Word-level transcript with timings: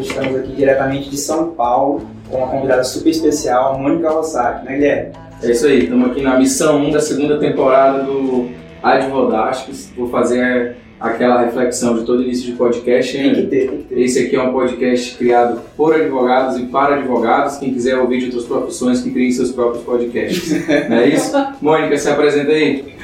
Estamos 0.00 0.36
aqui 0.36 0.52
diretamente 0.52 1.08
de 1.10 1.16
São 1.16 1.50
Paulo 1.50 2.06
com 2.28 2.38
uma 2.38 2.48
convidada 2.48 2.84
super 2.84 3.10
especial, 3.10 3.78
Mônica 3.78 4.10
Rossac, 4.10 4.64
né, 4.64 4.74
Guilherme? 4.74 5.12
É 5.42 5.50
isso 5.50 5.66
aí, 5.66 5.84
estamos 5.84 6.10
aqui 6.10 6.22
na 6.22 6.38
missão 6.38 6.78
1 6.84 6.90
da 6.90 7.00
segunda 7.00 7.38
temporada 7.38 8.02
do 8.02 8.48
Advodásticos. 8.82 9.90
Vou 9.96 10.08
fazer 10.08 10.76
aquela 10.98 11.42
reflexão 11.42 11.96
de 11.96 12.04
todo 12.04 12.22
início 12.22 12.46
de 12.46 12.52
podcast. 12.52 13.16
Tem 13.16 13.34
que 13.34 13.42
ter, 13.42 13.68
tem 13.68 13.78
que 13.78 13.84
ter. 13.84 14.00
Esse 14.00 14.26
aqui 14.26 14.36
é 14.36 14.42
um 14.42 14.52
podcast 14.52 15.16
criado 15.16 15.60
por 15.76 15.94
advogados 15.94 16.58
e 16.58 16.64
para 16.64 16.96
advogados. 16.96 17.58
Quem 17.58 17.72
quiser 17.72 17.98
ouvir 17.98 18.18
de 18.18 18.26
outras 18.26 18.44
profissões, 18.44 19.02
que 19.02 19.10
criem 19.10 19.30
seus 19.30 19.52
próprios 19.52 19.84
podcasts. 19.84 20.50
Não 20.88 20.96
é 20.96 21.08
isso? 21.08 21.32
Mônica, 21.60 21.96
se 21.98 22.08
apresenta 22.08 22.50
aí. 22.50 22.94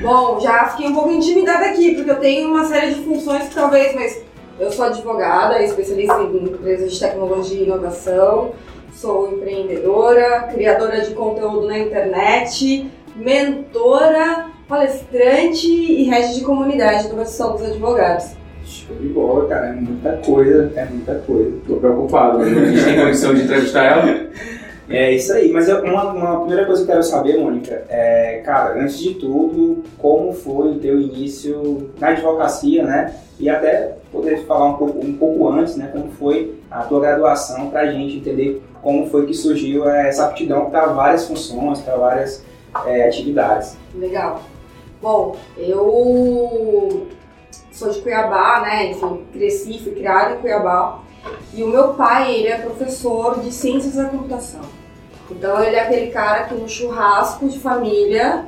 Bom, 0.00 0.40
já 0.40 0.66
fiquei 0.66 0.88
um 0.88 0.94
pouco 0.94 1.10
intimidada 1.10 1.66
aqui, 1.66 1.94
porque 1.94 2.10
eu 2.10 2.20
tenho 2.20 2.48
uma 2.48 2.64
série 2.64 2.94
de 2.94 3.00
funções 3.02 3.48
que 3.48 3.54
talvez, 3.54 3.94
mas 3.94 4.31
eu 4.62 4.70
sou 4.70 4.84
advogada, 4.84 5.60
especialista 5.60 6.22
em 6.22 6.44
empresas 6.44 6.92
de 6.92 7.00
tecnologia 7.00 7.60
e 7.60 7.64
inovação, 7.64 8.52
sou 8.94 9.32
empreendedora, 9.32 10.48
criadora 10.52 11.00
de 11.00 11.12
conteúdo 11.14 11.66
na 11.66 11.80
internet, 11.80 12.88
mentora, 13.16 14.46
palestrante 14.68 15.66
e 15.66 16.04
rede 16.04 16.36
de 16.36 16.42
comunidade 16.42 17.08
do 17.08 17.20
Associação 17.20 17.56
dos 17.56 17.70
Advogados. 17.72 18.36
Show 18.64 18.94
de 18.94 19.08
bola, 19.08 19.48
cara. 19.48 19.66
É 19.66 19.72
muita 19.72 20.12
coisa, 20.24 20.72
é 20.76 20.84
muita 20.84 21.14
coisa. 21.16 21.52
Tô 21.66 21.76
preocupado, 21.76 22.38
né? 22.38 22.44
a 22.44 22.64
gente 22.66 22.84
tem 22.84 23.00
condição 23.00 23.34
de 23.34 23.42
entrevistar 23.42 23.84
ela. 23.84 24.26
É 24.90 25.12
isso 25.12 25.32
aí, 25.32 25.50
mas 25.52 25.68
eu- 25.68 25.82
uma, 25.84 26.12
uma 26.12 26.40
primeira 26.40 26.66
coisa 26.66 26.82
que 26.84 26.90
eu 26.90 26.94
quero 26.94 27.04
saber, 27.04 27.38
Mônica, 27.38 27.84
é, 27.88 28.42
cara, 28.44 28.74
antes 28.80 28.98
de 28.98 29.14
tudo, 29.14 29.82
como 29.98 30.32
foi 30.32 30.72
o 30.72 30.78
teu 30.78 31.00
início 31.00 31.90
na 31.98 32.08
advocacia, 32.08 32.82
né? 32.82 33.14
E 33.38 33.48
até 33.48 33.94
poder 34.10 34.44
falar 34.44 34.66
um 34.66 34.74
pouco, 34.74 34.98
um 35.04 35.12
pouco 35.16 35.48
antes, 35.48 35.76
né? 35.76 35.88
Como 35.92 36.10
foi 36.12 36.54
a 36.70 36.82
tua 36.82 37.00
graduação 37.00 37.70
pra 37.70 37.90
gente 37.90 38.16
entender 38.16 38.62
como 38.82 39.06
foi 39.08 39.26
que 39.26 39.34
surgiu 39.34 39.88
essa 39.88 40.26
aptidão 40.26 40.68
para 40.68 40.86
várias 40.86 41.26
funções, 41.26 41.80
para 41.80 41.96
várias 41.96 42.44
é, 42.86 43.06
atividades. 43.06 43.76
Legal. 43.94 44.42
Bom, 45.00 45.36
eu 45.58 47.06
sou 47.70 47.90
de 47.90 48.00
Cuiabá, 48.00 48.60
né? 48.62 48.90
Enfim, 48.90 49.22
cresci, 49.32 49.78
fui 49.82 49.92
criada 49.92 50.34
em 50.34 50.38
Cuiabá. 50.38 51.00
E 51.54 51.62
o 51.62 51.68
meu 51.68 51.94
pai, 51.94 52.34
ele 52.34 52.48
é 52.48 52.58
professor 52.58 53.40
de 53.40 53.52
ciências 53.52 53.94
da 53.94 54.06
computação. 54.06 54.62
Então 55.30 55.62
ele 55.62 55.76
é 55.76 55.80
aquele 55.80 56.10
cara 56.10 56.44
que 56.44 56.54
no 56.54 56.68
churrasco 56.68 57.48
de 57.48 57.58
família 57.58 58.46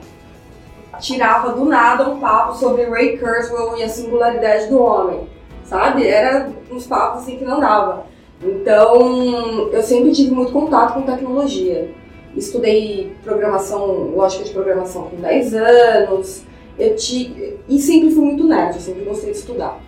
tirava 1.01 1.53
do 1.53 1.65
nada 1.65 2.09
um 2.09 2.21
papo 2.21 2.55
sobre 2.57 2.85
Ray 2.85 3.19
Kurzweil 3.19 3.79
e 3.79 3.83
a 3.83 3.89
singularidade 3.89 4.69
do 4.69 4.81
homem, 4.81 5.29
sabe? 5.65 6.07
Era 6.07 6.51
uns 6.71 6.87
papos 6.87 7.23
assim 7.23 7.37
que 7.37 7.45
não 7.45 7.61
dava. 7.61 8.07
Então 8.43 9.71
eu 9.73 9.83
sempre 9.83 10.13
tive 10.13 10.33
muito 10.33 10.53
contato 10.53 10.95
com 10.95 11.03
tecnologia. 11.03 11.91
Estudei 12.37 13.15
programação, 13.23 14.11
lógica 14.15 14.45
de 14.45 14.51
programação 14.51 15.05
com 15.05 15.17
10 15.17 15.55
anos, 15.55 16.43
eu 16.79 16.97
ti... 16.97 17.57
e 17.69 17.79
sempre 17.79 18.11
fui 18.11 18.25
muito 18.25 18.45
nerd, 18.45 18.81
sempre 18.81 19.05
gostei 19.05 19.31
de 19.31 19.39
estudar. 19.39 19.81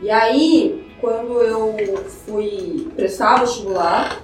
E 0.00 0.08
aí, 0.08 0.79
quando 1.00 1.40
eu 1.42 1.74
fui 2.26 2.88
prestar 2.96 3.40
vestibular, 3.40 4.22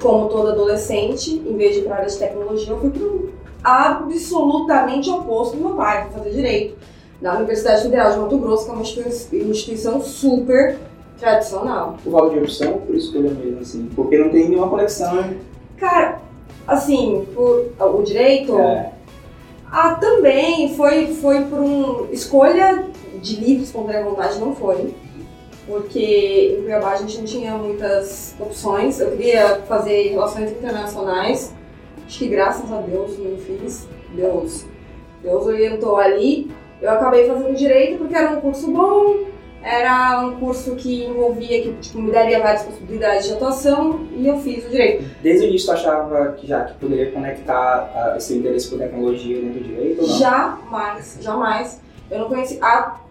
como 0.00 0.28
toda 0.28 0.52
adolescente, 0.52 1.30
em 1.32 1.56
vez 1.56 1.74
de 1.74 1.80
ir 1.80 1.84
para 1.84 1.94
a 1.94 1.98
área 1.98 2.08
de 2.08 2.18
tecnologia, 2.18 2.72
eu 2.72 2.78
fui 2.80 2.90
para 2.90 3.02
o 3.04 3.30
absolutamente 3.64 5.10
oposto 5.10 5.56
do 5.56 5.64
meu 5.64 5.74
pai, 5.76 6.04
fui 6.04 6.18
fazer 6.18 6.30
direito, 6.30 6.76
na 7.20 7.34
Universidade 7.36 7.82
Federal 7.82 8.12
de 8.12 8.18
Mato 8.18 8.38
Grosso, 8.38 8.64
que 8.64 8.70
é 8.70 8.74
uma 8.74 8.82
institui- 8.82 9.42
instituição 9.50 10.00
super 10.00 10.78
tradicional. 11.18 11.96
O 12.06 12.10
valor 12.10 12.30
de 12.32 12.38
opção, 12.38 12.74
por 12.78 12.94
escolha 12.94 13.30
mesmo, 13.30 13.60
assim, 13.60 13.88
porque 13.96 14.16
não 14.18 14.28
tem 14.28 14.48
nenhuma 14.48 14.68
conexão, 14.68 15.14
né? 15.16 15.36
Cara, 15.76 16.20
assim, 16.66 17.26
por, 17.34 17.66
o 17.80 18.02
direito, 18.02 18.56
É, 18.58 18.92
Ah, 19.70 19.96
também 19.96 20.74
foi, 20.76 21.08
foi 21.08 21.42
por 21.42 21.58
um 21.58 22.06
escolha 22.10 22.86
de 23.20 23.36
livre, 23.36 23.64
espontânea 23.64 24.02
vontade, 24.02 24.38
não 24.38 24.54
foi. 24.54 24.94
Porque 25.68 26.56
em 26.58 26.62
Cuiabá 26.62 26.92
a 26.92 26.96
gente 26.96 27.18
não 27.18 27.24
tinha 27.24 27.54
muitas 27.54 28.34
opções. 28.40 28.98
Eu 28.98 29.10
queria 29.10 29.60
fazer 29.68 30.08
relações 30.08 30.50
internacionais. 30.50 31.54
Acho 32.06 32.18
que 32.18 32.28
graças 32.28 32.72
a 32.72 32.80
Deus 32.80 33.18
não 33.18 33.36
fiz. 33.36 33.86
Deus, 34.14 34.64
Deus 35.22 35.46
orientou 35.46 35.98
ali. 35.98 36.50
Eu 36.80 36.90
acabei 36.90 37.28
fazendo 37.28 37.54
direito 37.54 37.98
porque 37.98 38.14
era 38.14 38.30
um 38.30 38.40
curso 38.40 38.70
bom, 38.70 39.24
era 39.62 40.24
um 40.24 40.38
curso 40.38 40.76
que 40.76 41.04
envolvia, 41.04 41.60
que 41.60 41.72
tipo, 41.80 42.00
me 42.00 42.12
daria 42.12 42.38
várias 42.38 42.62
possibilidades 42.62 43.26
de 43.26 43.32
atuação 43.34 44.06
e 44.16 44.26
eu 44.26 44.38
fiz 44.38 44.64
o 44.64 44.70
direito. 44.70 45.04
Desde 45.20 45.44
o 45.44 45.48
início 45.48 45.66
tu 45.66 45.72
achava 45.72 46.32
que 46.32 46.46
já 46.46 46.64
que 46.64 46.74
poderia 46.74 47.10
conectar 47.10 48.14
esse 48.16 48.38
interesse 48.38 48.70
por 48.70 48.78
tecnologia 48.78 49.40
dentro 49.40 49.60
do 49.60 49.64
direito 49.64 50.02
ou 50.02 50.08
não? 50.08 50.18
Jamais, 50.18 51.18
jamais. 51.20 51.80
Eu 52.10 52.20
não 52.20 52.28
conheci. 52.28 52.58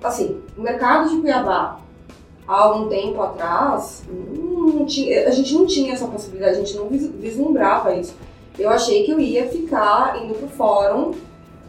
Assim, 0.04 0.42
o 0.58 0.62
mercado 0.62 1.10
de 1.10 1.22
Cuiabá, 1.22 1.80
há 2.48 2.62
algum 2.62 2.88
tempo 2.88 3.22
atrás, 3.22 4.04
não 4.10 4.86
tinha, 4.86 5.28
a 5.28 5.32
gente 5.32 5.54
não 5.54 5.66
tinha 5.66 5.94
essa 5.94 6.08
possibilidade, 6.08 6.54
a 6.56 6.60
gente 6.60 6.76
não 6.78 6.88
vis- 6.88 7.10
vislumbrava 7.20 7.94
isso. 7.94 8.16
Eu 8.58 8.70
achei 8.70 9.04
que 9.04 9.12
eu 9.12 9.20
ia 9.20 9.48
ficar 9.48 10.20
indo 10.24 10.34
pro 10.34 10.48
fórum, 10.48 11.12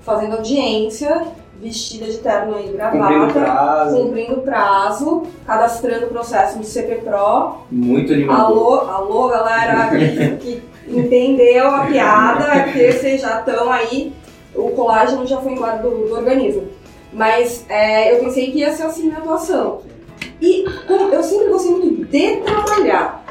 fazendo 0.02 0.36
audiência, 0.36 1.22
vestida 1.60 2.06
de 2.06 2.18
terno 2.18 2.52
e 2.52 2.62
Cumprindo 2.62 2.76
gravata, 2.76 3.40
prazo. 3.40 3.96
cumprindo 3.96 4.36
prazo, 4.42 5.22
cadastrando 5.44 6.06
o 6.06 6.08
processo 6.08 6.58
de 6.58 6.66
CP 6.66 6.94
Pro. 6.96 7.56
Muito 7.70 8.12
animador. 8.12 8.88
Alô, 8.88 8.90
alô, 8.90 9.28
galera 9.28 9.90
que, 9.90 10.36
que 10.36 10.62
entendeu 10.88 11.66
a 11.68 11.84
piada, 11.86 12.64
que 12.72 12.92
vocês 12.92 13.20
já 13.20 13.40
estão 13.40 13.70
aí, 13.70 14.12
o 14.54 14.70
colágeno 14.70 15.26
já 15.26 15.38
foi 15.40 15.52
embora 15.52 15.78
do, 15.78 15.90
do 16.08 16.14
organismo. 16.14 16.62
Mas 17.12 17.66
é, 17.68 18.14
eu 18.14 18.20
pensei 18.24 18.50
que 18.52 18.58
ia 18.60 18.72
ser 18.72 18.84
assim 18.84 19.10
na 19.10 19.18
atuação. 19.18 19.80
E 20.40 20.64
como 20.86 21.12
eu 21.12 21.22
sempre 21.22 21.48
gostei 21.48 21.72
muito 21.72 22.04
de 22.06 22.36
trabalhar. 22.42 23.24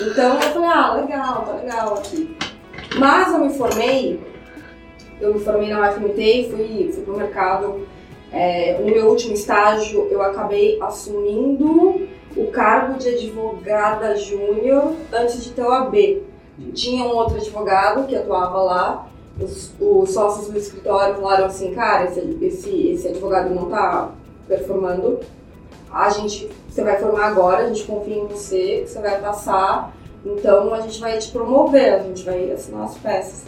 Então 0.00 0.34
eu 0.34 0.40
falei, 0.40 0.68
ah, 0.68 0.94
legal, 0.94 1.44
tá 1.44 1.52
legal 1.52 1.94
aqui. 1.94 2.36
Mas 2.98 3.32
eu 3.32 3.40
me 3.40 3.52
formei, 3.52 4.20
eu 5.20 5.34
me 5.34 5.40
formei 5.40 5.68
na 5.68 5.90
UFMT 5.90 6.20
e 6.20 6.50
fui, 6.50 6.92
fui 6.92 7.02
pro 7.02 7.16
mercado. 7.16 7.86
É, 8.30 8.78
no 8.78 8.86
meu 8.86 9.06
último 9.06 9.34
estágio 9.34 10.06
eu 10.10 10.20
acabei 10.20 10.78
assumindo 10.82 12.06
o 12.36 12.46
cargo 12.52 12.98
de 12.98 13.08
advogada 13.08 14.16
júnior 14.16 14.94
antes 15.12 15.42
de 15.44 15.50
ter 15.50 15.62
o 15.62 15.72
AB. 15.72 16.22
Tinha 16.74 17.04
um 17.04 17.16
outro 17.16 17.36
advogado 17.36 18.06
que 18.06 18.16
atuava 18.16 18.62
lá, 18.62 19.08
os, 19.40 19.72
os 19.80 20.10
sócios 20.10 20.48
do 20.48 20.58
escritório 20.58 21.14
falaram 21.16 21.46
assim, 21.46 21.72
cara, 21.72 22.04
esse, 22.04 22.38
esse, 22.42 22.88
esse 22.88 23.08
advogado 23.08 23.54
não 23.54 23.66
tá 23.66 24.10
performando, 24.46 25.20
a 25.92 26.10
gente, 26.10 26.48
você 26.68 26.82
vai 26.82 26.98
formar 26.98 27.26
agora, 27.26 27.64
a 27.64 27.68
gente 27.68 27.84
confia 27.84 28.16
em 28.16 28.26
você, 28.26 28.84
você 28.86 29.00
vai 29.00 29.20
passar, 29.20 29.92
então 30.24 30.72
a 30.74 30.80
gente 30.80 31.00
vai 31.00 31.16
te 31.18 31.30
promover, 31.30 31.94
a 31.94 31.98
gente 32.00 32.24
vai 32.24 32.50
assinar 32.52 32.84
as 32.84 32.94
peças. 32.96 33.44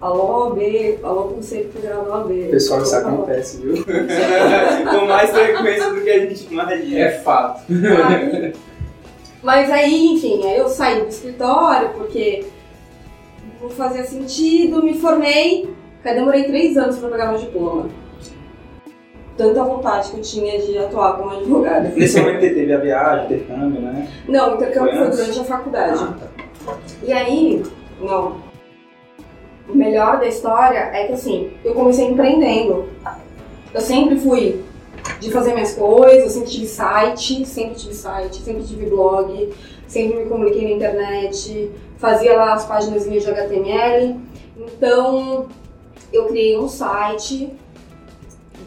Alô, 0.00 0.52
AB, 0.52 0.98
alô, 1.02 1.22
Conselho 1.24 1.72
Federal 1.72 2.04
do 2.04 2.12
AB. 2.12 2.48
Pessoal, 2.50 2.82
isso 2.82 2.94
acontece, 2.94 3.56
viu? 3.56 3.84
Com 4.90 5.06
mais 5.06 5.30
frequência 5.30 5.92
do 5.92 6.00
que 6.02 6.10
a 6.10 6.18
gente 6.20 6.46
imagina. 6.52 6.98
É 7.00 7.10
fato. 7.18 7.62
Aí- 7.68 8.52
Mas 9.42 9.70
aí, 9.70 10.06
enfim, 10.14 10.44
aí 10.46 10.56
eu 10.58 10.68
saí 10.68 11.00
do 11.02 11.08
escritório 11.08 11.90
porque 11.96 12.44
não 13.60 13.70
fazia 13.70 14.04
sentido, 14.04 14.82
me 14.82 14.94
formei, 14.94 15.68
aí 16.04 16.14
demorei 16.14 16.44
três 16.44 16.76
anos 16.76 16.96
para 16.98 17.08
pegar 17.08 17.30
meu 17.32 17.38
diploma. 17.40 17.88
Tanta 19.38 19.62
vontade 19.62 20.10
que 20.10 20.16
eu 20.16 20.22
tinha 20.22 20.60
de 20.60 20.76
atuar 20.76 21.16
como 21.16 21.30
advogada. 21.30 21.90
Nesse 21.90 22.20
momento 22.20 22.40
teve 22.40 22.72
a 22.72 22.78
viagem, 22.78 23.24
intercâmbio, 23.26 23.80
né? 23.80 24.08
Não, 24.26 24.50
o 24.50 24.54
intercâmbio 24.56 24.96
Foi 24.96 25.06
foi 25.06 25.16
durante 25.16 25.38
a 25.38 25.44
faculdade. 25.44 26.02
Ah, 26.02 26.14
tá. 26.66 26.76
E 27.04 27.12
aí, 27.12 27.62
não. 28.00 28.36
O 29.68 29.76
melhor 29.76 30.18
da 30.18 30.26
história 30.26 30.78
é 30.78 31.06
que 31.06 31.12
assim, 31.12 31.52
eu 31.64 31.72
comecei 31.72 32.08
empreendendo. 32.08 32.88
Eu 33.72 33.80
sempre 33.80 34.18
fui 34.18 34.64
de 35.20 35.30
fazer 35.30 35.52
minhas 35.52 35.74
coisas, 35.74 36.24
eu 36.24 36.30
sempre 36.30 36.50
tive 36.50 36.66
site, 36.66 37.46
sempre 37.46 37.76
tive 37.76 37.94
site, 37.94 38.42
sempre 38.42 38.64
tive 38.64 38.86
blog, 38.86 39.54
sempre 39.86 40.18
me 40.18 40.26
comuniquei 40.28 40.64
na 40.64 40.70
internet, 40.74 41.70
fazia 41.96 42.36
lá 42.36 42.54
as 42.54 42.66
páginas 42.66 43.08
de 43.08 43.30
HTML. 43.30 44.16
Então, 44.56 45.46
eu 46.12 46.26
criei 46.26 46.58
um 46.58 46.68
site 46.68 47.52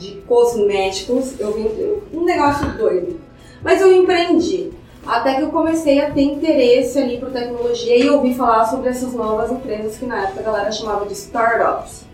de 0.02 0.16
cosméticos, 0.22 1.40
eu 1.40 1.54
vim 1.54 1.70
um 2.12 2.26
negócio 2.26 2.68
doido. 2.76 3.20
Mas 3.62 3.80
eu 3.80 3.94
empreendi. 3.94 4.72
Até 5.06 5.36
que 5.36 5.42
eu 5.42 5.50
comecei 5.50 6.00
a 6.00 6.12
ter 6.12 6.22
interesse 6.22 7.00
ali 7.00 7.18
por 7.18 7.32
tecnologia 7.32 7.98
e 7.98 8.10
ouvi 8.10 8.36
falar 8.36 8.66
sobre 8.66 8.90
essas 8.90 9.14
novas 9.14 9.52
empresas 9.52 9.98
que 9.98 10.06
na 10.06 10.24
época 10.24 10.42
a 10.42 10.44
galera 10.44 10.72
chamava 10.72 11.06
de 11.06 11.14
startups. 11.14 12.06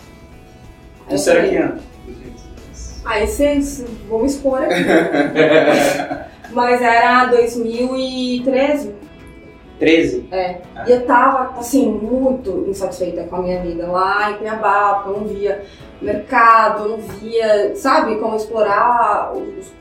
Aí 1.06 1.14
eu 1.14 1.16
Isso 1.16 1.30
era 1.30 1.40
falei, 1.40 1.58
que 1.58 1.64
ano? 1.64 1.80
Aí 3.06 3.28
vocês 3.28 3.86
vão 4.10 4.20
me 4.20 4.28
expor 4.28 4.62
aqui. 4.62 4.74
Mas 6.52 6.82
era 6.82 7.26
2013. 7.26 8.96
13? 9.80 10.28
É. 10.32 10.62
E 10.88 10.92
eu 10.92 11.06
tava, 11.06 11.60
assim, 11.60 11.88
muito 11.92 12.66
insatisfeita 12.68 13.24
com 13.26 13.36
a 13.36 13.42
minha 13.42 13.62
vida 13.62 13.86
lá 13.88 14.32
em 14.32 14.38
Cuiabá, 14.38 14.96
porque 14.96 15.10
eu 15.10 15.22
não 15.22 15.28
via 15.28 15.64
mercado, 16.02 16.88
não 16.88 16.98
via, 16.98 17.76
sabe, 17.76 18.16
como 18.18 18.36
explorar 18.36 19.34
os, 19.34 19.72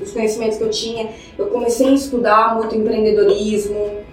os 0.00 0.12
conhecimentos 0.12 0.58
que 0.58 0.64
eu 0.64 0.70
tinha. 0.70 1.10
Eu 1.38 1.46
comecei 1.46 1.88
a 1.88 1.92
estudar 1.92 2.54
muito 2.56 2.74
empreendedorismo. 2.74 4.04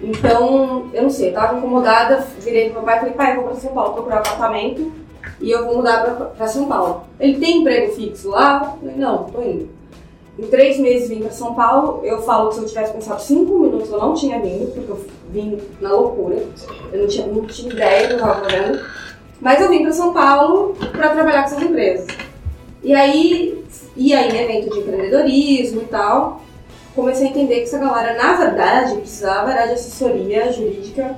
Então, 0.00 0.90
eu 0.92 1.04
não 1.04 1.10
sei, 1.10 1.30
eu 1.30 1.34
tava 1.34 1.56
incomodada, 1.56 2.26
virei 2.40 2.70
pro 2.70 2.74
meu 2.74 2.82
pai 2.82 2.96
e 2.96 3.00
falei, 3.00 3.14
pai, 3.14 3.32
eu 3.32 3.36
vou 3.36 3.44
pra 3.44 3.54
São 3.60 3.72
Paulo 3.72 3.94
procurar 3.94 4.18
apartamento 4.18 4.92
e 5.40 5.50
eu 5.50 5.64
vou 5.64 5.76
mudar 5.76 6.02
pra, 6.02 6.26
pra 6.26 6.48
São 6.48 6.66
Paulo. 6.66 7.04
Ele 7.18 7.38
tem 7.38 7.58
emprego 7.58 7.92
fixo 7.94 8.30
lá? 8.30 8.74
Eu 8.74 8.80
falei, 8.80 8.96
não, 8.96 9.24
tô 9.24 9.42
indo. 9.42 9.68
Em 10.38 10.46
três 10.48 10.78
meses 10.78 11.08
vim 11.08 11.20
para 11.20 11.30
São 11.30 11.54
Paulo. 11.54 12.00
Eu 12.04 12.20
falo 12.22 12.50
que 12.50 12.56
se 12.56 12.60
eu 12.60 12.66
tivesse 12.66 12.92
pensado 12.92 13.22
cinco 13.22 13.58
minutos 13.58 13.90
eu 13.90 13.98
não 13.98 14.12
tinha 14.12 14.38
vindo, 14.38 14.70
porque 14.72 14.90
eu 14.90 15.06
vim 15.30 15.58
na 15.80 15.92
loucura. 15.92 16.42
Eu 16.92 17.00
não 17.00 17.08
tinha, 17.08 17.26
não 17.26 17.46
tinha 17.46 17.72
ideia 17.72 18.08
do 18.08 18.08
que 18.08 18.12
eu 18.12 18.18
estava 18.18 18.44
fazendo. 18.44 18.80
Mas 19.40 19.60
eu 19.60 19.68
vim 19.68 19.82
para 19.82 19.92
São 19.92 20.12
Paulo 20.12 20.74
para 20.92 21.10
trabalhar 21.10 21.40
com 21.40 21.46
essas 21.46 21.62
empresas. 21.62 22.06
E 22.82 22.94
aí, 22.94 23.64
ia 23.96 24.26
em 24.26 24.36
evento 24.36 24.72
de 24.72 24.80
empreendedorismo 24.80 25.82
e 25.82 25.86
tal. 25.86 26.40
Comecei 26.94 27.26
a 27.26 27.30
entender 27.30 27.56
que 27.56 27.62
essa 27.64 27.78
galera, 27.78 28.14
na 28.16 28.34
verdade, 28.34 28.96
precisava 28.96 29.52
era 29.52 29.66
de 29.66 29.74
assessoria 29.74 30.52
jurídica 30.52 31.16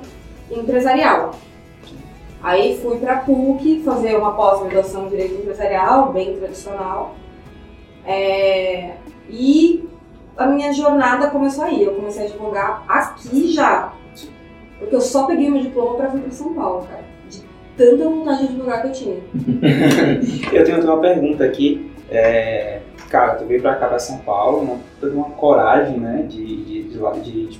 e 0.49 0.59
empresarial. 0.59 1.31
Aí 2.41 2.79
fui 2.81 2.97
para 2.97 3.13
a 3.13 3.19
PUC 3.19 3.81
fazer 3.83 4.15
uma 4.15 4.33
pós-graduação 4.33 5.05
em 5.05 5.09
Direito 5.09 5.35
Empresarial, 5.35 6.11
bem 6.13 6.37
tradicional. 6.37 7.15
É, 8.05 8.95
e 9.29 9.87
a 10.37 10.45
minha 10.45 10.71
jornada 10.73 11.29
começou 11.29 11.65
aí. 11.65 11.83
Eu 11.83 11.95
comecei 11.95 12.23
a 12.23 12.25
advogar 12.25 12.83
aqui 12.87 13.51
já. 13.51 13.93
Porque 14.79 14.95
eu 14.95 15.01
só 15.01 15.27
peguei 15.27 15.49
meu 15.49 15.61
diploma 15.61 15.95
para 15.95 16.07
vir 16.07 16.21
para 16.21 16.31
São 16.31 16.53
Paulo, 16.53 16.87
cara. 16.89 17.08
Tanta 17.79 18.03
vontade 18.03 18.39
de 18.39 18.45
advogar 18.47 18.81
que 18.81 18.87
eu 18.87 18.91
tinha. 18.91 19.15
eu 20.51 20.63
tenho 20.65 20.83
uma 20.83 20.99
pergunta 20.99 21.45
aqui. 21.45 21.89
É, 22.11 22.81
cara, 23.09 23.35
tu 23.35 23.45
veio 23.45 23.61
pra 23.61 23.75
cá 23.75 23.87
pra 23.87 23.97
São 23.97 24.17
Paulo, 24.17 24.59
uma, 24.59 24.79
toda 24.99 25.15
uma 25.15 25.29
coragem, 25.29 25.97
né? 25.97 26.25
De, 26.27 26.45
de, 26.45 26.83
de, 26.83 27.21
de, 27.23 27.47
de 27.47 27.59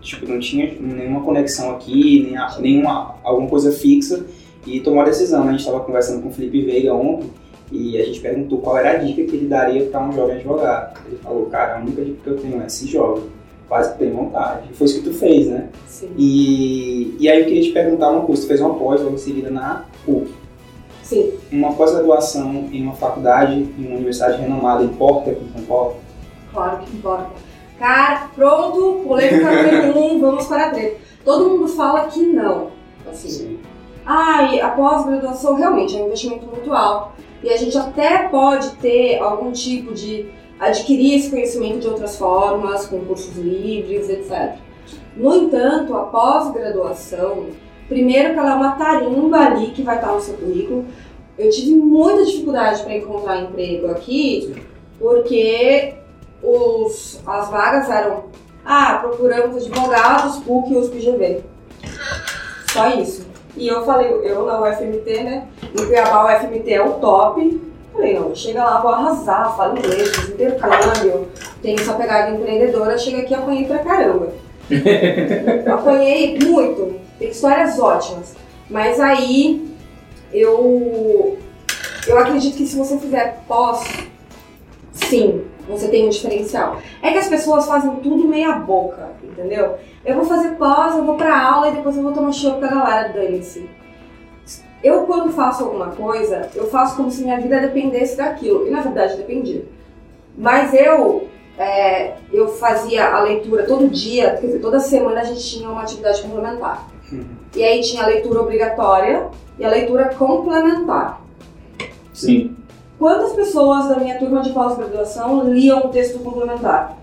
tipo, 0.00 0.26
não 0.26 0.40
tinha 0.40 0.76
nenhuma 0.80 1.22
conexão 1.22 1.70
aqui, 1.76 2.24
nem 2.24 2.36
a, 2.36 2.58
nenhuma 2.58 3.14
alguma 3.22 3.48
coisa 3.48 3.70
fixa 3.70 4.26
e 4.66 4.80
tomou 4.80 5.02
a 5.02 5.04
decisão. 5.04 5.42
Né? 5.44 5.50
A 5.50 5.52
gente 5.52 5.60
estava 5.60 5.78
conversando 5.78 6.22
com 6.22 6.28
o 6.28 6.32
Felipe 6.32 6.62
Veiga 6.62 6.92
ontem 6.92 7.30
e 7.70 7.96
a 8.00 8.04
gente 8.04 8.18
perguntou 8.18 8.58
qual 8.58 8.76
era 8.76 8.90
a 8.90 8.94
dica 8.96 9.22
que 9.22 9.36
ele 9.36 9.46
daria 9.46 9.86
para 9.86 10.02
um 10.02 10.12
jovem 10.12 10.38
advogado. 10.38 10.98
Ele 11.06 11.18
falou, 11.18 11.46
cara, 11.46 11.76
a 11.76 11.80
única 11.80 12.04
dica 12.04 12.18
que 12.20 12.30
eu 12.30 12.36
tenho 12.36 12.60
é 12.60 12.68
se 12.68 12.88
joga, 12.88 13.22
o 13.70 13.92
que 13.92 13.98
tem 13.98 14.12
vontade. 14.12 14.68
E 14.70 14.74
foi 14.74 14.86
isso 14.86 15.02
que 15.02 15.08
tu 15.08 15.14
fez, 15.14 15.48
né? 15.48 15.68
Sim. 15.86 16.10
E, 16.16 17.16
e 17.18 17.28
aí 17.28 17.40
eu 17.40 17.46
queria 17.46 17.62
te 17.62 17.70
perguntar 17.70 18.10
uma 18.10 18.22
coisa, 18.22 18.42
tu 18.42 18.48
fez 18.48 18.60
uma 18.60 18.74
pós 18.74 19.00
logo 19.00 19.14
em 19.14 19.18
seguida 19.18 19.50
na 19.50 19.84
PUC. 20.04 20.32
Sim. 21.02 21.32
Uma 21.50 21.72
pós-graduação 21.72 22.68
em 22.72 22.82
uma 22.82 22.94
faculdade, 22.94 23.54
em 23.54 23.86
uma 23.86 23.96
universidade 23.96 24.40
renomada, 24.40 24.82
importa 24.82 25.30
aqui 25.30 25.44
em 25.44 25.52
São 25.52 25.62
Paulo? 25.66 25.96
Claro 26.52 26.78
que 26.78 26.96
importa. 26.96 27.30
Cara, 27.78 28.28
pronto, 28.34 29.02
polêmica 29.06 29.50
número 29.50 29.98
um, 29.98 30.20
vamos 30.20 30.46
para 30.46 30.66
a 30.66 30.70
treta. 30.70 30.96
Todo 31.24 31.50
mundo 31.50 31.68
fala 31.68 32.06
que 32.06 32.20
não. 32.20 32.68
Assim, 33.10 33.28
Sim. 33.28 33.58
Ah, 34.04 34.48
a 34.62 34.68
pós-graduação 34.70 35.54
realmente 35.54 35.96
é 35.96 36.02
um 36.02 36.06
investimento 36.06 36.46
muito 36.46 36.72
alto. 36.72 37.12
E 37.42 37.50
a 37.50 37.56
gente 37.56 37.76
até 37.76 38.28
pode 38.28 38.70
ter 38.76 39.18
algum 39.18 39.50
tipo 39.52 39.92
de 39.92 40.30
adquirir 40.62 41.16
esse 41.16 41.28
conhecimento 41.28 41.80
de 41.80 41.88
outras 41.88 42.16
formas, 42.16 42.86
com 42.86 43.04
cursos 43.04 43.36
livres, 43.36 44.08
etc. 44.08 44.54
No 45.16 45.34
entanto, 45.34 45.94
a 45.96 46.04
pós-graduação, 46.04 47.46
primeiro 47.88 48.32
que 48.32 48.38
ela 48.38 48.52
é 48.52 48.54
uma 48.54 48.72
tarimba 48.72 49.38
ali 49.38 49.72
que 49.72 49.82
vai 49.82 49.96
estar 49.96 50.12
no 50.12 50.20
seu 50.20 50.34
currículo. 50.34 50.84
Eu 51.36 51.50
tive 51.50 51.74
muita 51.74 52.24
dificuldade 52.24 52.82
para 52.84 52.94
encontrar 52.94 53.40
emprego 53.40 53.90
aqui, 53.90 54.54
porque 55.00 55.94
os, 56.40 57.20
as 57.26 57.50
vagas 57.50 57.90
eram, 57.90 58.24
ah, 58.64 58.98
procuramos 59.02 59.56
advogados, 59.56 60.38
PUC 60.44 60.72
e 60.72 60.76
USP-GV. 60.76 61.40
Só 62.68 62.88
isso. 62.90 63.26
E 63.56 63.66
eu 63.66 63.84
falei, 63.84 64.08
eu 64.22 64.46
na 64.46 64.62
UFMT, 64.62 65.22
né? 65.24 65.48
Em 65.74 65.86
Cuiabá, 65.86 66.24
o 66.24 66.36
UFMT 66.36 66.72
é 66.72 66.82
o 66.82 66.92
top. 66.94 67.71
Falei, 67.92 68.18
não, 68.18 68.34
chega 68.34 68.64
lá, 68.64 68.80
vou 68.80 68.90
arrasar, 68.90 69.54
falo 69.56 69.78
inglês, 69.78 70.08
fiz 70.16 70.30
intercâmbio, 70.30 71.28
tenho 71.60 71.78
essa 71.78 71.92
pegada 71.92 72.30
empreendedora, 72.30 72.96
chega 72.96 73.18
aqui 73.18 73.32
e 73.32 73.36
apanhei 73.36 73.66
pra 73.66 73.80
caramba. 73.80 74.32
apanhei 75.72 76.38
muito, 76.42 76.94
tem 77.18 77.28
histórias 77.28 77.78
ótimas. 77.78 78.34
Mas 78.70 78.98
aí 78.98 79.70
eu, 80.32 81.36
eu 82.06 82.18
acredito 82.18 82.56
que 82.56 82.66
se 82.66 82.76
você 82.76 82.96
fizer 82.96 83.42
pós, 83.46 83.84
sim, 84.92 85.44
você 85.68 85.88
tem 85.88 86.06
um 86.06 86.10
diferencial. 86.10 86.78
É 87.02 87.12
que 87.12 87.18
as 87.18 87.28
pessoas 87.28 87.66
fazem 87.66 87.94
tudo 87.96 88.26
meia 88.26 88.52
boca, 88.52 89.10
entendeu? 89.22 89.76
Eu 90.04 90.16
vou 90.16 90.24
fazer 90.24 90.56
pós, 90.56 90.96
eu 90.96 91.04
vou 91.04 91.16
pra 91.16 91.38
aula 91.38 91.68
e 91.68 91.74
depois 91.74 91.96
eu 91.96 92.02
vou 92.02 92.12
tomar 92.12 92.32
show 92.32 92.54
com 92.54 92.64
a 92.64 92.68
galera, 92.68 93.08
dane-se. 93.08 93.68
Eu, 94.82 95.02
quando 95.02 95.32
faço 95.32 95.64
alguma 95.64 95.88
coisa, 95.88 96.50
eu 96.54 96.66
faço 96.66 96.96
como 96.96 97.10
se 97.10 97.22
minha 97.22 97.40
vida 97.40 97.60
dependesse 97.60 98.16
daquilo. 98.16 98.66
E 98.66 98.70
na 98.70 98.80
verdade 98.80 99.16
dependia. 99.16 99.64
Mas 100.36 100.74
eu, 100.74 101.28
é, 101.56 102.14
eu 102.32 102.48
fazia 102.48 103.14
a 103.14 103.20
leitura 103.20 103.64
todo 103.64 103.88
dia, 103.88 104.36
quer 104.36 104.46
dizer, 104.46 104.58
toda 104.60 104.80
semana 104.80 105.20
a 105.20 105.24
gente 105.24 105.44
tinha 105.44 105.68
uma 105.68 105.82
atividade 105.82 106.22
complementar. 106.22 106.88
Uhum. 107.12 107.24
E 107.54 107.62
aí 107.62 107.80
tinha 107.80 108.02
a 108.02 108.06
leitura 108.06 108.40
obrigatória 108.40 109.28
e 109.58 109.64
a 109.64 109.68
leitura 109.68 110.14
complementar. 110.14 111.20
Sim. 112.12 112.56
Quantas 112.98 113.32
pessoas 113.32 113.88
da 113.88 113.96
minha 113.96 114.18
turma 114.18 114.42
de 114.42 114.50
pós-graduação 114.50 115.44
liam 115.44 115.80
o 115.80 115.88
texto 115.88 116.18
complementar? 116.20 116.96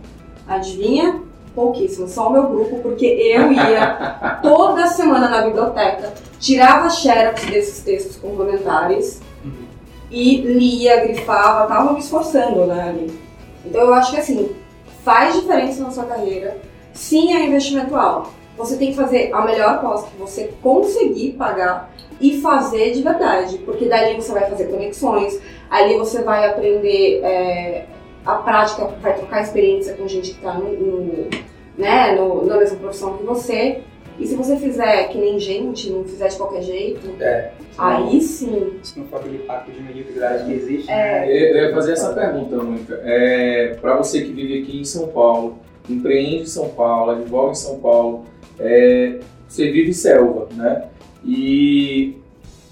Adivinha? 0.48 1.22
Pouquíssimo, 1.56 2.08
só 2.08 2.30
o 2.30 2.34
meu 2.34 2.44
grupo, 2.44 2.80
porque 2.80 3.06
eu 3.06 3.52
ia 3.52 4.40
toda 4.42 4.88
semana 4.88 5.30
na 5.30 5.42
biblioteca, 5.44 6.14
tirava 6.40 6.90
xerox 6.90 7.46
desses 7.46 7.84
textos 7.84 8.16
complementares 8.16 9.22
uhum. 9.44 9.66
e 10.10 10.38
lia, 10.38 11.06
grifava, 11.06 11.68
tava 11.68 11.94
me 11.94 12.00
esforçando, 12.00 12.66
né, 12.66 12.90
ali. 12.90 13.20
Então 13.66 13.82
eu 13.82 13.94
acho 13.94 14.12
que 14.12 14.20
assim, 14.20 14.56
faz 15.04 15.36
diferença 15.36 15.84
na 15.84 15.92
sua 15.92 16.06
carreira, 16.06 16.58
sim 16.94 17.36
é 17.36 17.46
investimento 17.46 17.96
alto. 17.96 18.30
Você 18.58 18.76
tem 18.76 18.90
que 18.90 18.96
fazer 18.96 19.34
a 19.34 19.42
melhor 19.42 19.80
pós 19.80 20.04
que 20.04 20.18
você 20.18 20.54
conseguir 20.62 21.34
pagar 21.34 21.90
e 22.20 22.42
fazer 22.42 22.92
de 22.92 23.02
verdade, 23.02 23.58
porque 23.60 23.86
dali 23.86 24.16
você 24.16 24.34
vai 24.34 24.50
fazer 24.50 24.66
conexões, 24.66 25.40
ali 25.70 25.98
você 25.98 26.22
vai 26.22 26.50
aprender 26.50 27.22
é, 27.24 27.86
a 28.26 28.36
prática 28.36 28.86
vai 29.02 29.16
trocar 29.16 29.42
experiência 29.42 29.94
com 29.94 30.08
gente 30.08 30.32
que 30.32 30.38
está 30.38 30.54
no, 30.54 30.72
no, 30.72 31.30
né, 31.78 32.16
no, 32.16 32.46
na 32.46 32.58
mesma 32.58 32.78
profissão 32.78 33.18
que 33.18 33.24
você. 33.24 33.82
E 34.20 34.28
se 34.28 34.36
você 34.36 34.58
fizer 34.58 35.08
que 35.08 35.18
nem 35.18 35.40
gente, 35.40 35.90
não 35.90 36.04
fizer 36.04 36.28
de 36.28 36.36
qualquer 36.36 36.62
jeito, 36.62 37.10
é, 37.22 37.52
aí 37.78 38.20
sim. 38.20 38.74
Se 38.84 39.00
não 39.00 39.08
for 39.08 39.22
aquele 39.22 39.40
pacto 39.40 39.72
de 39.72 39.82
mediocridade 39.82 40.46
que 40.46 40.52
existe. 40.52 40.92
É. 40.92 41.22
Né? 41.22 41.32
Eu 41.32 41.68
ia 41.68 41.74
fazer 41.74 41.94
essa 41.94 42.14
pergunta, 42.14 42.58
Mônica. 42.58 43.00
É, 43.06 43.78
Para 43.80 43.96
você 43.96 44.22
que 44.22 44.34
vive 44.34 44.62
aqui 44.62 44.82
em 44.82 44.84
São 44.84 45.08
Paulo, 45.08 45.60
empreende 45.90 46.44
em 46.44 46.46
São 46.46 46.68
Paulo, 46.70 47.12
advoga 47.12 47.52
em 47.52 47.56
São 47.56 47.80
Paulo, 47.80 48.26
é, 48.60 49.20
você 49.48 49.72
vive 49.72 49.94
selva, 49.94 50.50
né? 50.54 50.90
E 51.24 52.18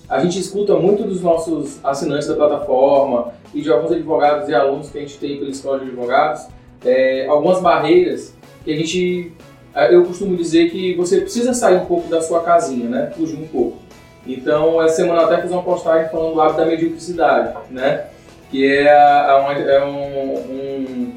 a 0.09 0.19
gente 0.19 0.39
escuta 0.39 0.75
muito 0.75 1.03
dos 1.03 1.21
nossos 1.21 1.83
assinantes 1.83 2.27
da 2.27 2.35
plataforma 2.35 3.33
e 3.53 3.61
de 3.61 3.71
alguns 3.71 3.91
advogados 3.91 4.47
e 4.47 4.53
alunos 4.53 4.89
que 4.89 4.97
a 4.97 5.01
gente 5.01 5.17
tem 5.17 5.37
pela 5.37 5.49
escola 5.49 5.79
de 5.79 5.85
advogados, 5.85 6.47
é, 6.85 7.27
algumas 7.27 7.61
barreiras 7.61 8.33
que 8.63 8.71
a 8.71 8.75
gente, 8.75 9.33
é, 9.75 9.93
eu 9.93 10.05
costumo 10.05 10.37
dizer 10.37 10.69
que 10.69 10.95
você 10.95 11.19
precisa 11.19 11.53
sair 11.53 11.75
um 11.75 11.85
pouco 11.85 12.07
da 12.09 12.21
sua 12.21 12.41
casinha, 12.41 12.87
né? 12.87 13.11
Fugir 13.15 13.37
um 13.37 13.47
pouco. 13.47 13.77
Então, 14.25 14.81
essa 14.81 14.97
semana 14.97 15.23
até 15.23 15.41
fiz 15.41 15.51
uma 15.51 15.63
postagem 15.63 16.09
falando 16.09 16.33
do 16.33 16.41
hábito 16.41 16.57
da 16.57 16.65
mediocridade, 16.65 17.57
né? 17.69 18.07
Que 18.49 18.77
é, 18.87 19.39
uma, 19.41 19.53
é 19.53 19.85
um, 19.85 20.35
um, 20.37 21.13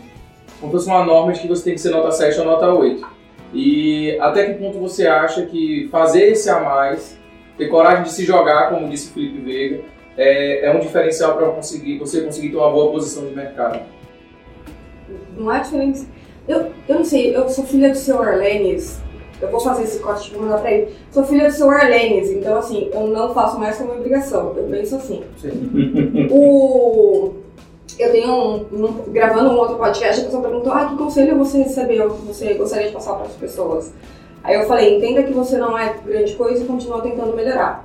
como 0.60 0.72
fosse 0.72 0.86
uma 0.86 1.04
norma 1.04 1.32
de 1.32 1.40
que 1.40 1.48
você 1.48 1.64
tem 1.64 1.74
que 1.74 1.80
ser 1.80 1.90
nota 1.90 2.10
7 2.10 2.40
ou 2.40 2.46
nota 2.46 2.72
8. 2.72 3.06
E 3.52 4.16
até 4.20 4.46
que 4.46 4.54
ponto 4.54 4.78
você 4.78 5.06
acha 5.06 5.42
que 5.46 5.88
fazer 5.90 6.28
esse 6.28 6.50
a 6.50 6.60
mais 6.60 7.19
ter 7.60 7.68
coragem 7.68 8.04
de 8.04 8.10
se 8.12 8.24
jogar, 8.24 8.70
como 8.70 8.88
disse 8.88 9.10
o 9.10 9.12
Felipe 9.12 9.40
Veiga, 9.42 9.80
é, 10.16 10.66
é 10.66 10.74
um 10.74 10.80
diferencial 10.80 11.36
para 11.36 11.48
conseguir, 11.50 11.98
você 11.98 12.22
conseguir 12.22 12.48
ter 12.50 12.56
uma 12.56 12.70
boa 12.70 12.90
posição 12.90 13.26
de 13.26 13.34
mercado. 13.34 13.80
Não 15.36 15.52
é 15.52 15.60
diferente. 15.60 16.06
Eu, 16.48 16.70
eu 16.88 16.96
não 16.96 17.04
sei, 17.04 17.36
eu 17.36 17.48
sou 17.48 17.64
filha 17.64 17.90
do 17.90 17.96
seu 17.96 18.20
Arlenes. 18.22 18.98
Eu 19.40 19.50
vou 19.50 19.60
fazer 19.60 19.84
esse 19.84 20.00
corte 20.00 20.30
de 20.30 20.38
mandar 20.38 20.58
pra 20.58 20.70
ele. 20.72 20.94
Sou 21.10 21.24
filha 21.24 21.48
do 21.48 21.54
seu 21.54 21.70
Arlenes, 21.70 22.30
então 22.30 22.58
assim, 22.58 22.90
eu 22.92 23.06
não 23.06 23.32
faço 23.32 23.58
mais 23.58 23.76
como 23.76 23.92
obrigação. 23.92 24.54
Eu 24.56 24.64
penso 24.64 24.96
assim. 24.96 25.22
Sim. 25.38 26.28
O... 26.30 27.34
eu 27.98 28.10
tenho 28.12 28.32
um, 28.32 28.54
um- 28.72 29.12
gravando 29.12 29.50
um 29.50 29.56
outro 29.58 29.76
podcast, 29.76 30.20
a 30.22 30.24
pessoa 30.24 30.42
perguntou, 30.42 30.72
ah, 30.72 30.86
que 30.86 30.96
conselho 30.96 31.36
você 31.36 31.58
recebeu 31.62 32.10
que 32.10 32.26
você 32.26 32.54
gostaria 32.54 32.88
de 32.88 32.92
passar 32.94 33.14
para 33.14 33.26
as 33.26 33.32
pessoas? 33.32 33.92
Aí 34.42 34.54
eu 34.54 34.66
falei, 34.66 34.96
entenda 34.96 35.22
que 35.22 35.32
você 35.32 35.58
não 35.58 35.78
é 35.78 35.94
grande 36.04 36.34
coisa 36.34 36.62
e 36.62 36.66
continua 36.66 37.02
tentando 37.02 37.36
melhorar. 37.36 37.84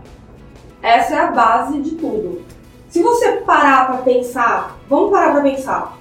Essa 0.81 1.15
é 1.15 1.17
a 1.17 1.31
base 1.31 1.81
de 1.81 1.91
tudo. 1.91 2.41
Se 2.89 3.01
você 3.01 3.33
parar 3.45 3.88
para 3.88 3.97
pensar, 3.97 4.77
vamos 4.89 5.12
parar 5.12 5.33
para 5.33 5.41
pensar. 5.41 5.97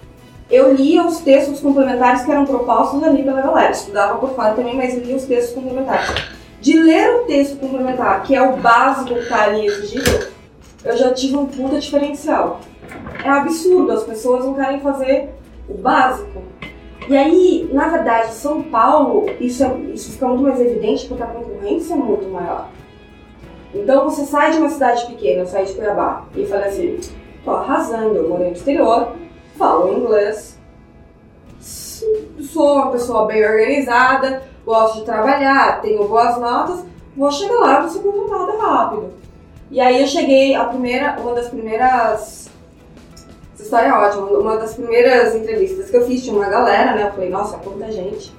Eu 0.50 0.74
lia 0.74 1.04
os 1.04 1.18
textos 1.18 1.58
complementares 1.58 2.22
que 2.22 2.30
eram 2.30 2.44
propostos 2.44 3.02
ali 3.02 3.22
pela 3.22 3.40
galera. 3.40 3.72
Estudava 3.72 4.18
por 4.18 4.30
fora 4.34 4.54
também, 4.54 4.76
mas 4.76 4.94
lia 4.94 5.16
os 5.16 5.24
textos 5.24 5.54
complementares. 5.54 6.14
De 6.60 6.78
ler 6.78 7.16
o 7.16 7.24
texto 7.24 7.58
complementar, 7.58 8.22
que 8.22 8.34
é 8.34 8.42
o 8.42 8.56
básico 8.56 9.14
que 9.14 9.20
está 9.20 9.44
ali 9.44 9.66
exigido, 9.66 10.28
eu 10.84 10.96
já 10.96 11.12
tive 11.12 11.36
um 11.36 11.46
puta 11.46 11.80
diferencial. 11.80 12.60
É 13.24 13.28
absurdo, 13.28 13.90
as 13.90 14.04
pessoas 14.04 14.44
não 14.44 14.54
querem 14.54 14.80
fazer 14.80 15.30
o 15.68 15.74
básico. 15.74 16.42
E 17.08 17.16
aí, 17.16 17.68
na 17.72 17.88
verdade, 17.88 18.32
São 18.32 18.62
Paulo, 18.62 19.26
isso, 19.40 19.62
é- 19.62 19.76
isso 19.92 20.12
fica 20.12 20.26
muito 20.26 20.42
mais 20.42 20.60
evidente 20.60 21.06
porque 21.06 21.22
a 21.22 21.26
concorrência 21.26 21.94
é 21.94 21.96
muito 21.96 22.28
maior. 22.28 22.68
Então 23.74 24.04
você 24.04 24.24
sai 24.24 24.52
de 24.52 24.58
uma 24.58 24.70
cidade 24.70 25.04
pequena, 25.06 25.44
saí 25.44 25.66
de 25.66 25.74
Cuiabá, 25.74 26.24
e 26.34 26.46
fala 26.46 26.66
assim, 26.66 26.98
tô 27.44 27.50
arrasando, 27.50 28.14
eu 28.16 28.28
morei 28.28 28.48
no 28.48 28.52
exterior, 28.54 29.08
falo 29.58 29.92
inglês, 29.92 30.58
sou 31.60 32.76
uma 32.76 32.90
pessoa 32.92 33.26
bem 33.26 33.44
organizada, 33.44 34.42
gosto 34.64 35.00
de 35.00 35.04
trabalhar, 35.04 35.80
tenho 35.82 36.06
boas 36.06 36.38
notas, 36.38 36.84
vou 37.16 37.30
chegar 37.30 37.58
lá 37.58 37.78
e 37.78 37.82
vou 37.82 37.90
ser 37.90 38.00
contratada 38.00 38.58
rápido. 38.58 39.12
E 39.70 39.80
aí 39.80 40.00
eu 40.00 40.06
cheguei, 40.06 40.54
a 40.54 40.64
primeira, 40.64 41.16
uma 41.20 41.34
das 41.34 41.48
primeiras. 41.48 42.48
História 43.64 43.88
é 43.88 43.92
ótima, 43.94 44.26
uma 44.26 44.58
das 44.58 44.74
primeiras 44.74 45.34
entrevistas 45.34 45.88
que 45.88 45.96
eu 45.96 46.06
fiz 46.06 46.22
tinha 46.22 46.36
uma 46.36 46.50
galera, 46.50 46.94
né? 46.94 47.06
Eu 47.06 47.12
falei, 47.12 47.30
nossa, 47.30 47.56
quanta 47.56 47.90
gente. 47.90 48.30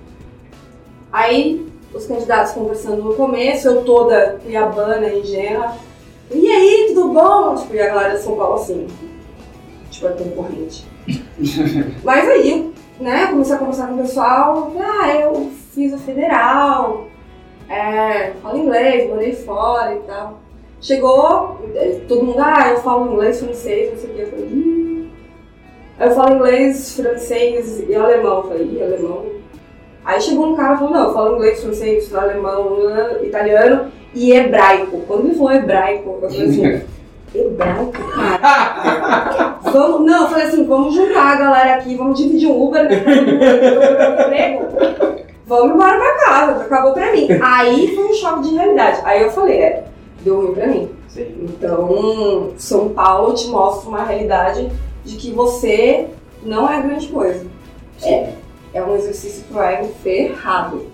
Aí 1.11 1.67
os 1.91 2.05
candidatos 2.05 2.51
conversando 2.51 3.01
no 3.01 3.15
começo, 3.15 3.67
eu 3.67 3.83
toda 3.83 4.37
cuiabana, 4.43 5.11
ingênua. 5.11 5.73
E 6.29 6.47
aí, 6.47 6.91
tudo 6.93 7.11
bom? 7.11 7.55
Tipo, 7.55 7.73
e 7.73 7.81
a 7.81 7.87
galera 7.87 8.15
de 8.15 8.21
São 8.21 8.35
Paulo 8.35 8.53
assim, 8.53 8.85
tipo, 9.89 10.05
é 10.05 10.11
concorrente. 10.11 10.85
Mas 12.05 12.29
aí, 12.29 12.71
né, 12.99 13.25
comecei 13.25 13.55
a 13.55 13.57
conversar 13.57 13.87
com 13.87 13.95
o 13.95 14.01
pessoal, 14.03 14.73
ah, 14.79 15.07
eu 15.09 15.49
fiz 15.73 15.91
a 15.91 15.97
federal, 15.97 17.07
é, 17.67 18.33
falo 18.43 18.59
inglês, 18.59 19.09
morei 19.09 19.33
fora 19.33 19.95
e 19.95 19.99
tal. 20.01 20.39
Chegou, 20.79 21.59
todo 22.07 22.23
mundo, 22.23 22.39
ah, 22.39 22.69
eu 22.69 22.77
falo 22.81 23.11
inglês, 23.11 23.39
francês, 23.39 23.91
não 23.91 23.99
sei 23.99 24.09
o 24.11 24.13
que. 24.13 24.21
Eu 24.21 24.29
falei, 24.29 24.45
hum. 24.45 24.94
Aí 25.97 26.09
eu 26.09 26.15
falo 26.15 26.35
inglês, 26.35 26.95
francês 26.95 27.83
e 27.87 27.95
alemão. 27.95 28.37
Eu 28.37 28.43
falei, 28.43 28.65
ih, 28.65 28.83
alemão. 28.83 29.25
Aí 30.03 30.21
chegou 30.21 30.47
um 30.47 30.55
cara 30.55 30.75
e 30.75 30.77
falou, 30.77 30.93
não, 30.93 31.03
eu 31.07 31.13
falo 31.13 31.35
inglês, 31.35 31.63
francês, 31.63 32.13
alemão, 32.13 32.77
italiano 33.23 33.91
e 34.13 34.31
hebraico. 34.31 35.01
Quando 35.07 35.25
ele 35.25 35.35
falou 35.35 35.53
hebraico, 35.53 36.19
eu 36.21 36.29
falei 36.29 36.47
assim, 36.47 36.81
hebraico, 37.33 37.91
cara? 37.91 39.57
vamos, 39.71 40.05
não, 40.05 40.23
eu 40.23 40.29
falei 40.29 40.45
assim, 40.45 40.65
vamos 40.65 40.93
juntar 40.93 41.33
a 41.33 41.35
galera 41.35 41.75
aqui, 41.75 41.95
vamos 41.95 42.19
dividir 42.19 42.47
um 42.47 42.63
Uber, 42.67 42.83
né, 42.83 42.97
emprego. 44.21 44.65
Vamos 45.47 45.75
embora 45.75 45.97
pra 45.97 46.25
casa, 46.25 46.63
acabou 46.63 46.93
pra 46.93 47.11
mim. 47.11 47.27
Aí 47.41 47.95
foi 47.95 48.05
um 48.05 48.13
choque 48.13 48.49
de 48.49 48.55
realidade. 48.55 48.99
Aí 49.03 49.21
eu 49.21 49.31
falei, 49.31 49.57
é, 49.57 49.83
deu 50.21 50.41
ruim 50.41 50.53
pra 50.53 50.67
mim. 50.67 50.89
Sim. 51.07 51.35
Então, 51.41 52.51
São 52.57 52.89
Paulo 52.89 53.33
te 53.33 53.47
mostra 53.47 53.89
uma 53.89 54.03
realidade 54.03 54.69
de 55.05 55.15
que 55.17 55.31
você 55.31 56.07
não 56.43 56.69
é 56.69 56.81
grande 56.81 57.07
coisa. 57.07 57.45
É, 58.03 58.29
é 58.73 58.83
um 58.83 58.95
exercício 58.95 59.43
pro 59.49 59.61
ego 59.61 59.87
ferrado. 60.03 60.87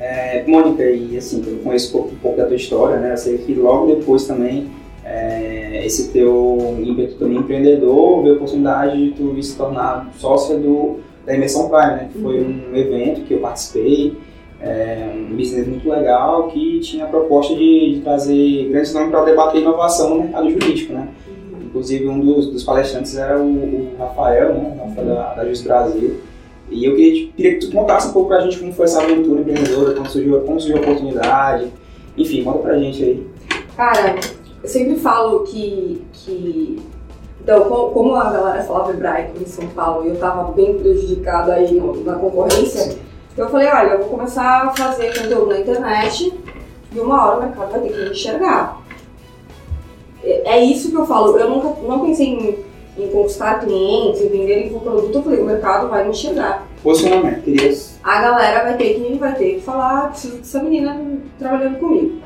É, 0.00 0.44
Mônica, 0.46 0.82
e 0.84 1.16
assim, 1.18 1.42
eu 1.44 1.58
conheço 1.58 1.88
um 1.88 2.00
pouco, 2.00 2.14
um 2.14 2.18
pouco 2.18 2.36
da 2.38 2.46
tua 2.46 2.56
história, 2.56 2.98
né? 2.98 3.12
Eu 3.12 3.16
sei 3.16 3.38
que 3.38 3.52
logo 3.54 3.94
depois 3.94 4.26
também, 4.26 4.70
é, 5.04 5.84
esse 5.84 6.10
teu 6.10 6.78
ímpeto 6.80 7.16
também 7.16 7.38
empreendedor, 7.38 8.22
veio 8.22 8.34
a 8.34 8.36
oportunidade 8.36 8.96
de 8.96 9.10
tu 9.12 9.42
se 9.42 9.56
tornar 9.56 10.08
sócia 10.16 10.56
do, 10.56 11.00
da 11.26 11.34
Imersão 11.34 11.68
Prime, 11.68 11.92
né? 11.92 12.08
Que 12.12 12.20
foi 12.20 12.40
um 12.40 12.76
evento 12.76 13.22
que 13.22 13.34
eu 13.34 13.40
participei, 13.40 14.16
é, 14.60 15.10
um 15.14 15.36
business 15.36 15.66
muito 15.66 15.88
legal 15.88 16.48
que 16.48 16.80
tinha 16.80 17.04
a 17.04 17.08
proposta 17.08 17.54
de, 17.54 17.94
de 17.94 18.00
trazer 18.00 18.68
grandes 18.70 18.92
nomes 18.94 19.10
para 19.10 19.24
debater 19.24 19.60
inovação 19.60 20.10
no 20.10 20.20
mercado 20.22 20.50
jurídico, 20.50 20.92
né? 20.92 21.08
Inclusive, 21.78 22.08
um 22.08 22.18
dos, 22.20 22.46
dos 22.48 22.64
palestrantes 22.64 23.16
era 23.16 23.38
o, 23.38 23.44
o 23.46 23.96
Rafael, 23.98 24.52
né? 24.54 24.80
Rafael 24.84 25.06
da, 25.06 25.34
da 25.34 25.44
Just 25.48 25.62
Brasil. 25.64 26.16
E 26.70 26.84
eu 26.84 26.96
queria, 26.96 27.12
te- 27.14 27.32
queria 27.36 27.54
que 27.58 27.66
tu 27.66 27.72
contasse 27.72 28.08
um 28.08 28.12
pouco 28.12 28.28
pra 28.28 28.40
gente 28.40 28.58
como 28.58 28.72
foi 28.72 28.84
essa 28.86 29.00
aventura 29.00 29.40
empreendedora, 29.40 29.94
como 29.94 30.08
surgiu, 30.10 30.40
como 30.40 30.60
surgiu 30.60 30.78
a 30.78 30.80
oportunidade. 30.80 31.68
Enfim, 32.16 32.42
conta 32.42 32.58
pra 32.58 32.78
gente 32.78 33.02
aí. 33.04 33.26
Cara, 33.76 34.16
eu 34.60 34.68
sempre 34.68 34.96
falo 34.96 35.44
que. 35.44 36.02
que... 36.12 36.82
Então, 37.40 37.64
co- 37.68 37.90
como 37.90 38.16
a 38.16 38.28
galera 38.30 38.62
falava 38.64 38.90
hebraico 38.90 39.40
em 39.40 39.46
São 39.46 39.68
Paulo 39.68 40.04
e 40.04 40.08
eu 40.08 40.16
tava 40.16 40.50
bem 40.52 40.76
prejudicada 40.80 41.54
aí 41.54 41.72
no- 41.72 42.02
na 42.04 42.16
concorrência, 42.16 42.96
eu 43.36 43.48
falei, 43.48 43.68
olha, 43.68 43.90
eu 43.92 43.98
vou 44.00 44.08
começar 44.08 44.64
a 44.66 44.76
fazer 44.76 45.16
conteúdo 45.16 45.46
na 45.50 45.60
internet 45.60 46.34
e 46.92 46.98
uma 46.98 47.24
hora 47.24 47.36
o 47.38 47.42
mercado 47.44 47.70
vai 47.70 47.80
ter 47.82 47.88
que 47.92 48.02
me 48.02 48.10
enxergar. 48.10 48.82
É 50.44 50.58
isso 50.62 50.90
que 50.90 50.96
eu 50.96 51.06
falo, 51.06 51.36
eu 51.38 51.48
nunca 51.48 51.80
não 51.82 52.00
pensei 52.00 52.26
em, 52.26 52.58
em 53.02 53.08
conquistar 53.08 53.60
clientes, 53.60 54.20
em 54.20 54.28
vender 54.28 54.66
infoproduto, 54.66 55.18
eu 55.18 55.22
falei, 55.22 55.40
o 55.40 55.44
mercado 55.46 55.88
vai 55.88 56.04
me 56.04 56.10
enxergar. 56.10 56.66
Posicionamento, 56.82 57.42
queria. 57.42 57.76
a 58.02 58.20
galera 58.20 58.64
vai 58.64 58.76
ter 58.76 58.94
que, 58.94 59.14
vai 59.18 59.34
ter 59.34 59.54
que 59.54 59.60
falar, 59.60 60.04
"Ah, 60.04 60.08
preciso 60.08 60.38
dessa 60.38 60.62
menina 60.62 61.00
trabalhando 61.38 61.78
comigo. 61.78 62.18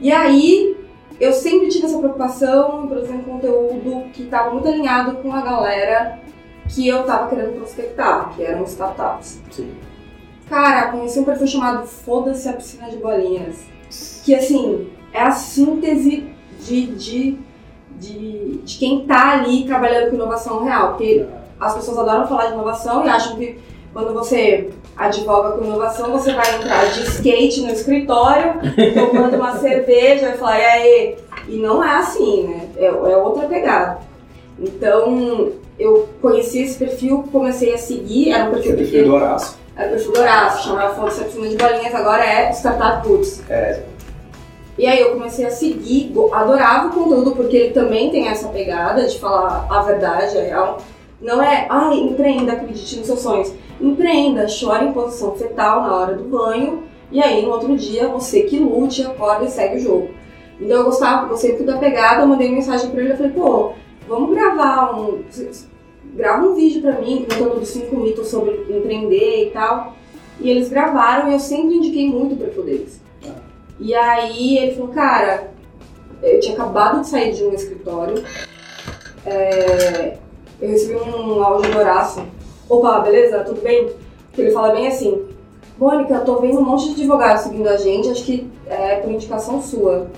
E 0.00 0.12
aí, 0.12 0.76
eu 1.20 1.32
sempre 1.32 1.68
tive 1.68 1.86
essa 1.86 1.98
preocupação 1.98 2.84
em 2.84 2.88
produzir 2.88 3.12
um 3.12 3.22
conteúdo 3.22 4.04
que 4.12 4.22
estava 4.22 4.50
muito 4.50 4.68
alinhado 4.68 5.16
com 5.16 5.32
a 5.32 5.40
galera 5.40 6.20
que 6.68 6.86
eu 6.86 7.00
estava 7.00 7.28
querendo 7.28 7.56
prospectar, 7.56 8.32
que 8.36 8.42
eram 8.42 8.62
startups. 8.64 9.40
Sim. 9.50 9.70
Cara, 10.48 10.92
conheci 10.92 11.18
um 11.18 11.24
perfil 11.24 11.46
chamado 11.46 11.86
Foda-se 11.86 12.48
a 12.48 12.52
Piscina 12.52 12.88
de 12.88 12.96
Bolinhas. 12.98 13.56
Que, 14.24 14.34
assim, 14.34 14.88
é 15.12 15.22
a 15.22 15.30
síntese 15.30 16.28
de, 16.60 16.86
de, 16.86 17.38
de, 17.98 18.58
de 18.64 18.78
quem 18.78 19.06
tá 19.06 19.32
ali 19.32 19.64
trabalhando 19.64 20.10
com 20.10 20.16
inovação 20.16 20.64
real. 20.64 20.88
Porque 20.90 21.24
as 21.60 21.74
pessoas 21.74 21.98
adoram 21.98 22.26
falar 22.26 22.46
de 22.46 22.52
inovação 22.54 23.04
e 23.04 23.08
acham 23.08 23.36
que 23.36 23.58
quando 23.92 24.12
você 24.12 24.70
advoga 24.96 25.52
com 25.52 25.64
inovação, 25.64 26.10
você 26.12 26.32
vai 26.32 26.56
entrar 26.56 26.84
de 26.90 27.02
skate 27.02 27.62
no 27.62 27.70
escritório, 27.70 28.54
tomando 28.94 29.36
uma 29.36 29.58
cerveja 29.58 30.30
e 30.30 30.38
falar, 30.38 30.58
e 30.58 30.64
aí? 30.64 31.16
E 31.48 31.56
não 31.56 31.82
é 31.82 31.96
assim, 31.96 32.42
né? 32.44 32.68
É, 32.76 32.86
é 32.86 33.16
outra 33.16 33.48
pegada. 33.48 33.98
Então, 34.58 35.52
eu 35.78 36.08
conheci 36.20 36.62
esse 36.62 36.76
perfil, 36.78 37.24
comecei 37.30 37.72
a 37.74 37.78
seguir, 37.78 38.32
era 38.32 38.48
um 38.48 38.52
perfil 38.52 38.76
Perfil 38.76 38.86
pequeno, 38.86 39.08
do 39.08 39.14
Horácio. 39.14 39.58
era 39.76 39.88
o 39.88 39.90
perfil 39.92 40.12
do 40.12 40.20
Horácio, 40.20 40.64
chamava 40.68 40.94
Fonte 40.94 41.24
Piscina 41.24 41.48
de 41.48 41.56
Bolinhas, 41.56 41.94
agora 41.94 42.24
é 42.24 42.50
Startup 42.50 43.08
Roots. 43.08 43.42
É, 43.48 43.82
E 44.78 44.86
aí 44.86 45.00
eu 45.00 45.10
comecei 45.10 45.44
a 45.44 45.50
seguir, 45.50 46.12
adorava 46.32 46.86
o 46.86 46.92
conteúdo 46.92 47.32
porque 47.32 47.56
ele 47.56 47.74
também 47.74 48.10
tem 48.10 48.28
essa 48.28 48.48
pegada 48.48 49.04
de 49.04 49.18
falar 49.18 49.66
a 49.68 49.82
verdade, 49.82 50.38
a 50.38 50.40
real. 50.40 50.78
Não 51.20 51.42
é, 51.42 51.66
ai, 51.68 51.98
empreenda, 51.98 52.52
acredite 52.52 52.96
nos 52.96 53.06
seus 53.06 53.18
sonhos. 53.18 53.52
Empreenda, 53.80 54.46
chore 54.46 54.84
em 54.84 54.92
posição 54.92 55.34
fetal 55.34 55.82
na 55.82 55.96
hora 55.96 56.14
do 56.14 56.22
banho 56.24 56.84
e 57.10 57.20
aí 57.20 57.44
no 57.44 57.50
outro 57.50 57.76
dia 57.76 58.06
você 58.06 58.42
que 58.42 58.56
lute, 58.56 59.02
acorda 59.02 59.46
e 59.46 59.50
segue 59.50 59.78
o 59.78 59.80
jogo. 59.80 60.10
Então 60.60 60.76
eu 60.76 60.84
gostava, 60.84 61.26
gostei 61.26 61.54
muito 61.54 61.64
da 61.64 61.78
pegada, 61.78 62.22
eu 62.22 62.28
mandei 62.28 62.48
mensagem 62.48 62.88
pra 62.90 63.00
ele, 63.00 63.12
eu 63.12 63.16
falei, 63.16 63.32
pô, 63.32 63.72
vamos 64.08 64.30
gravar 64.30 64.96
um. 64.96 65.24
Grava 66.14 66.46
um 66.46 66.54
vídeo 66.54 66.82
pra 66.82 67.00
mim 67.00 67.26
contando 67.28 67.58
dos 67.60 67.68
cinco 67.68 67.96
mitos 67.96 68.28
sobre 68.28 68.64
empreender 68.70 69.48
e 69.48 69.50
tal. 69.50 69.94
E 70.40 70.48
eles 70.48 70.68
gravaram 70.68 71.30
e 71.30 71.32
eu 71.32 71.40
sempre 71.40 71.74
indiquei 71.74 72.08
muito 72.08 72.34
o 72.34 72.38
perfil 72.38 72.62
deles. 72.62 73.07
E 73.80 73.94
aí 73.94 74.58
ele 74.58 74.74
falou, 74.74 74.92
cara, 74.92 75.50
eu 76.22 76.40
tinha 76.40 76.54
acabado 76.54 77.00
de 77.00 77.08
sair 77.08 77.32
de 77.32 77.44
um 77.44 77.52
escritório, 77.54 78.22
é, 79.24 80.16
eu 80.60 80.68
recebi 80.70 80.94
um 80.94 81.42
áudio 81.42 81.70
do 81.70 81.78
Horácio. 81.78 82.24
Opa, 82.68 83.00
beleza? 83.00 83.40
Tudo 83.40 83.60
bem? 83.60 83.90
Ele 84.36 84.50
fala 84.50 84.72
bem 84.72 84.88
assim, 84.88 85.26
Mônica, 85.78 86.12
eu 86.12 86.24
tô 86.24 86.40
vendo 86.40 86.58
um 86.58 86.64
monte 86.64 86.86
de 86.86 87.02
advogados 87.02 87.42
seguindo 87.42 87.68
a 87.68 87.76
gente, 87.76 88.08
acho 88.10 88.24
que 88.24 88.50
é 88.66 88.96
por 88.96 89.12
indicação 89.12 89.62
sua. 89.62 90.08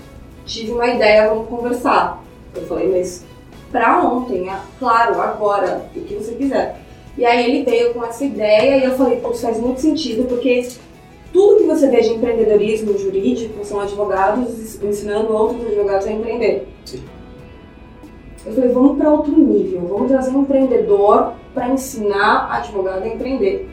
Tive 0.43 0.71
uma 0.71 0.87
ideia, 0.87 1.29
vamos 1.29 1.47
conversar. 1.47 2.21
Eu 2.55 2.63
falei, 2.63 2.89
mas 2.89 3.23
pra 3.71 4.01
ontem, 4.01 4.49
ah, 4.49 4.63
claro, 4.79 5.21
agora, 5.21 5.85
o 5.95 6.01
que 6.01 6.15
você 6.15 6.33
quiser. 6.33 6.79
E 7.15 7.23
aí 7.23 7.45
ele 7.45 7.63
veio 7.63 7.93
com 7.93 8.03
essa 8.03 8.25
ideia 8.25 8.77
e 8.77 8.85
eu 8.85 8.97
falei, 8.97 9.19
pô, 9.19 9.31
isso 9.31 9.43
faz 9.43 9.59
muito 9.59 9.79
sentido, 9.79 10.27
porque 10.27 10.67
tudo 11.31 11.57
que 11.57 11.67
você 11.67 11.87
vê 11.87 12.01
de 12.01 12.09
empreendedorismo 12.09 12.97
jurídico 12.97 13.63
são 13.63 13.79
advogados 13.79 14.81
ensinando 14.83 15.33
outros 15.33 15.65
advogados 15.65 16.07
a 16.07 16.11
empreender. 16.11 16.67
Sim. 16.85 17.03
Eu 18.45 18.53
falei, 18.53 18.71
vamos 18.71 18.97
para 18.97 19.11
outro 19.11 19.37
nível, 19.37 19.81
vamos 19.81 20.07
trazer 20.07 20.31
um 20.31 20.41
empreendedor 20.41 21.33
para 21.53 21.69
ensinar 21.69 22.49
advogado 22.51 23.03
a 23.03 23.07
empreender. 23.07 23.69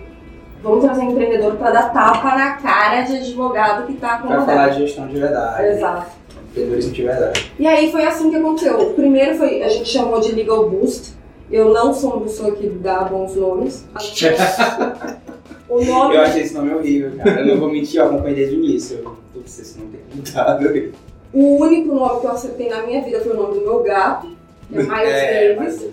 Vamos 0.62 0.84
trazer 0.84 1.02
um 1.02 1.10
empreendedor 1.10 1.56
para 1.56 1.70
dar 1.70 1.92
tapa 1.92 2.36
na 2.36 2.54
cara 2.54 3.02
de 3.02 3.16
advogado 3.16 3.86
que 3.86 3.92
está 3.92 4.18
Pra 4.18 4.42
falar 4.42 4.68
de 4.68 4.80
gestão 4.80 5.06
de 5.06 5.18
verdade. 5.18 5.66
Exato. 5.68 6.10
Empreendedorismo 6.50 6.92
de 6.92 7.02
verdade. 7.02 7.52
E 7.58 7.66
aí 7.66 7.90
foi 7.90 8.04
assim 8.04 8.30
que 8.30 8.36
aconteceu. 8.36 8.78
O 8.78 8.94
primeiro 8.94 9.36
foi, 9.36 9.62
a 9.62 9.68
gente 9.68 9.88
chamou 9.88 10.20
de 10.20 10.32
Legal 10.32 10.68
Boost. 10.68 11.16
Eu 11.50 11.72
não 11.72 11.94
sou 11.94 12.10
uma 12.12 12.20
pessoa 12.22 12.52
que 12.52 12.68
dá 12.68 13.04
bons 13.04 13.34
nomes. 13.34 13.86
o 15.68 15.84
nome. 15.84 16.16
Eu 16.16 16.20
achei 16.22 16.42
esse 16.42 16.54
nome 16.54 16.74
horrível, 16.74 17.12
cara. 17.16 17.40
Eu 17.40 17.46
não 17.46 17.60
vou 17.60 17.70
mentir, 17.70 18.00
eu 18.00 18.06
acompanhei 18.06 18.36
desde 18.36 18.56
o 18.56 18.64
início. 18.64 18.98
Eu 18.98 19.04
tô 19.04 19.40
com 19.40 19.44
esse 19.44 19.78
nome 19.78 19.90
tem 19.92 20.16
mudado. 20.16 20.98
O 21.30 21.58
único 21.58 21.94
nome 21.94 22.20
que 22.20 22.26
eu 22.26 22.30
acertei 22.30 22.70
na 22.70 22.86
minha 22.86 23.02
vida 23.02 23.20
foi 23.20 23.32
o 23.32 23.36
nome 23.36 23.58
do 23.58 23.60
meu 23.60 23.82
gato, 23.82 24.28
que 24.66 24.78
é 24.78 24.82
Miles 24.82 25.78
Davis. 25.78 25.90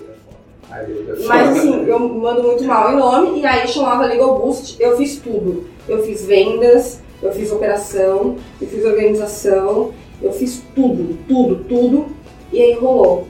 mas... 0.70 1.25
Mas 1.27 1.58
assim, 1.58 1.86
eu 1.86 2.00
mando 2.00 2.41
muito 2.41 2.63
mal 2.63 2.94
em 2.94 2.96
nome, 2.96 3.41
e 3.41 3.46
aí 3.46 3.67
chamava 3.67 4.05
Legal 4.05 4.39
Boost, 4.39 4.77
eu 4.79 4.96
fiz 4.98 5.17
tudo. 5.17 5.67
Eu 5.88 6.03
fiz 6.03 6.25
vendas, 6.25 7.01
eu 7.22 7.32
fiz 7.32 7.51
operação, 7.51 8.38
eu 8.62 8.67
fiz 8.67 8.84
organização, 8.84 9.91
eu 10.22 10.32
fiz 10.32 10.63
tudo, 10.74 11.17
tudo, 11.27 11.63
tudo, 11.65 12.05
e 12.51 12.62
aí 12.62 12.74
rolou. 12.74 13.27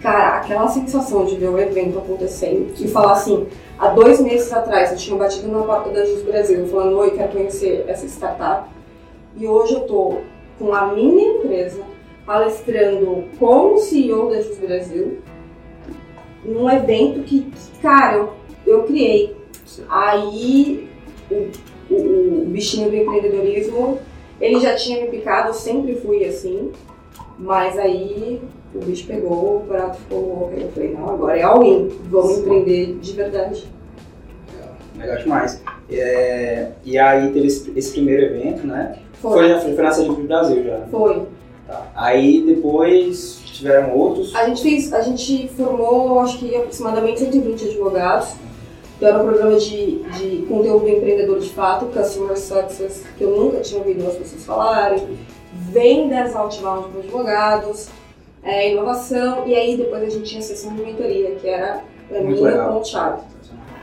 Cara, 0.00 0.38
aquela 0.38 0.68
sensação 0.68 1.24
de 1.24 1.36
ver 1.36 1.48
o 1.48 1.58
evento 1.58 1.98
acontecendo 1.98 2.74
e 2.78 2.88
falar 2.88 3.12
assim, 3.12 3.46
há 3.78 3.88
dois 3.88 4.20
meses 4.20 4.52
atrás 4.52 4.92
eu 4.92 4.98
tinha 4.98 5.16
batido 5.16 5.48
na 5.48 5.62
porta 5.62 5.90
da 5.90 6.04
Jus 6.04 6.22
Brasil 6.22 6.66
falando, 6.66 6.98
oi, 6.98 7.10
quero 7.10 7.32
conhecer 7.32 7.84
essa 7.88 8.06
startup. 8.06 8.68
E 9.36 9.46
hoje 9.46 9.74
eu 9.74 9.80
tô 9.80 10.18
com 10.58 10.72
a 10.72 10.92
minha 10.92 11.38
empresa 11.38 11.82
palestrando 12.24 13.24
como 13.38 13.78
CEO 13.78 14.30
da 14.30 14.40
Jus 14.40 14.58
Brasil 14.58 15.18
num 16.44 16.70
evento 16.70 17.22
que, 17.22 17.42
que, 17.42 17.78
cara, 17.80 18.16
eu, 18.16 18.32
eu 18.66 18.82
criei. 18.84 19.36
Aí 19.88 20.88
o, 21.30 21.48
o, 21.90 22.42
o 22.42 22.44
bichinho 22.46 22.90
do 22.90 22.96
empreendedorismo, 22.96 23.98
ele 24.40 24.60
já 24.60 24.74
tinha 24.74 25.00
me 25.00 25.10
picado, 25.10 25.48
eu 25.48 25.54
sempre 25.54 25.96
fui 25.96 26.24
assim, 26.24 26.70
mas 27.38 27.78
aí 27.78 28.40
o 28.74 28.78
bicho 28.78 29.06
pegou, 29.06 29.58
o 29.58 29.64
prato 29.68 29.98
ficou 29.98 30.20
louco, 30.20 30.52
eu 30.58 30.68
falei, 30.70 30.92
não, 30.92 31.08
agora 31.08 31.38
é 31.38 31.42
all-in, 31.42 31.88
vamos 32.10 32.38
empreender 32.38 32.94
de 33.00 33.12
verdade. 33.12 33.66
Legal 34.98 35.18
demais. 35.18 35.62
É, 35.90 36.68
e 36.84 36.98
aí 36.98 37.32
teve 37.32 37.46
esse, 37.46 37.72
esse 37.76 37.92
primeiro 37.92 38.22
evento, 38.24 38.66
né? 38.66 38.98
Foi, 39.20 39.32
Foi, 39.32 39.48
já 39.48 39.60
foi 39.60 39.72
na 39.74 39.90
Sede 39.92 40.08
do 40.08 40.22
Brasil 40.22 40.64
já. 40.64 40.80
foi. 40.90 41.22
Tá. 41.66 41.86
Aí 41.94 42.42
depois 42.44 43.40
tiveram 43.44 43.96
outros. 43.96 44.34
A 44.34 44.46
gente 44.46 44.62
fez, 44.62 44.92
a 44.92 45.00
gente 45.00 45.48
formou, 45.48 46.20
acho 46.20 46.38
que 46.38 46.54
aproximadamente 46.54 47.20
120 47.20 47.64
advogados. 47.64 48.34
Então 48.96 49.08
era 49.08 49.18
um 49.18 49.26
programa 49.26 49.56
de, 49.58 50.02
de 50.02 50.46
conteúdo 50.48 50.88
empreendedor 50.88 51.40
de 51.40 51.48
fato, 51.50 51.86
Customer 51.86 52.38
Success, 52.38 53.04
que 53.16 53.24
eu 53.24 53.30
nunca 53.30 53.60
tinha 53.60 53.80
ouvido 53.80 54.06
as 54.06 54.14
pessoas 54.14 54.44
falarem. 54.44 55.18
Vendas 55.70 56.36
outbound 56.36 56.88
para 56.88 57.00
advogados, 57.00 57.88
é, 58.44 58.72
inovação, 58.72 59.46
e 59.46 59.54
aí 59.54 59.76
depois 59.76 60.02
a 60.02 60.08
gente 60.10 60.24
tinha 60.24 60.40
a 60.40 60.44
sessão 60.44 60.74
de 60.74 60.82
mentoria, 60.82 61.34
que 61.36 61.48
era 61.48 61.82
pra 62.08 62.20
mim 62.20 62.34
legal. 62.34 62.70
o 62.70 62.74
ponto-chave. 62.74 63.22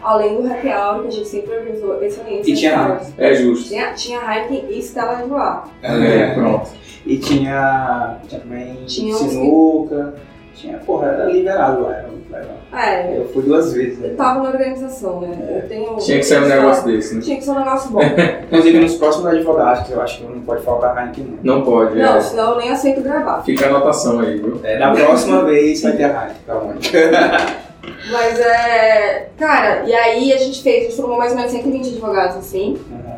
Além 0.04 0.42
do 0.42 0.52
happy 0.52 0.68
hour, 0.68 1.02
que 1.02 1.08
a 1.08 1.12
gente 1.12 1.28
sempre 1.28 1.56
organizou 1.56 2.04
excelente. 2.04 2.52
E 2.52 2.56
tinha 2.56 2.80
hours. 2.80 3.14
É 3.18 3.36
justo. 3.36 3.70
Tinha, 3.70 3.94
tinha 3.94 4.20
Heineken 4.20 4.66
e 4.70 4.80
Stella 4.80 5.12
Artois. 5.12 5.70
É, 5.84 6.34
pronto. 6.34 6.70
E 7.06 7.18
tinha, 7.18 8.18
também 8.30 8.86
Tinha 8.86 9.14
sinuca. 9.16 10.16
Tinha, 10.56 10.78
porra, 10.80 11.08
era 11.08 11.26
liberado 11.26 11.84
lá, 11.84 11.94
era 11.98 12.08
muito 12.08 12.32
legal. 12.32 12.56
É, 12.74 13.18
Eu 13.18 13.26
fui 13.30 13.42
duas 13.44 13.74
vezes. 13.74 14.02
eu 14.02 14.10
Né? 14.10 14.14
tava 14.16 14.44
na 14.44 14.50
organização, 14.50 15.22
né? 15.22 15.62
Eu 15.64 15.68
tenho, 15.68 15.96
Tinha 15.98 16.18
que 16.20 16.24
ser 16.26 16.42
um 16.42 16.48
negócio 16.48 16.86
desse, 16.86 17.16
né? 17.16 17.22
Tinha 17.22 17.38
que 17.38 17.44
ser 17.44 17.52
um 17.52 17.60
negócio 17.60 17.92
bom. 17.92 18.00
Inclusive 18.46 18.80
nos 18.80 18.96
próximos 18.96 19.28
advogados, 19.28 19.88
que 19.88 19.94
eu 19.94 20.02
acho 20.02 20.20
que 20.20 20.24
não 20.26 20.42
pode 20.42 20.64
faltar 20.64 20.96
Heineken 20.98 21.38
não. 21.44 21.56
Não 21.58 21.64
pode, 21.66 21.96
Não, 21.98 22.16
é. 22.18 22.22
senão 22.22 22.52
eu 22.52 22.58
nem 22.58 22.70
aceito 22.70 23.02
gravar. 23.02 23.42
Fica 23.44 23.66
a 23.66 23.70
anotação 23.70 24.20
aí, 24.20 24.38
viu? 24.38 24.60
É, 24.64 24.78
da 24.78 24.92
próxima 24.92 25.44
vez 25.46 25.82
vai 25.82 25.94
ter 25.94 26.04
a 26.06 26.08
Heineken, 26.10 26.36
tá 26.46 26.56
bom? 26.56 26.74
Mas 28.12 28.40
é. 28.40 29.30
Cara, 29.38 29.84
e 29.88 29.94
aí 29.94 30.34
a 30.34 30.38
gente 30.38 30.62
fez, 30.62 30.84
a 30.84 30.90
gente 30.90 30.96
formou 30.98 31.18
mais 31.18 31.32
ou 31.32 31.38
menos 31.38 31.52
120 31.52 31.88
advogados 31.94 32.38
assim. 32.38 32.78
Uhum. 32.92 33.12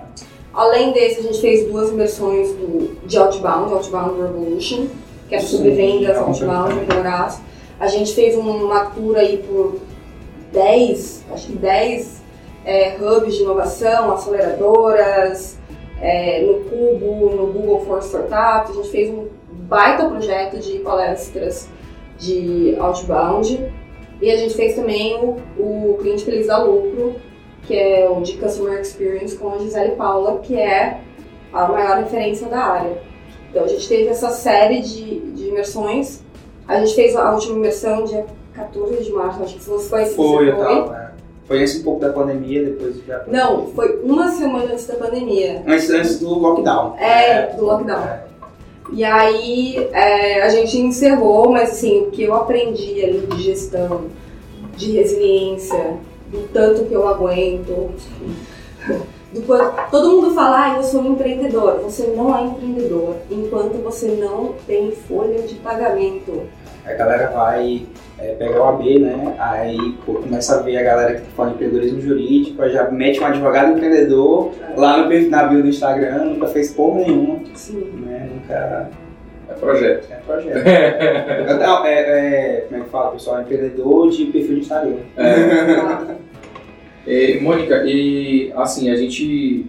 Além 0.54 0.94
desse, 0.94 1.20
a 1.20 1.24
gente 1.24 1.42
fez 1.42 1.68
duas 1.68 1.90
imersões 1.90 2.50
do, 2.54 2.96
de 3.06 3.18
Outbound, 3.18 3.74
Outbound 3.74 4.22
Revolution, 4.22 4.86
que 5.34 5.38
é 5.38 5.40
sobre 5.40 5.72
vendas, 5.72 6.16
Outbound, 6.16 6.80
advogados. 6.82 7.40
A 7.80 7.88
gente 7.88 8.14
fez 8.14 8.38
um- 8.38 8.66
uma 8.66 8.86
tour 8.92 9.18
aí 9.18 9.38
por 9.38 9.80
10, 10.52 11.26
acho 11.32 11.48
que 11.48 11.54
10 11.54 12.22
é, 12.64 12.96
hubs 13.02 13.34
de 13.36 13.42
inovação, 13.42 14.12
aceleradoras, 14.14 15.58
é, 16.00 16.42
no 16.42 16.60
Cubo, 16.70 17.32
no 17.36 17.48
Google 17.48 17.82
for 17.86 17.98
Startups. 18.00 18.72
A 18.72 18.74
gente 18.76 18.90
fez 18.90 19.10
um 19.10 19.28
baita 19.50 20.06
projeto 20.08 20.60
de 20.60 20.80
palestras 20.80 21.68
de 22.20 22.76
Outbound. 22.80 23.60
E 24.22 24.30
a 24.32 24.38
gente 24.38 24.54
fez 24.54 24.76
também 24.76 25.16
o, 25.18 25.38
o 25.64 25.98
Cliente 26.00 26.24
Feliz 26.24 26.46
da 26.48 26.64
Lucro, 26.64 27.16
que 27.64 27.76
é 27.76 28.08
o 28.08 28.22
de 28.22 28.38
Customer 28.38 28.80
Experience 28.80 29.36
com 29.36 29.50
a 29.52 29.58
Gisele 29.58 29.96
Paula, 29.96 30.38
que 30.44 30.56
é 30.58 31.00
a 31.52 31.68
maior 31.68 31.98
referência 31.98 32.48
da 32.48 32.60
área. 32.60 33.13
Então 33.54 33.66
a 33.66 33.68
gente 33.68 33.88
teve 33.88 34.08
essa 34.08 34.32
série 34.32 34.82
de, 34.82 35.20
de 35.20 35.50
imersões. 35.50 36.22
A 36.68 36.80
gente 36.80 36.96
fez 36.96 37.16
a 37.16 37.32
última 37.32 37.56
imersão 37.58 38.04
dia 38.04 38.26
14 38.56 39.04
de 39.04 39.12
março, 39.14 39.44
acho 39.44 39.54
que 39.54 39.60
foi, 39.62 39.78
foi, 39.80 40.06
Foi, 40.08 40.50
eu 40.50 40.56
foi. 40.56 40.66
tava. 40.66 40.96
é. 40.98 41.14
Foi 41.46 41.60
antes 41.60 41.80
um 41.80 41.84
pouco 41.84 42.00
da 42.00 42.12
pandemia, 42.12 42.64
depois 42.64 42.96
já. 43.06 43.22
Não, 43.28 43.68
foi 43.68 44.00
uma 44.02 44.32
semana 44.32 44.72
antes 44.72 44.88
da 44.88 44.96
pandemia. 44.96 45.62
Antes, 45.68 45.90
antes 45.92 46.20
do 46.20 46.34
lockdown. 46.34 46.96
É, 46.98 47.48
do 47.56 47.66
lockdown. 47.66 48.00
É. 48.02 48.24
E 48.92 49.04
aí 49.04 49.90
é, 49.92 50.42
a 50.42 50.50
gente 50.50 50.80
encerrou, 50.80 51.52
mas 51.52 51.72
assim, 51.74 52.08
o 52.08 52.12
que 52.12 52.24
eu 52.24 52.34
aprendi 52.34 53.04
ali 53.04 53.28
de 53.36 53.44
gestão, 53.44 54.06
de 54.78 54.94
resiliência, 54.94 55.98
do 56.32 56.48
tanto 56.52 56.86
que 56.86 56.94
eu 56.94 57.08
aguento, 57.08 57.92
do 59.34 59.42
quanto. 59.42 59.90
Todo 59.92 60.10
mundo 60.12 60.34
fala, 60.36 60.66
ah, 60.74 60.78
eu 60.78 60.84
sou 60.84 61.02
um 61.02 61.14
empreendedor. 61.14 61.80
Você 61.84 62.08
não 62.16 62.38
é 62.38 62.44
empreendedor 62.44 63.16
enquanto 63.32 63.82
você 63.84 64.08
não 64.10 64.54
tem 64.68 64.92
folha 64.92 65.42
de 65.42 65.56
pagamento. 65.56 66.44
A 66.86 66.94
galera 66.94 67.30
vai 67.30 67.84
é, 68.20 68.34
pegar 68.34 68.60
o 68.62 68.68
AB, 68.70 69.00
né? 69.00 69.36
Aí 69.40 69.78
pô, 70.06 70.16
começa 70.16 70.56
a 70.56 70.62
ver 70.62 70.78
a 70.78 70.84
galera 70.84 71.16
que 71.16 71.28
fala 71.32 71.50
de 71.50 71.56
empreendedorismo 71.56 72.02
jurídico, 72.02 72.62
aí 72.62 72.72
já 72.74 72.92
mete 72.92 73.22
um 73.22 73.26
advogado 73.26 73.72
empreendedor 73.72 74.52
lá 74.76 74.98
no, 74.98 75.08
perfil- 75.08 75.30
na 75.30 75.44
bio 75.44 75.62
do 75.62 75.70
Instagram, 75.70 76.26
nunca 76.26 76.48
fez 76.48 76.74
porra 76.74 77.00
nenhuma, 77.02 77.40
Assim, 77.54 77.78
né? 78.06 78.30
Nunca. 78.34 78.90
É 79.50 79.54
projeto. 79.54 80.08
É 80.12 80.16
projeto. 80.16 80.64
Não, 81.60 81.86
é, 81.86 81.94
é, 81.94 82.66
como 82.68 82.82
é 82.82 82.84
que 82.84 82.90
fala, 82.90 83.12
pessoal? 83.12 83.42
Empreendedor 83.42 84.10
de 84.10 84.26
perfil 84.26 84.56
de 84.56 84.62
Instagram. 84.62 84.96
tá? 85.16 86.16
E, 87.06 87.40
Mônica, 87.40 87.84
e 87.86 88.52
assim, 88.56 88.90
a 88.90 88.96
gente, 88.96 89.66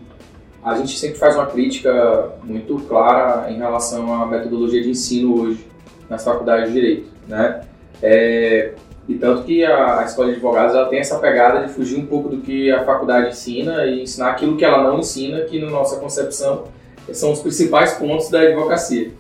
a 0.63 0.77
gente 0.77 0.99
sempre 0.99 1.19
faz 1.19 1.35
uma 1.35 1.47
crítica 1.47 2.33
muito 2.45 2.77
clara 2.89 3.51
em 3.51 3.59
relação 3.59 4.13
à 4.15 4.27
metodologia 4.27 4.83
de 4.83 4.91
ensino 4.91 5.41
hoje 5.41 5.67
nas 6.09 6.25
faculdades 6.25 6.73
de 6.73 6.81
Direito, 6.81 7.09
né? 7.27 7.63
É, 8.03 8.73
e 9.09 9.15
tanto 9.15 9.43
que 9.43 9.65
a, 9.65 10.01
a 10.01 10.05
Escola 10.05 10.29
de 10.29 10.35
Advogados 10.35 10.75
ela 10.75 10.89
tem 10.89 10.99
essa 10.99 11.19
pegada 11.19 11.67
de 11.67 11.73
fugir 11.73 11.99
um 11.99 12.07
pouco 12.07 12.29
do 12.29 12.39
que 12.39 12.71
a 12.71 12.85
faculdade 12.85 13.29
ensina 13.29 13.85
e 13.87 14.03
ensinar 14.03 14.31
aquilo 14.31 14.57
que 14.57 14.65
ela 14.65 14.83
não 14.83 14.99
ensina, 14.99 15.43
que 15.43 15.61
na 15.61 15.71
nossa 15.71 16.01
concepção 16.01 16.65
são 17.13 17.33
os 17.33 17.41
principais 17.41 17.95
pontos 17.95 18.31
da 18.31 18.41
advocacia. 18.41 19.11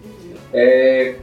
É, 0.53 1.16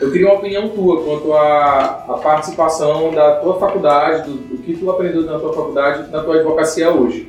eu 0.00 0.12
queria 0.12 0.28
uma 0.28 0.36
opinião 0.36 0.68
tua 0.68 1.02
quanto 1.02 1.32
à, 1.32 2.04
à 2.08 2.18
participação 2.22 3.10
da 3.12 3.36
tua 3.36 3.58
faculdade, 3.58 4.28
do, 4.28 4.36
do 4.36 4.58
que 4.58 4.76
tu 4.76 4.90
aprendeu 4.90 5.22
na 5.22 5.38
tua 5.38 5.52
faculdade, 5.52 6.10
na 6.10 6.22
tua 6.22 6.36
advocacia 6.36 6.90
hoje. 6.90 7.28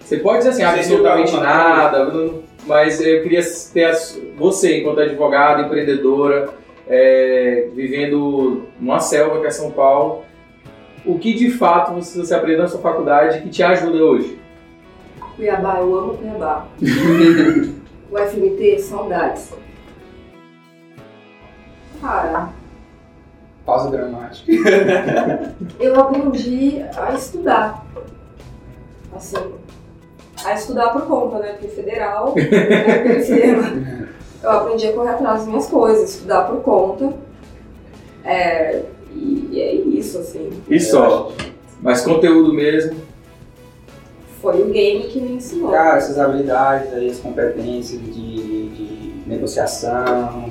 Você 0.00 0.18
pode 0.18 0.38
dizer 0.38 0.50
assim, 0.50 0.62
absolutamente 0.62 1.36
nada, 1.36 2.10
mas 2.66 3.00
eu 3.00 3.22
queria 3.22 3.42
ter 3.72 3.84
a 3.84 3.98
você, 4.36 4.80
enquanto 4.80 5.00
advogada, 5.00 5.62
empreendedora, 5.62 6.50
é, 6.86 7.68
vivendo 7.74 8.64
numa 8.80 9.00
selva 9.00 9.40
que 9.40 9.46
é 9.46 9.50
São 9.50 9.70
Paulo, 9.70 10.24
o 11.04 11.18
que 11.18 11.32
de 11.34 11.50
fato 11.50 11.94
você, 11.94 12.18
você 12.18 12.34
aprendeu 12.34 12.62
na 12.62 12.68
sua 12.68 12.80
faculdade 12.80 13.40
que 13.42 13.48
te 13.48 13.62
ajuda 13.62 14.02
hoje? 14.02 14.38
Cuiabá, 15.36 15.78
eu 15.80 15.94
amo 15.94 16.18
Cuiabá. 16.18 16.66
o 18.10 18.18
FMT, 18.18 18.78
saudades. 18.80 19.52
Cara, 22.00 22.50
Pausa 23.68 23.90
dramática. 23.90 24.50
eu 25.78 26.00
aprendi 26.00 26.82
a 26.96 27.12
estudar. 27.12 27.84
Assim, 29.14 29.36
a 30.42 30.54
estudar 30.54 30.88
por 30.88 31.02
conta, 31.02 31.38
né? 31.40 31.52
Porque 31.52 31.68
federal 31.68 32.32
é 32.34 33.12
esquema. 33.20 34.08
Eu 34.42 34.50
aprendi 34.50 34.86
a 34.86 34.92
correr 34.94 35.10
atrás 35.10 35.40
das 35.40 35.48
minhas 35.48 35.66
coisas, 35.66 36.14
estudar 36.14 36.44
por 36.44 36.62
conta. 36.62 37.12
É, 38.24 38.84
e, 39.12 39.48
e 39.52 39.60
é 39.60 39.74
isso, 39.74 40.16
assim. 40.16 40.48
E 40.66 40.80
só. 40.80 41.30
Mas 41.82 42.00
conteúdo 42.00 42.54
mesmo. 42.54 42.96
Foi 44.40 44.62
o 44.62 44.70
game 44.70 45.08
que 45.08 45.20
me 45.20 45.32
ensinou. 45.32 45.72
Cara, 45.72 45.98
essas 45.98 46.18
habilidades 46.18 46.90
aí, 46.94 47.10
as 47.10 47.18
competências 47.18 48.00
de, 48.00 48.68
de 48.70 49.22
negociação, 49.26 50.47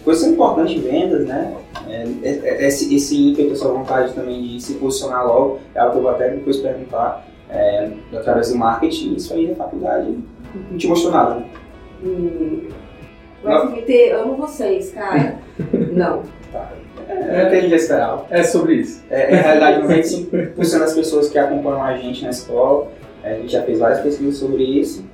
de 0.00 0.04
coisas 0.04 0.26
importantes 0.26 0.76
em 0.76 0.80
vendas, 0.80 1.26
né? 1.26 1.54
É, 1.88 2.06
é, 2.22 2.40
é, 2.44 2.66
esse, 2.66 2.94
esse 2.94 3.30
ímpeto, 3.30 3.52
essa 3.52 3.68
vontade 3.68 4.12
também 4.14 4.42
de 4.42 4.60
se 4.60 4.74
posicionar 4.74 5.26
logo, 5.26 5.60
é 5.74 5.80
algo 5.80 5.92
que 5.92 5.98
eu 5.98 6.02
vou 6.02 6.10
até 6.10 6.30
depois 6.30 6.56
perguntar, 6.56 7.26
é, 7.50 7.90
através 8.12 8.50
do 8.50 8.58
marketing, 8.58 9.14
isso 9.14 9.34
aí 9.34 9.48
na 9.48 9.56
faculdade 9.56 10.18
não 10.70 10.78
te 10.78 10.88
mostrou 10.88 11.12
nada. 11.12 11.34
né? 11.36 11.44
Hum, 12.02 12.68
vai 13.42 13.72
meter, 13.72 14.14
amo 14.14 14.36
vocês, 14.36 14.90
cara. 14.90 15.38
Não. 15.92 16.22
É 17.08 17.46
o 17.46 17.50
que 17.50 17.56
a 17.56 17.60
gente 17.60 17.74
esperava. 17.74 18.24
É 18.30 18.42
sobre 18.42 18.74
isso. 18.74 19.02
É, 19.10 19.34
na 19.34 19.42
realidade, 19.42 19.82
95% 20.14 20.78
das 20.78 20.94
pessoas 20.94 21.28
que 21.28 21.38
acompanham 21.38 21.82
a 21.82 21.96
gente 21.96 22.22
na 22.22 22.30
escola, 22.30 22.88
é, 23.22 23.32
a 23.32 23.36
gente 23.36 23.52
já 23.52 23.62
fez 23.62 23.78
várias 23.78 24.00
pesquisas 24.00 24.36
sobre 24.36 24.62
isso. 24.62 25.04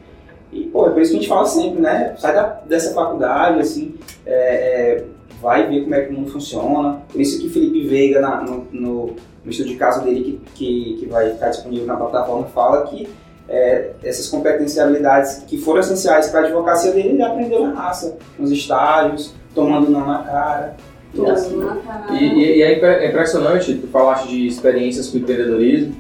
E, 0.60 0.64
pô, 0.72 0.86
é 0.86 0.90
por 0.90 1.02
isso 1.02 1.10
que 1.12 1.16
a 1.18 1.20
gente 1.20 1.28
fala 1.28 1.46
sempre, 1.46 1.80
né? 1.80 2.14
Sai 2.18 2.34
da- 2.34 2.60
dessa 2.66 2.94
faculdade, 2.94 3.60
assim, 3.60 3.94
é, 4.24 4.32
é, 4.32 5.04
vai 5.40 5.66
ver 5.68 5.82
como 5.82 5.94
é 5.94 6.00
que 6.02 6.10
o 6.12 6.16
mundo 6.16 6.30
funciona. 6.30 7.00
Por 7.12 7.20
isso 7.20 7.40
que 7.40 7.48
Felipe 7.48 7.86
Veiga, 7.86 8.20
na- 8.20 8.40
no, 8.42 8.66
no, 8.72 9.06
no 9.44 9.50
estudo 9.50 9.68
de 9.68 9.76
caso 9.76 10.02
dele, 10.04 10.22
que, 10.22 10.40
que, 10.54 10.96
que 11.00 11.06
vai 11.06 11.30
ficar 11.30 11.50
disponível 11.50 11.86
na 11.86 11.96
plataforma, 11.96 12.46
fala 12.46 12.86
que 12.86 13.08
é, 13.48 13.90
essas 14.02 14.28
competências 14.28 14.76
e 14.76 14.80
habilidades 14.80 15.44
que 15.46 15.56
foram 15.58 15.78
essenciais 15.80 16.28
para 16.28 16.40
a 16.40 16.44
advocacia 16.44 16.90
dele, 16.90 17.10
ele 17.10 17.22
aprendeu 17.22 17.64
na 17.64 17.74
raça, 17.74 18.16
nos 18.38 18.50
estágios, 18.50 19.34
tomando 19.54 19.88
não 19.90 20.04
na 20.04 20.18
cara. 20.24 20.76
E 21.14 21.16
Tô 21.16 21.30
assim, 21.30 21.56
na 21.58 21.76
cara. 21.76 22.12
E, 22.14 22.24
e- 22.24 22.56
e 22.58 22.62
é 22.62 22.72
é 22.72 23.08
impressionante, 23.08 23.74
tu 23.74 23.86
falaste 23.86 24.28
de 24.28 24.46
experiências 24.48 25.08
com 25.08 25.18
empreendedorismo, 25.18 25.94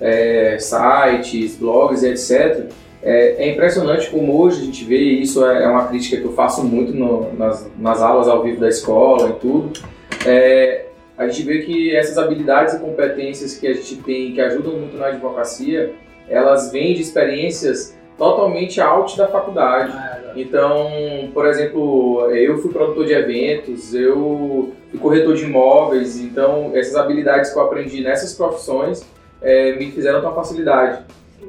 é, 0.00 0.56
sites, 0.60 1.56
blogs 1.56 2.02
e 2.04 2.08
etc. 2.08 2.70
É, 3.02 3.44
é 3.46 3.52
impressionante 3.52 4.08
como 4.10 4.40
hoje 4.40 4.62
a 4.62 4.64
gente 4.64 4.84
vê, 4.84 4.96
e 4.96 5.22
isso 5.22 5.44
é, 5.44 5.64
é 5.64 5.66
uma 5.68 5.88
crítica 5.88 6.18
que 6.18 6.24
eu 6.24 6.32
faço 6.34 6.62
muito 6.64 6.92
no- 6.92 7.32
nas, 7.34 7.68
nas 7.78 8.00
aulas 8.00 8.28
ao 8.28 8.42
vivo 8.42 8.60
da 8.60 8.68
escola 8.68 9.30
e 9.30 9.32
tudo, 9.40 9.72
é, 10.24 10.86
a 11.18 11.26
gente 11.26 11.42
vê 11.42 11.62
que 11.62 11.94
essas 11.94 12.16
habilidades 12.16 12.74
e 12.74 12.78
competências 12.80 13.56
que 13.58 13.66
a 13.66 13.74
gente 13.74 13.96
tem, 13.96 14.32
que 14.32 14.40
ajudam 14.40 14.74
muito 14.74 14.96
na 14.96 15.06
advocacia, 15.06 15.92
elas 16.28 16.70
vêm 16.70 16.94
de 16.94 17.02
experiências 17.02 17.96
totalmente 18.16 18.80
out 18.80 19.16
da 19.18 19.26
faculdade. 19.26 19.92
Então, 20.36 20.88
por 21.34 21.44
exemplo, 21.46 22.30
eu 22.30 22.58
fui 22.58 22.72
produtor 22.72 23.04
de 23.04 23.12
eventos, 23.12 23.92
eu 23.94 24.72
fui 24.90 25.00
corretor 25.00 25.34
de 25.34 25.44
imóveis, 25.44 26.18
então 26.20 26.70
essas 26.74 26.94
habilidades 26.96 27.52
que 27.52 27.58
eu 27.58 27.62
aprendi 27.64 28.00
nessas 28.02 28.32
profissões 28.32 29.04
eh, 29.42 29.74
me 29.76 29.90
fizeram 29.90 30.20
ter 30.20 30.26
uma 30.26 30.34
facilidade. 30.34 31.02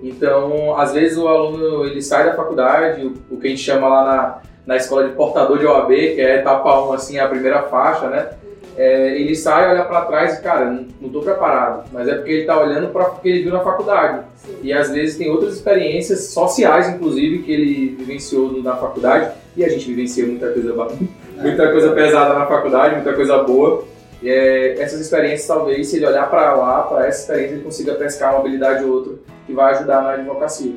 Então, 0.03 0.77
às 0.77 0.91
vezes 0.91 1.17
o 1.17 1.29
aluno 1.29 1.85
ele 1.85 2.01
sai 2.01 2.25
da 2.25 2.35
faculdade, 2.35 3.05
o, 3.05 3.13
o 3.33 3.39
que 3.39 3.47
a 3.47 3.49
gente 3.49 3.61
chama 3.61 3.87
lá 3.87 4.03
na, 4.03 4.41
na 4.67 4.75
escola 4.75 5.07
de 5.07 5.15
portador 5.15 5.57
de 5.57 5.65
OAB, 5.65 5.87
que 5.87 6.21
é 6.21 6.39
etapa 6.39 6.87
1, 6.89 6.93
assim, 6.93 7.17
a 7.17 7.27
primeira 7.27 7.63
faixa, 7.63 8.09
né? 8.09 8.29
É, 8.75 9.19
ele 9.19 9.35
sai, 9.35 9.69
olha 9.69 9.85
para 9.85 10.05
trás 10.05 10.39
e, 10.39 10.41
cara, 10.41 10.65
não, 10.65 10.87
não 10.99 11.09
tô 11.09 11.21
preparado. 11.21 11.85
Mas 11.93 12.07
é 12.07 12.15
porque 12.15 12.31
ele 12.31 12.45
tá 12.45 12.59
olhando 12.59 12.89
para 12.89 13.07
o 13.07 13.19
que 13.19 13.29
ele 13.29 13.43
viu 13.43 13.53
na 13.53 13.61
faculdade. 13.61 14.25
Sim. 14.35 14.57
E 14.61 14.73
às 14.73 14.91
vezes 14.91 15.15
tem 15.15 15.29
outras 15.29 15.53
experiências 15.55 16.25
sociais, 16.25 16.89
inclusive, 16.89 17.43
que 17.43 17.51
ele 17.51 17.95
vivenciou 17.95 18.51
na 18.61 18.75
faculdade. 18.75 19.31
E 19.55 19.63
a 19.63 19.69
gente 19.69 19.85
vivencia 19.85 20.25
muita 20.25 20.49
coisa, 20.51 20.73
muita 21.37 21.71
coisa 21.71 21.91
pesada 21.91 22.33
na 22.33 22.45
faculdade, 22.47 22.95
muita 22.95 23.13
coisa 23.13 23.37
boa. 23.43 23.85
E, 24.21 24.29
é, 24.29 24.81
essas 24.81 24.99
experiências, 24.99 25.47
talvez, 25.47 25.87
se 25.87 25.97
ele 25.97 26.07
olhar 26.07 26.27
para 26.29 26.55
lá, 26.55 26.81
para 26.81 27.07
essa 27.07 27.21
experiência, 27.21 27.53
ele 27.53 27.63
consiga 27.63 27.93
pescar 27.93 28.31
uma 28.31 28.39
habilidade 28.39 28.83
ou 28.83 28.91
outra 28.91 29.13
que 29.45 29.53
vai 29.53 29.73
ajudar 29.73 30.01
na 30.01 30.11
advocacia. 30.11 30.73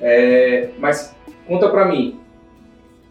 É, 0.00 0.70
mas 0.78 1.14
conta 1.46 1.68
para 1.68 1.86
mim, 1.86 2.18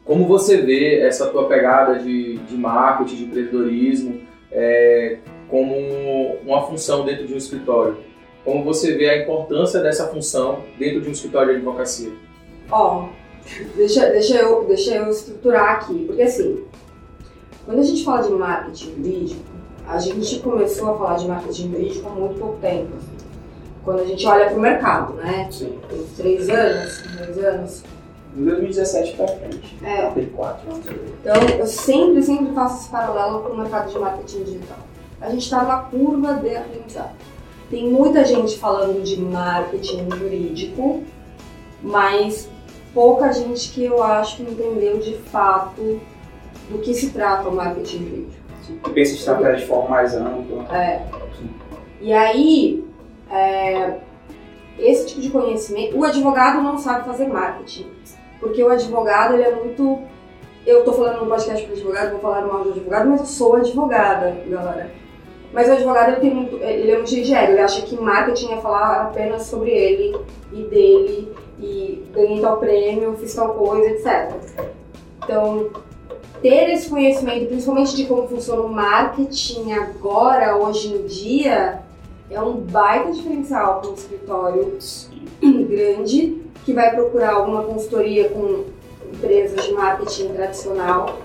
como 0.03 0.25
você 0.25 0.57
vê 0.57 0.99
essa 1.01 1.27
tua 1.27 1.47
pegada 1.47 1.99
de, 1.99 2.37
de 2.37 2.57
marketing, 2.57 3.15
de 3.15 3.23
empreendedorismo, 3.25 4.21
é, 4.51 5.17
como 5.47 5.75
uma 6.43 6.65
função 6.65 7.05
dentro 7.05 7.27
de 7.27 7.33
um 7.33 7.37
escritório? 7.37 7.97
Como 8.43 8.63
você 8.63 8.95
vê 8.95 9.09
a 9.09 9.21
importância 9.21 9.79
dessa 9.81 10.07
função 10.07 10.63
dentro 10.77 11.01
de 11.01 11.09
um 11.09 11.11
escritório 11.11 11.51
de 11.51 11.55
advocacia? 11.57 12.11
Ó, 12.71 13.09
deixa, 13.75 14.09
deixa, 14.09 14.37
eu, 14.37 14.63
deixa 14.65 14.95
eu 14.95 15.09
estruturar 15.09 15.75
aqui, 15.75 16.05
porque 16.07 16.21
assim, 16.21 16.63
quando 17.65 17.79
a 17.79 17.83
gente 17.83 18.03
fala 18.03 18.23
de 18.23 18.31
marketing 18.31 18.95
jurídico, 18.95 19.43
a 19.87 19.99
gente 19.99 20.39
começou 20.39 20.91
a 20.91 20.97
falar 20.97 21.17
de 21.17 21.27
marketing 21.27 21.71
jurídico 21.71 22.07
há 22.07 22.11
muito 22.11 22.39
pouco 22.39 22.57
tempo. 22.59 22.93
Quando 23.83 24.01
a 24.01 24.05
gente 24.05 24.25
olha 24.25 24.45
para 24.47 24.57
o 24.57 24.59
mercado, 24.59 25.13
né? 25.13 25.47
Sim. 25.51 25.79
Tem 25.89 26.05
três 26.17 26.49
anos, 26.49 27.01
dois 27.17 27.37
anos. 27.43 27.83
Em 28.37 28.45
2017 28.45 29.13
pra 29.15 29.27
frente. 29.27 29.77
É, 29.83 30.07
Teve 30.11 30.27
quatro 30.31 30.71
anos. 30.71 30.85
Então, 30.85 31.35
eu 31.57 31.65
sempre, 31.65 32.21
sempre 32.21 32.53
faço 32.53 32.81
esse 32.81 32.89
paralelo 32.89 33.41
com 33.41 33.53
o 33.53 33.57
mercado 33.57 33.91
de 33.91 33.97
marketing 33.97 34.43
digital. 34.43 34.77
A 35.19 35.29
gente 35.29 35.43
está 35.43 35.63
numa 35.63 35.83
curva 35.83 36.33
de 36.35 36.55
aprendizado. 36.55 37.15
Tem 37.69 37.89
muita 37.89 38.23
gente 38.25 38.57
falando 38.57 39.03
de 39.03 39.19
marketing 39.19 40.09
jurídico, 40.11 41.03
mas 41.81 42.49
pouca 42.93 43.31
gente 43.31 43.69
que 43.71 43.85
eu 43.85 44.01
acho 44.01 44.37
que 44.37 44.43
entendeu 44.43 44.99
de 44.99 45.15
fato 45.15 45.99
do 46.69 46.79
que 46.79 46.93
se 46.93 47.09
trata 47.09 47.49
o 47.49 47.55
marketing 47.55 47.97
jurídico. 47.99 48.39
Tu 48.83 48.89
pensa 48.91 49.31
em 49.31 49.55
de 49.55 49.65
forma 49.65 49.89
mais 49.89 50.15
ampla. 50.15 50.65
É. 50.75 51.05
E 52.01 52.13
aí, 52.13 52.88
é, 53.31 53.97
esse 54.77 55.07
tipo 55.07 55.21
de 55.21 55.29
conhecimento, 55.29 55.97
o 55.97 56.03
advogado 56.03 56.61
não 56.61 56.77
sabe 56.77 57.05
fazer 57.05 57.27
marketing, 57.27 57.87
porque 58.39 58.63
o 58.63 58.69
advogado 58.69 59.33
ele 59.33 59.43
é 59.43 59.55
muito. 59.55 60.01
Eu 60.65 60.83
tô 60.83 60.93
falando 60.93 61.21
no 61.21 61.27
podcast 61.27 61.65
para 61.65 61.75
advogado, 61.75 62.11
vou 62.11 62.19
falar 62.19 62.45
mal 62.45 62.63
de 62.63 62.69
advogado, 62.69 63.09
mas 63.09 63.21
eu 63.21 63.25
sou 63.25 63.55
advogada, 63.55 64.35
galera. 64.47 64.91
Mas 65.51 65.67
o 65.67 65.71
advogado 65.71 66.11
ele 66.11 66.21
tem 66.21 66.33
muito, 66.33 66.57
ele 66.57 66.91
é 66.91 66.97
muito 66.97 67.13
ego, 67.13 67.51
ele 67.51 67.59
acha 67.59 67.81
que 67.81 67.99
marketing 67.99 68.53
é 68.53 68.57
falar 68.57 69.03
apenas 69.03 69.43
sobre 69.43 69.71
ele 69.71 70.15
e 70.53 70.63
dele 70.63 71.33
e 71.59 72.03
ganhei 72.13 72.39
tal 72.39 72.57
prêmio, 72.57 73.17
fiz 73.17 73.33
tal 73.33 73.55
coisa, 73.55 73.89
etc. 73.89 74.35
Então, 75.23 75.69
ter 76.41 76.69
esse 76.69 76.89
conhecimento, 76.89 77.47
principalmente 77.47 77.95
de 77.95 78.05
como 78.05 78.27
funciona 78.27 78.61
o 78.61 78.69
marketing 78.69 79.73
agora, 79.73 80.55
hoje 80.55 80.93
em 80.93 81.05
dia, 81.07 81.81
é 82.29 82.41
um 82.41 82.53
baita 82.57 83.11
diferencial 83.11 83.81
para 83.81 83.89
um 83.89 83.93
escritório 83.93 84.77
grande 85.41 86.41
que 86.65 86.73
vai 86.73 86.93
procurar 86.93 87.33
alguma 87.33 87.63
consultoria 87.63 88.29
com 88.29 88.65
empresas 89.11 89.65
de 89.65 89.73
marketing 89.73 90.29
tradicional 90.29 91.17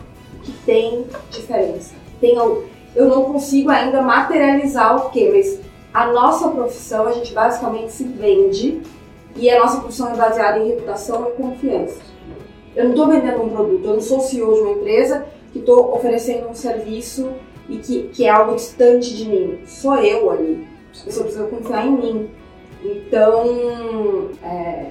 que 0.42 0.52
tem 0.64 1.06
diferença. 1.30 1.94
Tem, 2.20 2.36
eu 2.36 3.08
não 3.08 3.24
consigo 3.24 3.70
ainda 3.70 4.00
materializar 4.00 5.06
o 5.06 5.10
quê, 5.10 5.30
mas 5.34 5.60
a 5.92 6.06
nossa 6.12 6.48
profissão, 6.48 7.06
a 7.06 7.12
gente 7.12 7.32
basicamente 7.32 7.92
se 7.92 8.04
vende 8.04 8.82
e 9.36 9.50
a 9.50 9.60
nossa 9.60 9.80
profissão 9.80 10.12
é 10.12 10.16
baseada 10.16 10.58
em 10.58 10.68
reputação 10.68 11.28
e 11.28 11.32
confiança. 11.32 12.00
Eu 12.74 12.84
não 12.84 12.90
estou 12.92 13.08
vendendo 13.08 13.42
um 13.42 13.48
produto, 13.48 13.84
eu 13.84 13.94
não 13.94 14.00
sou 14.00 14.20
CEO 14.20 14.54
de 14.54 14.60
uma 14.60 14.72
empresa 14.72 15.26
que 15.52 15.60
estou 15.60 15.94
oferecendo 15.94 16.48
um 16.48 16.54
serviço 16.54 17.30
e 17.68 17.78
que, 17.78 18.02
que 18.08 18.24
é 18.24 18.30
algo 18.30 18.56
distante 18.56 19.14
de 19.14 19.28
mim. 19.28 19.58
Sou 19.66 19.96
eu 19.96 20.30
ali. 20.30 20.73
A 21.00 21.04
pessoa 21.04 21.24
precisa 21.24 21.46
confiar 21.46 21.86
em 21.86 21.90
mim. 21.92 22.30
Então, 22.84 24.28
é, 24.42 24.90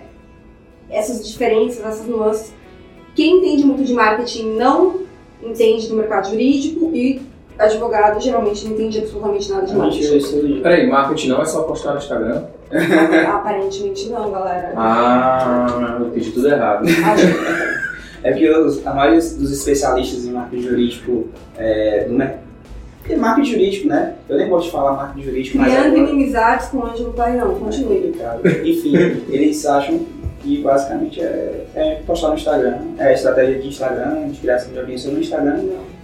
essas 0.90 1.28
diferenças, 1.28 1.84
essas 1.86 2.08
nuances, 2.08 2.54
quem 3.16 3.38
entende 3.38 3.64
muito 3.66 3.84
de 3.84 3.94
marketing 3.94 4.56
não 4.58 5.02
entende 5.44 5.88
do 5.88 5.96
mercado 5.96 6.30
jurídico 6.30 6.92
e 6.94 7.22
advogado 7.60 8.20
geralmente 8.20 8.66
não 8.66 8.74
entende 8.74 9.00
absolutamente 9.00 9.52
nada 9.52 9.66
de 9.68 9.76
marketing. 9.76 10.62
Peraí, 10.62 10.90
marketing 10.90 11.28
não 11.30 11.42
é 11.42 11.46
só 11.46 11.64
postar 11.64 11.92
no 11.92 11.98
Instagram? 12.00 12.46
Aparentemente 13.28 14.10
não, 14.10 14.32
galera. 14.32 14.74
Ah, 14.76 15.98
eu 16.00 16.08
entendi 16.08 16.32
tudo 16.32 16.48
errado. 16.50 16.86
É 18.26 18.32
porque 18.32 18.50
os- 18.50 18.88
a 18.88 18.94
maioria 18.94 19.20
dos 19.20 19.52
especialistas 19.52 20.24
em 20.24 20.32
marketing 20.32 20.62
jurídico 20.64 21.28
é, 21.58 22.06
do 22.06 22.14
mercado. 22.14 22.40
Porque 23.04 23.18
marketing 23.18 23.52
jurídico, 23.52 23.88
né? 23.90 24.16
Eu 24.30 24.38
nem 24.38 24.48
gosto 24.48 24.66
de 24.68 24.72
falar 24.72 24.94
marketing 24.94 25.26
jurídico, 25.28 25.58
mas 25.58 25.74
Criando 25.74 25.96
agora- 25.98 26.10
inimizades 26.10 26.68
com 26.70 26.78
o 26.78 26.86
Ângelo 26.86 27.12
Pairão, 27.12 27.56
continue. 27.56 27.96
complicado. 27.98 28.42
Enfim, 28.66 28.96
eles 29.30 29.66
acham 29.66 30.00
que 30.40 30.62
basicamente 30.62 31.22
é, 31.22 31.66
é 31.76 32.02
postar 32.08 32.30
no 32.30 32.36
Instagram, 32.36 32.78
é 32.98 33.14
estratégia 33.14 33.60
de 33.60 33.68
Instagram, 33.68 34.30
de 34.30 34.40
criação 34.40 34.72
de 34.72 34.80
audiência 34.80 35.12
no 35.12 35.20
Instagram. 35.20 35.60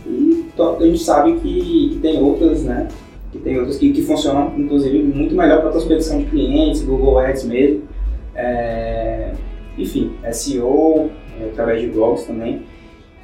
E 0.06 0.46
a 0.58 0.84
gente 0.84 1.00
sabe 1.00 1.40
que, 1.40 1.98
tem 2.02 2.22
outras, 2.22 2.64
né? 2.64 2.90
Que 3.32 3.38
tem 3.38 3.58
outras 3.58 3.78
que, 3.78 3.94
que 3.94 4.02
funcionam, 4.02 4.54
inclusive, 4.58 5.02
muito 5.02 5.34
melhor 5.36 5.62
para 5.62 5.72
prospecção 5.72 6.18
de 6.20 6.26
clientes, 6.26 6.82
Google 6.84 7.18
Ads 7.20 7.46
mesmo. 7.46 7.84
É, 8.36 9.32
enfim, 9.78 10.12
SEO, 10.34 11.10
é, 11.40 11.46
através 11.46 11.80
de 11.82 11.88
blogs 11.88 12.26
também. 12.26 12.64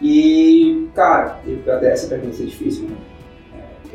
E, 0.01 0.87
cara, 0.95 1.39
essa 1.81 2.07
pergunta 2.07 2.41
é 2.41 2.45
difícil, 2.45 2.83
né? 2.85 2.95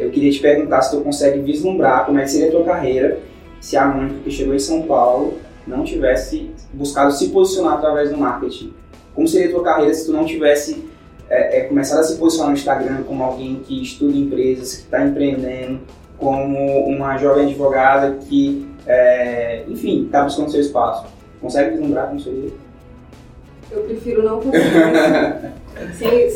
Eu 0.01 0.11
queria 0.11 0.31
te 0.33 0.41
perguntar 0.41 0.81
se 0.83 0.97
tu 0.97 1.03
consegue 1.03 1.41
vislumbrar 1.41 2.07
como 2.07 2.19
é 2.19 2.23
que 2.23 2.31
seria 2.31 2.49
a 2.49 2.51
tua 2.51 2.65
carreira 2.65 3.21
se 3.61 3.77
a 3.77 3.85
Mônica 3.87 4.21
que 4.25 4.31
chegou 4.31 4.55
em 4.55 4.59
São 4.59 4.83
Paulo 4.83 5.35
não 5.67 5.85
tivesse 5.85 6.51
buscado 6.73 7.13
se 7.13 7.29
posicionar 7.29 7.75
através 7.75 8.11
do 8.11 8.17
marketing. 8.17 8.73
Como 9.15 9.29
seria 9.29 9.49
a 9.49 9.51
tua 9.51 9.63
carreira 9.63 9.93
se 9.93 10.07
tu 10.07 10.13
não 10.13 10.25
tivesse 10.25 10.89
é, 11.29 11.59
é, 11.59 11.65
começado 11.65 12.01
a 12.01 12.03
se 12.03 12.17
posicionar 12.17 12.51
no 12.51 12.57
Instagram 12.57 13.03
como 13.03 13.23
alguém 13.23 13.57
que 13.57 13.83
estuda 13.83 14.17
empresas, 14.17 14.75
que 14.75 14.83
está 14.85 15.05
empreendendo, 15.05 15.81
como 16.17 16.59
uma 16.87 17.19
jovem 17.19 17.45
advogada 17.45 18.19
que, 18.29 18.67
é, 18.87 19.65
enfim, 19.69 20.07
está 20.07 20.25
buscando 20.25 20.51
seu 20.51 20.61
espaço. 20.61 21.07
Consegue 21.41 21.73
vislumbrar 21.73 22.09
como 22.09 22.21
seria? 22.21 22.51
Eu 23.71 23.83
prefiro 23.85 24.23
não 24.23 24.41
conseguir. 24.41 25.53
sem, 25.97 26.31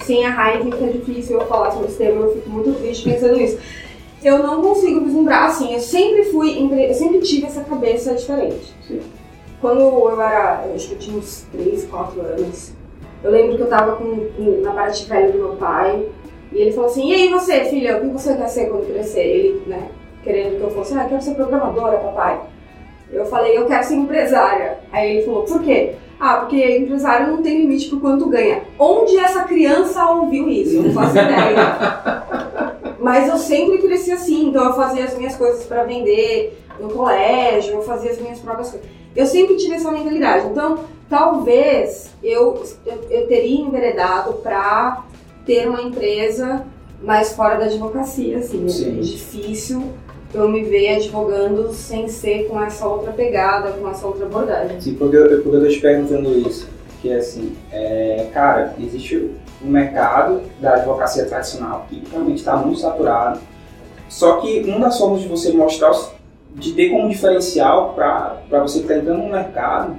sem 0.00 0.26
a 0.26 0.30
raiva 0.30 0.70
que 0.70 0.84
é 0.84 0.88
difícil 0.88 1.38
eu 1.38 1.46
falar 1.46 1.70
sobre 1.70 1.88
esse 1.88 1.98
tema, 1.98 2.22
eu 2.22 2.34
fico 2.34 2.50
muito 2.50 2.78
triste 2.80 3.08
pensando 3.08 3.36
nisso. 3.36 3.58
Eu 4.22 4.38
não 4.38 4.60
consigo 4.60 5.00
vislumbrar 5.00 5.44
assim, 5.44 5.72
eu 5.72 5.80
sempre 5.80 6.24
fui, 6.24 6.68
eu 6.88 6.94
sempre 6.94 7.20
tive 7.20 7.46
essa 7.46 7.62
cabeça 7.64 8.14
diferente. 8.14 8.74
Sim. 8.86 9.00
Quando 9.60 9.80
eu 9.80 10.20
era, 10.20 10.64
eu 10.66 10.74
acho 10.74 10.88
que 10.88 10.94
eu 10.94 10.98
tinha 10.98 11.18
uns 11.18 11.46
3, 11.52 11.84
4 11.86 12.20
anos, 12.20 12.72
eu 13.22 13.30
lembro 13.30 13.56
que 13.56 13.62
eu 13.62 13.68
tava 13.68 13.96
com, 13.96 14.26
com, 14.36 14.60
na 14.62 14.72
parte 14.72 15.06
velha 15.06 15.30
do 15.32 15.38
meu 15.38 15.56
pai, 15.56 16.06
e 16.52 16.58
ele 16.58 16.72
falou 16.72 16.90
assim, 16.90 17.10
e 17.10 17.14
aí 17.14 17.28
você, 17.28 17.64
filha, 17.66 17.98
o 17.98 18.00
que 18.00 18.06
você 18.08 18.34
quer 18.34 18.48
ser 18.48 18.68
quando 18.68 18.92
crescer? 18.92 19.20
Ele, 19.20 19.62
né, 19.66 19.88
querendo 20.22 20.56
que 20.58 20.62
eu 20.62 20.70
fosse, 20.70 20.94
ah, 20.94 21.04
eu 21.04 21.08
quero 21.08 21.22
ser 21.22 21.34
programadora, 21.34 21.98
papai. 21.98 22.40
Eu 23.12 23.24
falei, 23.26 23.56
eu 23.56 23.66
quero 23.66 23.84
ser 23.84 23.94
empresária. 23.94 24.78
Aí 24.92 25.16
ele 25.16 25.26
falou, 25.26 25.42
por 25.42 25.62
quê? 25.62 25.94
Ah, 26.20 26.36
porque 26.36 26.76
empresário 26.76 27.28
não 27.28 27.42
tem 27.42 27.62
limite 27.62 27.88
por 27.88 27.98
quanto 27.98 28.28
ganha. 28.28 28.62
Onde 28.78 29.16
essa 29.16 29.44
criança 29.44 30.04
ouviu 30.10 30.50
isso? 30.50 30.76
Eu 30.76 30.82
não 30.82 30.92
faço 30.92 31.16
ideia. 31.16 32.24
Mas 33.00 33.26
eu 33.26 33.38
sempre 33.38 33.78
cresci 33.78 34.12
assim, 34.12 34.48
então 34.48 34.66
eu 34.66 34.74
fazia 34.74 35.04
as 35.04 35.16
minhas 35.16 35.34
coisas 35.34 35.64
para 35.64 35.84
vender 35.84 36.62
no 36.78 36.90
colégio, 36.90 37.74
eu 37.74 37.82
fazia 37.82 38.10
as 38.10 38.20
minhas 38.20 38.38
próprias 38.38 38.70
coisas. 38.70 38.86
Eu 39.16 39.26
sempre 39.26 39.56
tive 39.56 39.76
essa 39.76 39.90
mentalidade. 39.90 40.48
Então, 40.48 40.80
talvez 41.08 42.10
eu, 42.22 42.62
eu, 42.84 42.98
eu 43.10 43.26
teria 43.26 43.62
enveredado 43.62 44.34
para 44.34 45.02
ter 45.46 45.66
uma 45.66 45.80
empresa 45.80 46.66
mais 47.02 47.32
fora 47.32 47.56
da 47.56 47.64
advocacia, 47.64 48.38
assim. 48.38 48.68
Sim. 48.68 48.98
É 48.98 49.00
difícil 49.00 49.82
eu 50.32 50.48
me 50.48 50.62
ver 50.62 50.96
advogando 50.96 51.72
sem 51.72 52.08
ser 52.08 52.46
com 52.46 52.62
essa 52.62 52.86
outra 52.86 53.12
pegada, 53.12 53.72
com 53.72 53.88
essa 53.88 54.06
outra 54.06 54.26
abordagem. 54.26 54.80
Sim, 54.80 54.94
porque 54.94 55.16
eu, 55.16 55.42
porque 55.42 55.56
eu 55.56 55.64
tô 55.64 55.68
te 55.68 55.80
perguntando 55.80 56.38
isso. 56.38 56.68
Que 57.02 57.10
é 57.10 57.16
assim, 57.16 57.56
é, 57.72 58.28
cara, 58.32 58.74
existe 58.78 59.30
um 59.64 59.68
mercado 59.68 60.42
da 60.60 60.74
advocacia 60.74 61.24
tradicional 61.24 61.86
que 61.88 62.02
realmente 62.10 62.38
está 62.38 62.56
muito 62.56 62.78
saturado. 62.78 63.40
Só 64.08 64.36
que 64.36 64.60
uma 64.60 64.80
das 64.80 64.98
formas 64.98 65.22
de 65.22 65.28
você 65.28 65.52
mostrar, 65.52 65.92
de 66.54 66.72
ter 66.72 66.90
como 66.90 67.08
diferencial 67.08 67.94
para 67.94 68.60
você 68.60 68.80
que 68.80 68.84
está 68.84 68.98
entrando 68.98 69.22
no 69.22 69.30
mercado, 69.30 69.96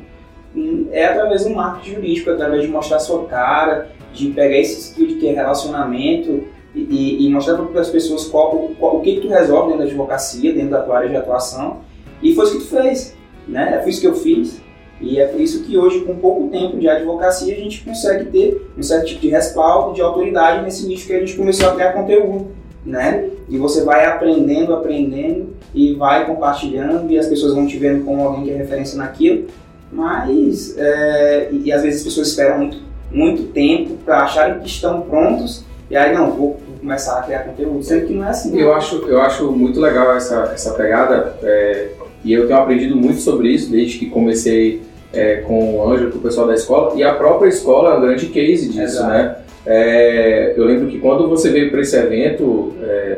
hum, 0.55 0.87
é 0.91 1.05
através 1.05 1.43
do 1.43 1.49
marketing 1.49 1.95
jurídico, 1.95 2.29
através 2.29 2.61
de 2.61 2.67
mostrar 2.67 2.99
sua 2.99 3.25
cara, 3.25 3.89
de 4.13 4.27
pegar 4.27 4.57
esse 4.57 4.79
skill 4.79 5.07
de 5.07 5.15
ter 5.15 5.33
relacionamento 5.33 6.43
e, 6.73 7.25
e 7.25 7.29
mostrar 7.29 7.57
para 7.57 7.81
as 7.81 7.89
pessoas 7.89 8.25
qual, 8.25 8.69
qual, 8.79 8.97
o 8.97 9.01
que, 9.01 9.15
que 9.15 9.21
tu 9.21 9.29
resolve 9.29 9.67
dentro 9.67 9.79
da 9.79 9.89
advocacia, 9.89 10.53
dentro 10.53 10.69
da 10.69 10.81
tua 10.81 10.97
área 10.97 11.09
de 11.09 11.15
atuação. 11.15 11.79
E 12.21 12.33
foi 12.33 12.45
isso 12.45 12.59
que 12.59 12.63
tu 12.63 12.81
fez, 12.81 13.15
né? 13.47 13.79
Foi 13.81 13.89
isso 13.89 14.01
que 14.01 14.07
eu 14.07 14.15
fiz. 14.15 14.61
E 15.01 15.19
é 15.19 15.25
por 15.25 15.41
isso 15.41 15.63
que 15.63 15.77
hoje, 15.77 16.01
com 16.01 16.15
pouco 16.15 16.47
tempo 16.49 16.77
de 16.77 16.87
advocacia, 16.87 17.55
a 17.55 17.57
gente 17.57 17.83
consegue 17.83 18.25
ter 18.25 18.71
um 18.77 18.83
certo 18.83 19.07
tipo 19.07 19.21
de 19.21 19.29
respaldo, 19.29 19.95
de 19.95 20.01
autoridade 20.01 20.63
nesse 20.63 20.85
nicho 20.87 21.07
que 21.07 21.13
a 21.13 21.19
gente 21.19 21.35
começou 21.35 21.69
a 21.69 21.73
criar 21.73 21.93
conteúdo, 21.93 22.51
né? 22.85 23.29
E 23.49 23.57
você 23.57 23.83
vai 23.83 24.05
aprendendo, 24.05 24.73
aprendendo 24.73 25.55
e 25.73 25.95
vai 25.95 26.25
compartilhando 26.25 27.11
e 27.11 27.17
as 27.17 27.25
pessoas 27.25 27.53
vão 27.53 27.65
te 27.65 27.77
vendo 27.77 28.05
como 28.05 28.21
alguém 28.21 28.43
que 28.43 28.51
é 28.51 28.55
referência 28.55 28.97
naquilo. 28.97 29.47
Mas, 29.91 30.77
é, 30.77 31.49
e, 31.51 31.63
e 31.65 31.73
às 31.73 31.81
vezes 31.81 32.01
as 32.01 32.05
pessoas 32.05 32.27
esperam 32.29 32.59
muito, 32.59 32.77
muito 33.11 33.43
tempo 33.51 33.97
para 34.05 34.23
acharem 34.23 34.59
que 34.59 34.67
estão 34.67 35.01
prontos 35.01 35.65
e 35.91 35.97
aí, 35.97 36.15
não, 36.15 36.31
vou, 36.31 36.37
vou, 36.65 36.77
começar 36.79 37.19
a 37.19 37.23
criar 37.23 37.39
conteúdo, 37.39 37.83
sendo 37.83 38.07
que 38.07 38.13
não 38.13 38.25
é 38.25 38.29
assim. 38.29 38.57
Eu 38.57 38.73
acho, 38.73 39.05
eu 39.09 39.21
acho 39.21 39.51
muito 39.51 39.77
legal 39.77 40.15
essa, 40.15 40.51
essa 40.53 40.73
pegada, 40.73 41.35
é, 41.43 41.89
e 42.23 42.31
eu 42.31 42.47
tenho 42.47 42.57
aprendido 42.57 42.95
muito 42.95 43.19
sobre 43.19 43.49
isso 43.49 43.69
desde 43.69 43.99
que 43.99 44.05
comecei 44.05 44.81
é, 45.11 45.41
com 45.41 45.75
o 45.75 45.91
Ângelo, 45.91 46.11
com 46.11 46.19
o 46.19 46.21
pessoal 46.21 46.47
da 46.47 46.53
escola, 46.53 46.95
e 46.95 47.03
a 47.03 47.13
própria 47.13 47.49
escola 47.49 47.95
é 47.95 47.97
um 47.97 48.01
grande 48.01 48.27
case 48.27 48.69
disso, 48.69 48.99
Exato. 48.99 49.09
né? 49.09 49.35
É, 49.65 50.53
eu 50.55 50.63
lembro 50.63 50.87
que 50.87 50.97
quando 50.97 51.27
você 51.27 51.49
veio 51.49 51.69
para 51.69 51.81
esse 51.81 51.97
evento, 51.97 52.73
é, 52.81 53.17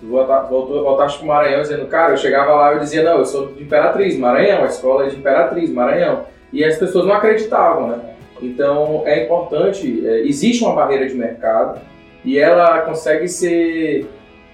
voltou, 0.00 0.84
voltaste 0.84 1.18
para 1.18 1.24
o 1.24 1.28
Maranhão 1.28 1.62
dizendo, 1.62 1.86
cara, 1.86 2.12
eu 2.12 2.18
chegava 2.18 2.54
lá 2.54 2.70
e 2.70 2.76
eu 2.76 2.80
dizia, 2.80 3.02
não, 3.02 3.18
eu 3.18 3.26
sou 3.26 3.48
de 3.48 3.64
Imperatriz, 3.64 4.16
Maranhão, 4.16 4.62
a 4.62 4.66
escola 4.66 5.06
é 5.06 5.08
de 5.08 5.16
Imperatriz, 5.16 5.70
Maranhão. 5.70 6.24
E 6.52 6.64
as 6.64 6.76
pessoas 6.76 7.04
não 7.04 7.14
acreditavam, 7.14 7.88
né? 7.88 7.98
Então 8.40 9.02
é 9.06 9.24
importante, 9.24 10.06
é, 10.06 10.20
existe 10.20 10.62
uma 10.62 10.74
barreira 10.74 11.08
de 11.08 11.14
mercado, 11.14 11.80
e 12.26 12.38
ela 12.38 12.80
consegue 12.80 13.28
ser 13.28 14.06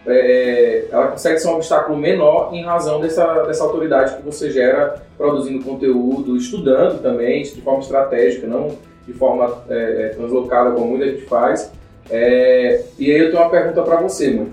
é, 0.07 0.85
ela 0.91 1.09
consegue 1.09 1.39
ser 1.39 1.49
um 1.49 1.55
obstáculo 1.55 1.97
menor 1.97 2.53
em 2.53 2.63
razão 2.65 3.01
dessa, 3.01 3.45
dessa 3.45 3.65
autoridade 3.65 4.17
que 4.17 4.23
você 4.23 4.51
gera 4.51 5.03
produzindo 5.17 5.65
conteúdo, 5.65 6.37
estudando 6.37 7.01
também, 7.01 7.43
de 7.43 7.63
forma 7.63 7.81
estratégica, 7.81 8.47
não 8.47 8.77
de 9.07 9.13
forma 9.13 9.65
é, 9.69 10.07
é 10.07 10.09
translocada 10.11 10.73
como 10.73 10.87
muita 10.87 11.07
gente 11.07 11.23
faz. 11.23 11.73
É, 12.11 12.83
e 12.99 13.11
aí 13.11 13.19
eu 13.19 13.31
tenho 13.31 13.43
uma 13.43 13.51
pergunta 13.51 13.83
para 13.83 13.97
você, 13.97 14.31
mano. 14.31 14.53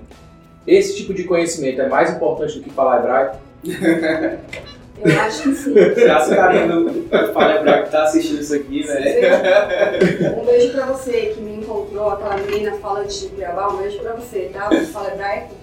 Esse 0.65 0.95
tipo 0.95 1.13
de 1.13 1.23
conhecimento 1.23 1.81
é 1.81 1.89
mais 1.89 2.11
importante 2.11 2.57
do 2.57 2.63
que 2.63 2.69
falar 2.69 2.99
hebraico? 2.99 3.37
Eu 5.03 5.19
acho 5.21 5.43
que 5.43 5.55
sim. 5.55 5.73
Que 5.73 5.79
o 5.79 6.35
carinha 6.35 6.67
do 6.67 7.07
Fala 7.33 7.55
Hebraico 7.55 7.89
tá 7.89 8.03
assistindo 8.03 8.41
isso 8.41 8.53
aqui, 8.53 8.83
velho? 8.83 10.41
Um 10.41 10.45
beijo 10.45 10.71
pra 10.73 10.87
você 10.87 11.33
que 11.33 11.41
me 11.41 11.58
encontrou, 11.79 12.09
aquela 12.09 12.37
menina 12.37 12.71
falante 12.73 13.21
de 13.21 13.27
Cuiabá, 13.29 13.69
um 13.69 13.77
beijo 13.77 13.99
pra 13.99 14.13
você, 14.13 14.49
tá? 14.53 14.67
Você 14.69 14.85
fala 14.85 15.11
hebraico? 15.13 15.55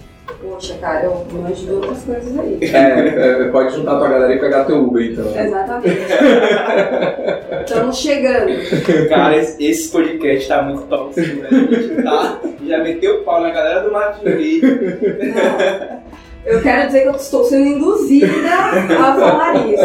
Poxa, 0.43 0.75
cara, 0.81 1.05
eu 1.05 1.25
manjo 1.31 1.65
de 1.65 1.71
outras 1.71 2.03
coisas 2.03 2.37
aí. 2.37 2.59
É, 2.61 3.45
é, 3.45 3.49
pode 3.49 3.77
juntar 3.77 3.97
tua 3.97 4.09
galera 4.09 4.35
e 4.35 4.41
pegar 4.41 4.65
teu 4.65 4.83
Uber, 4.83 5.13
então. 5.13 5.25
Exatamente. 5.25 6.01
Estamos 7.65 7.97
chegando. 7.97 9.09
Cara, 9.09 9.37
esse, 9.37 9.65
esse 9.65 9.89
podcast 9.91 10.49
tá 10.49 10.63
muito 10.63 10.83
tóxico, 10.89 11.43
né? 11.43 11.49
A 11.49 11.55
gente 11.55 12.03
tá, 12.03 12.41
já 12.67 12.79
meteu 12.79 13.21
o 13.21 13.25
pau 13.25 13.41
na 13.41 13.51
galera 13.51 13.83
do 13.83 13.93
Martin 13.93 14.25
Não. 14.25 15.97
Eu 16.45 16.61
quero 16.63 16.87
dizer 16.87 17.03
que 17.03 17.09
eu 17.09 17.17
estou 17.17 17.45
sendo 17.45 17.67
induzida 17.67 18.49
a 18.49 19.15
falar 19.15 19.67
isso. 19.69 19.83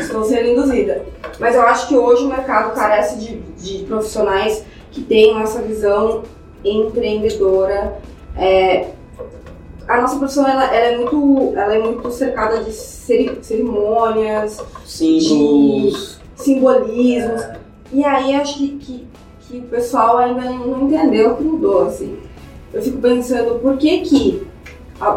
Estou 0.00 0.24
sendo 0.24 0.48
induzida. 0.48 1.02
Mas 1.38 1.54
eu 1.54 1.62
acho 1.62 1.88
que 1.88 1.96
hoje 1.96 2.24
o 2.24 2.28
mercado 2.28 2.74
carece 2.74 3.18
de, 3.18 3.36
de 3.58 3.84
profissionais 3.84 4.64
que 4.90 5.02
tenham 5.02 5.40
essa 5.40 5.60
visão 5.60 6.22
empreendedora. 6.64 7.98
É, 8.36 8.90
a 9.86 10.00
nossa 10.00 10.16
profissão 10.16 10.46
ela, 10.46 10.64
ela, 10.64 10.86
é 10.86 10.96
muito, 10.96 11.52
ela 11.56 11.74
é 11.74 11.78
muito 11.78 12.10
cercada 12.10 12.64
de 12.64 12.72
cerimônias, 12.72 14.62
símbolos, 14.84 16.20
de 16.36 16.42
simbolismos. 16.42 17.42
E 17.92 18.04
aí 18.04 18.34
acho 18.34 18.58
que, 18.58 18.68
que, 18.78 19.06
que 19.40 19.58
o 19.58 19.62
pessoal 19.62 20.18
ainda 20.18 20.42
não 20.42 20.82
entendeu 20.82 21.32
o 21.32 21.36
que 21.36 21.44
mudou. 21.44 21.86
Assim. 21.86 22.18
Eu 22.72 22.82
fico 22.82 22.98
pensando 22.98 23.60
por 23.60 23.76
que 23.76 24.00
que 24.00 24.46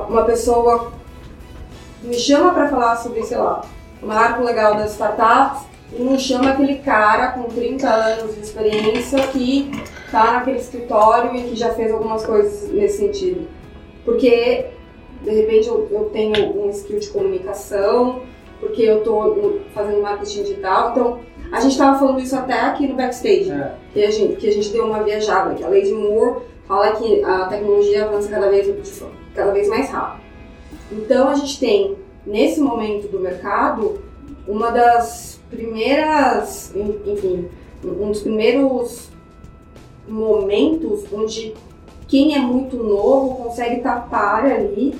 uma 0.09 0.23
pessoa 0.23 0.91
me 2.03 2.13
chama 2.13 2.53
para 2.53 2.69
falar 2.69 2.95
sobre, 2.97 3.23
sei 3.23 3.37
lá, 3.37 3.61
o 4.01 4.07
marco 4.07 4.43
legal 4.43 4.75
das 4.75 4.91
startups 4.91 5.68
e 5.91 6.01
não 6.01 6.17
chama 6.19 6.51
aquele 6.51 6.75
cara 6.75 7.31
com 7.31 7.43
30 7.43 7.87
anos 7.87 8.35
de 8.35 8.41
experiência 8.41 9.19
que 9.27 9.71
está 10.05 10.33
naquele 10.33 10.57
escritório 10.57 11.35
e 11.35 11.43
que 11.49 11.55
já 11.55 11.73
fez 11.73 11.91
algumas 11.91 12.25
coisas 12.25 12.71
nesse 12.71 12.97
sentido. 12.97 13.47
Porque, 14.05 14.65
de 15.23 15.29
repente, 15.31 15.67
eu, 15.67 15.87
eu 15.91 16.05
tenho 16.11 16.63
um 16.63 16.69
skill 16.69 16.99
de 16.99 17.09
comunicação, 17.09 18.21
porque 18.59 18.83
eu 18.83 18.99
estou 18.99 19.61
fazendo 19.73 20.01
marketing 20.01 20.43
digital, 20.43 20.91
então 20.91 21.19
a 21.51 21.59
gente 21.59 21.71
estava 21.71 21.97
falando 21.97 22.19
isso 22.19 22.35
até 22.35 22.59
aqui 22.61 22.87
no 22.87 22.95
backstage, 22.95 23.51
é. 23.51 23.73
que, 23.93 24.03
a 24.03 24.11
gente, 24.11 24.35
que 24.35 24.47
a 24.47 24.51
gente 24.51 24.69
deu 24.69 24.85
uma 24.85 25.03
viajada, 25.03 25.55
que 25.55 25.63
a 25.63 25.69
Lady 25.69 25.91
Moore 25.91 26.43
fala 26.67 26.91
que 26.91 27.23
a 27.23 27.45
tecnologia 27.45 28.05
avança 28.05 28.29
cada 28.29 28.49
vez, 28.49 29.03
cada 29.33 29.51
vez 29.51 29.67
mais 29.67 29.89
rápido. 29.89 30.23
Então 30.91 31.29
a 31.29 31.35
gente 31.35 31.59
tem, 31.59 31.97
nesse 32.25 32.59
momento 32.59 33.07
do 33.07 33.19
mercado, 33.19 33.99
uma 34.47 34.69
das 34.71 35.38
primeiras, 35.49 36.73
enfim, 36.75 37.49
um 37.83 38.11
dos 38.11 38.21
primeiros 38.21 39.09
momentos 40.07 41.05
onde 41.11 41.53
quem 42.07 42.35
é 42.35 42.39
muito 42.39 42.75
novo 42.77 43.43
consegue 43.43 43.81
tapar 43.81 44.45
ali 44.45 44.95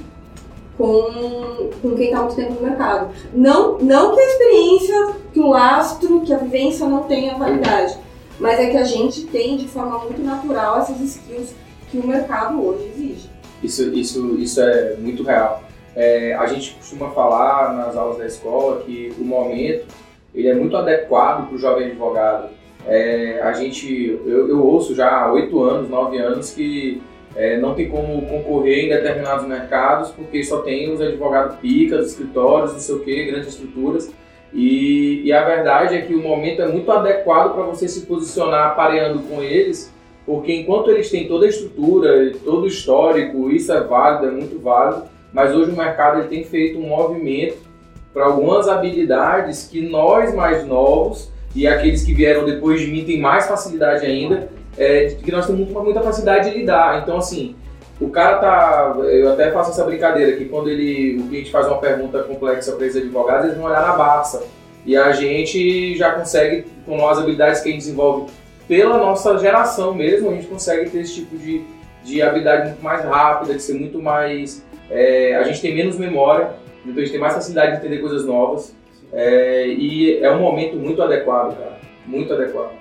com, 0.78 1.70
com 1.82 1.96
quem 1.96 2.06
está 2.06 2.22
muito 2.22 2.36
tempo 2.36 2.54
no 2.54 2.62
mercado. 2.62 3.14
Não, 3.34 3.78
não 3.80 4.16
que 4.16 4.22
a 4.22 4.26
experiência, 4.26 5.16
que 5.34 5.40
o 5.40 5.50
lastro, 5.50 6.22
que 6.22 6.34
a 6.34 6.38
vivência 6.38 6.88
não 6.88 7.04
tenha 7.04 7.38
validade, 7.38 7.98
mas 8.40 8.60
é 8.60 8.70
que 8.70 8.78
a 8.78 8.86
gente 8.86 9.26
tem 9.26 9.58
de 9.58 9.68
forma 9.68 10.00
muito 10.00 10.22
natural 10.22 10.80
essas 10.80 11.02
skills 11.02 11.54
que 11.92 11.98
o 11.98 12.08
mercado 12.08 12.64
hoje 12.64 12.92
exige. 12.96 13.30
Isso, 13.62 13.84
isso, 13.94 14.36
isso 14.38 14.62
é 14.62 14.96
muito 14.96 15.24
real. 15.24 15.64
É, 15.96 16.34
a 16.36 16.46
gente 16.46 16.76
costuma 16.76 17.10
falar 17.10 17.74
nas 17.76 17.98
aulas 17.98 18.18
da 18.18 18.26
escola 18.26 18.82
que 18.86 19.14
o 19.20 19.26
momento 19.26 19.88
ele 20.34 20.48
é 20.48 20.56
muito 20.56 20.76
adequado 20.78 21.48
para 21.48 21.56
o 21.56 21.60
jovem 21.60 21.88
advogado. 21.88 22.50
É, 22.88 23.42
a 23.44 23.54
gente, 23.54 24.20
eu, 24.26 24.48
eu, 24.50 24.66
ouço 24.66 24.96
já 24.96 25.10
há 25.10 25.32
oito 25.34 25.62
anos, 25.64 25.90
nove 25.90 26.18
anos 26.18 26.52
que 26.52 27.02
é, 27.36 27.58
não 27.58 27.76
tem 27.76 27.90
como 27.90 28.22
concorrer 28.26 28.86
em 28.86 28.90
determinados 28.90 29.46
mercados 29.46 30.10
porque 30.12 30.44
só 30.44 30.62
tem 30.62 30.92
os 30.92 31.02
advogados 31.02 31.58
picas, 31.58 32.08
escritórios, 32.08 32.74
não 32.74 32.80
sei 32.80 32.96
o 32.96 33.00
que, 33.00 33.26
grandes 33.26 33.50
estruturas. 33.50 34.12
E, 34.52 35.22
e, 35.24 35.32
a 35.32 35.46
verdade 35.46 35.96
é 35.96 36.02
que 36.02 36.16
o 36.16 36.24
momento 36.24 36.62
é 36.62 36.68
muito 36.68 36.92
adequado 36.92 37.54
para 37.54 37.64
você 37.64 37.88
se 37.88 38.08
posicionar 38.08 38.76
pareando 38.76 39.20
com 39.20 39.44
eles, 39.44 39.94
porque 40.26 40.54
enquanto 40.54 40.90
eles 40.90 41.12
têm 41.12 41.28
toda 41.28 41.46
a 41.46 41.50
estrutura, 41.50 42.32
todo 42.44 42.64
o 42.64 42.68
histórico, 42.68 43.52
isso 43.52 43.72
é 43.72 43.82
válido, 43.82 44.28
é 44.28 44.32
muito 44.32 44.60
válido, 44.60 45.04
mas 45.32 45.54
hoje 45.54 45.70
o 45.70 45.78
mercado 45.78 46.20
ele 46.20 46.30
tem 46.30 46.44
feito 46.44 46.80
um 46.80 46.88
movimento 46.88 47.69
para 48.14 48.26
algumas 48.26 48.68
habilidades 48.68 49.68
que 49.68 49.88
nós 49.88 50.34
mais 50.34 50.66
novos 50.66 51.32
e 51.56 51.68
aqueles 51.68 52.04
que 52.04 52.14
vieram 52.14 52.46
depois 52.46 52.82
de 52.82 52.88
mim 52.88 53.04
têm 53.04 53.20
mais 53.20 53.48
facilidade 53.48 54.06
ainda, 54.06 54.50
é, 54.78 55.16
que 55.22 55.32
nós 55.32 55.46
temos 55.46 55.68
muita, 55.70 56.02
facilidade 56.02 56.50
de 56.50 56.58
lidar. 56.58 57.02
Então, 57.02 57.18
assim, 57.18 57.56
o 58.00 58.10
cara 58.10 58.38
tá. 58.38 58.96
Eu 59.04 59.34
até 59.34 59.52
faço 59.52 59.72
essa 59.72 59.84
brincadeira 59.84 60.38
que 60.38 60.46
quando 60.46 60.70
ele, 60.70 61.20
o 61.20 61.28
cliente 61.28 61.52
faz 61.52 61.68
uma 61.68 61.78
pergunta 61.78 62.24
complexa 62.24 62.72
para 62.74 62.86
esses 62.86 63.02
advogados, 63.02 63.46
eles 63.46 63.58
vão 63.58 63.66
olhar 63.66 63.82
na 63.82 63.94
Barça. 63.94 64.44
E 64.86 64.96
a 64.96 65.12
gente 65.12 65.98
já 65.98 66.12
consegue, 66.12 66.66
com 66.86 67.08
as 67.08 67.18
habilidades 67.18 67.62
que 67.62 67.70
a 67.70 67.72
gente 67.72 67.82
desenvolve 67.82 68.32
pela 68.68 68.98
nossa 68.98 69.38
geração 69.38 69.94
mesmo, 69.94 70.30
a 70.30 70.34
gente 70.34 70.48
consegue 70.48 70.90
ter 70.90 71.00
esse 71.00 71.16
tipo 71.16 71.38
de, 71.38 71.64
de 72.04 72.22
habilidade 72.22 72.70
muito 72.70 72.84
mais 72.84 73.04
rápida, 73.04 73.54
de 73.54 73.62
ser 73.62 73.74
muito 73.74 74.02
mais. 74.02 74.64
É, 74.90 75.36
a 75.36 75.44
gente 75.44 75.62
tem 75.62 75.76
menos 75.76 75.98
memória, 75.98 76.52
então 76.86 76.98
a 76.98 77.00
gente 77.00 77.12
tem 77.12 77.20
mais 77.20 77.34
facilidade 77.34 77.74
de 77.74 77.78
entender 77.78 78.00
coisas 78.00 78.26
novas. 78.26 78.76
É, 79.12 79.68
e 79.68 80.20
é 80.20 80.32
um 80.32 80.40
momento 80.40 80.78
muito 80.78 81.02
adequado, 81.02 81.58
cara. 81.58 81.80
Muito 82.06 82.34
adequado. 82.34 82.72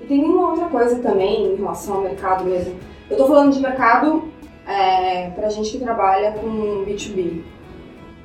E 0.00 0.06
tem 0.06 0.22
uma 0.22 0.50
outra 0.50 0.66
coisa 0.66 0.96
também 1.00 1.52
em 1.52 1.56
relação 1.56 1.96
ao 1.96 2.02
mercado 2.02 2.44
mesmo. 2.44 2.74
Eu 3.10 3.16
tô 3.16 3.26
falando 3.26 3.52
de 3.52 3.60
mercado 3.60 4.24
é, 4.66 5.30
pra 5.30 5.48
gente 5.48 5.70
que 5.70 5.78
trabalha 5.78 6.32
com 6.32 6.84
B2B. 6.84 7.40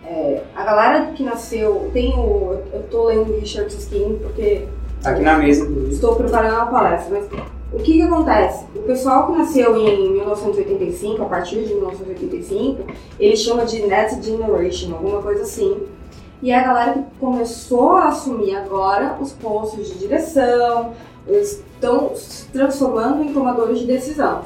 É, 0.06 0.42
a 0.54 0.64
galera 0.64 1.12
que 1.14 1.24
nasceu, 1.24 1.90
tem 1.94 2.14
o. 2.14 2.60
Eu 2.74 2.84
tô 2.92 3.06
lendo 3.06 3.34
o 3.34 3.40
Richard 3.40 3.74
Skin 3.74 4.20
porque. 4.22 4.68
Tá 5.02 5.12
aqui 5.12 5.22
na 5.22 5.38
mesa, 5.38 5.66
Estou 5.90 6.16
preparando 6.16 6.56
uma 6.56 6.68
palestra, 6.68 7.20
mas 7.20 7.30
o 7.74 7.78
que 7.80 7.94
que 7.94 8.02
acontece? 8.04 8.66
O 8.76 8.84
pessoal 8.84 9.28
que 9.28 9.38
nasceu 9.38 9.76
em 9.76 10.12
1985, 10.12 11.24
a 11.24 11.26
partir 11.26 11.64
de 11.64 11.74
1985, 11.74 12.84
ele 13.20 13.36
chama 13.36 13.66
de 13.66 13.82
Net 13.82 14.24
Generation, 14.24 14.94
alguma 14.94 15.22
coisa 15.22 15.42
assim. 15.42 15.82
E 16.42 16.52
é 16.52 16.60
a 16.60 16.64
galera 16.64 16.94
que 16.94 17.20
começou 17.20 17.94
a 17.94 18.10
assumir 18.10 18.56
agora 18.56 19.18
os 19.20 19.32
postos 19.32 19.88
de 19.88 20.00
direção, 20.00 20.94
eles 21.26 21.64
estão 21.74 22.16
se 22.16 22.46
transformando 22.50 23.24
em 23.24 23.34
tomadores 23.34 23.80
de 23.80 23.88
decisão. 23.88 24.42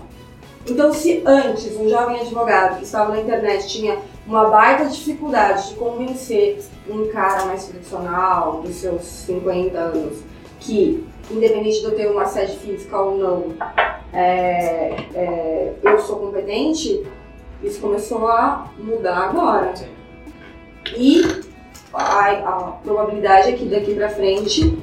Então, 0.69 0.93
se 0.93 1.23
antes 1.25 1.75
um 1.77 1.89
jovem 1.89 2.19
advogado 2.19 2.77
que 2.77 2.83
estava 2.83 3.13
na 3.13 3.21
internet 3.21 3.67
tinha 3.67 3.97
uma 4.27 4.49
baita 4.49 4.85
dificuldade 4.85 5.69
de 5.69 5.75
convencer 5.75 6.59
um 6.89 7.07
cara 7.07 7.45
mais 7.45 7.65
profissional, 7.65 8.61
dos 8.61 8.75
seus 8.75 9.01
50 9.03 9.77
anos, 9.77 10.17
que, 10.59 11.05
independente 11.29 11.79
de 11.79 11.85
eu 11.85 11.95
ter 11.95 12.07
uma 12.07 12.25
sede 12.25 12.57
física 12.57 12.99
ou 12.99 13.17
não, 13.17 13.45
é, 14.13 14.95
é, 15.13 15.73
eu 15.83 15.99
sou 15.99 16.17
competente, 16.17 17.05
isso 17.63 17.81
começou 17.81 18.27
a 18.27 18.71
mudar 18.77 19.29
agora. 19.29 19.75
Sim. 19.75 19.87
E 20.95 21.21
a, 21.93 22.31
a 22.31 22.61
probabilidade 22.83 23.49
é 23.49 23.51
que 23.53 23.65
daqui 23.65 23.93
pra 23.93 24.09
frente 24.09 24.77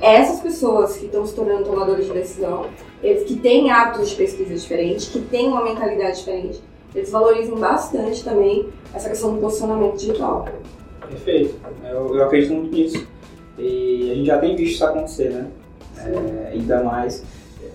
essas 0.00 0.40
pessoas 0.40 0.96
que 0.96 1.06
estão 1.06 1.26
se 1.26 1.34
tornando 1.34 1.64
tomadores 1.64 2.06
de 2.06 2.12
decisão, 2.12 2.66
eles 3.02 3.24
que 3.24 3.36
têm 3.36 3.70
hábitos 3.70 4.10
de 4.10 4.16
pesquisa 4.16 4.54
diferentes, 4.54 5.08
que 5.08 5.20
têm 5.20 5.48
uma 5.48 5.64
mentalidade 5.64 6.18
diferente, 6.18 6.60
eles 6.94 7.10
valorizam 7.10 7.56
bastante 7.56 8.22
também 8.22 8.68
essa 8.94 9.08
questão 9.08 9.34
do 9.34 9.40
posicionamento 9.40 9.96
digital. 9.96 10.46
Perfeito. 11.08 11.54
Eu, 11.84 12.14
eu 12.14 12.24
acredito 12.24 12.54
muito 12.54 12.74
nisso. 12.74 13.06
E 13.58 13.85
gente 14.16 14.26
já 14.26 14.38
tem 14.38 14.56
visto 14.56 14.74
isso 14.74 14.84
acontecer, 14.84 15.30
né? 15.30 15.46
É, 15.98 16.52
ainda 16.52 16.82
mais. 16.82 17.22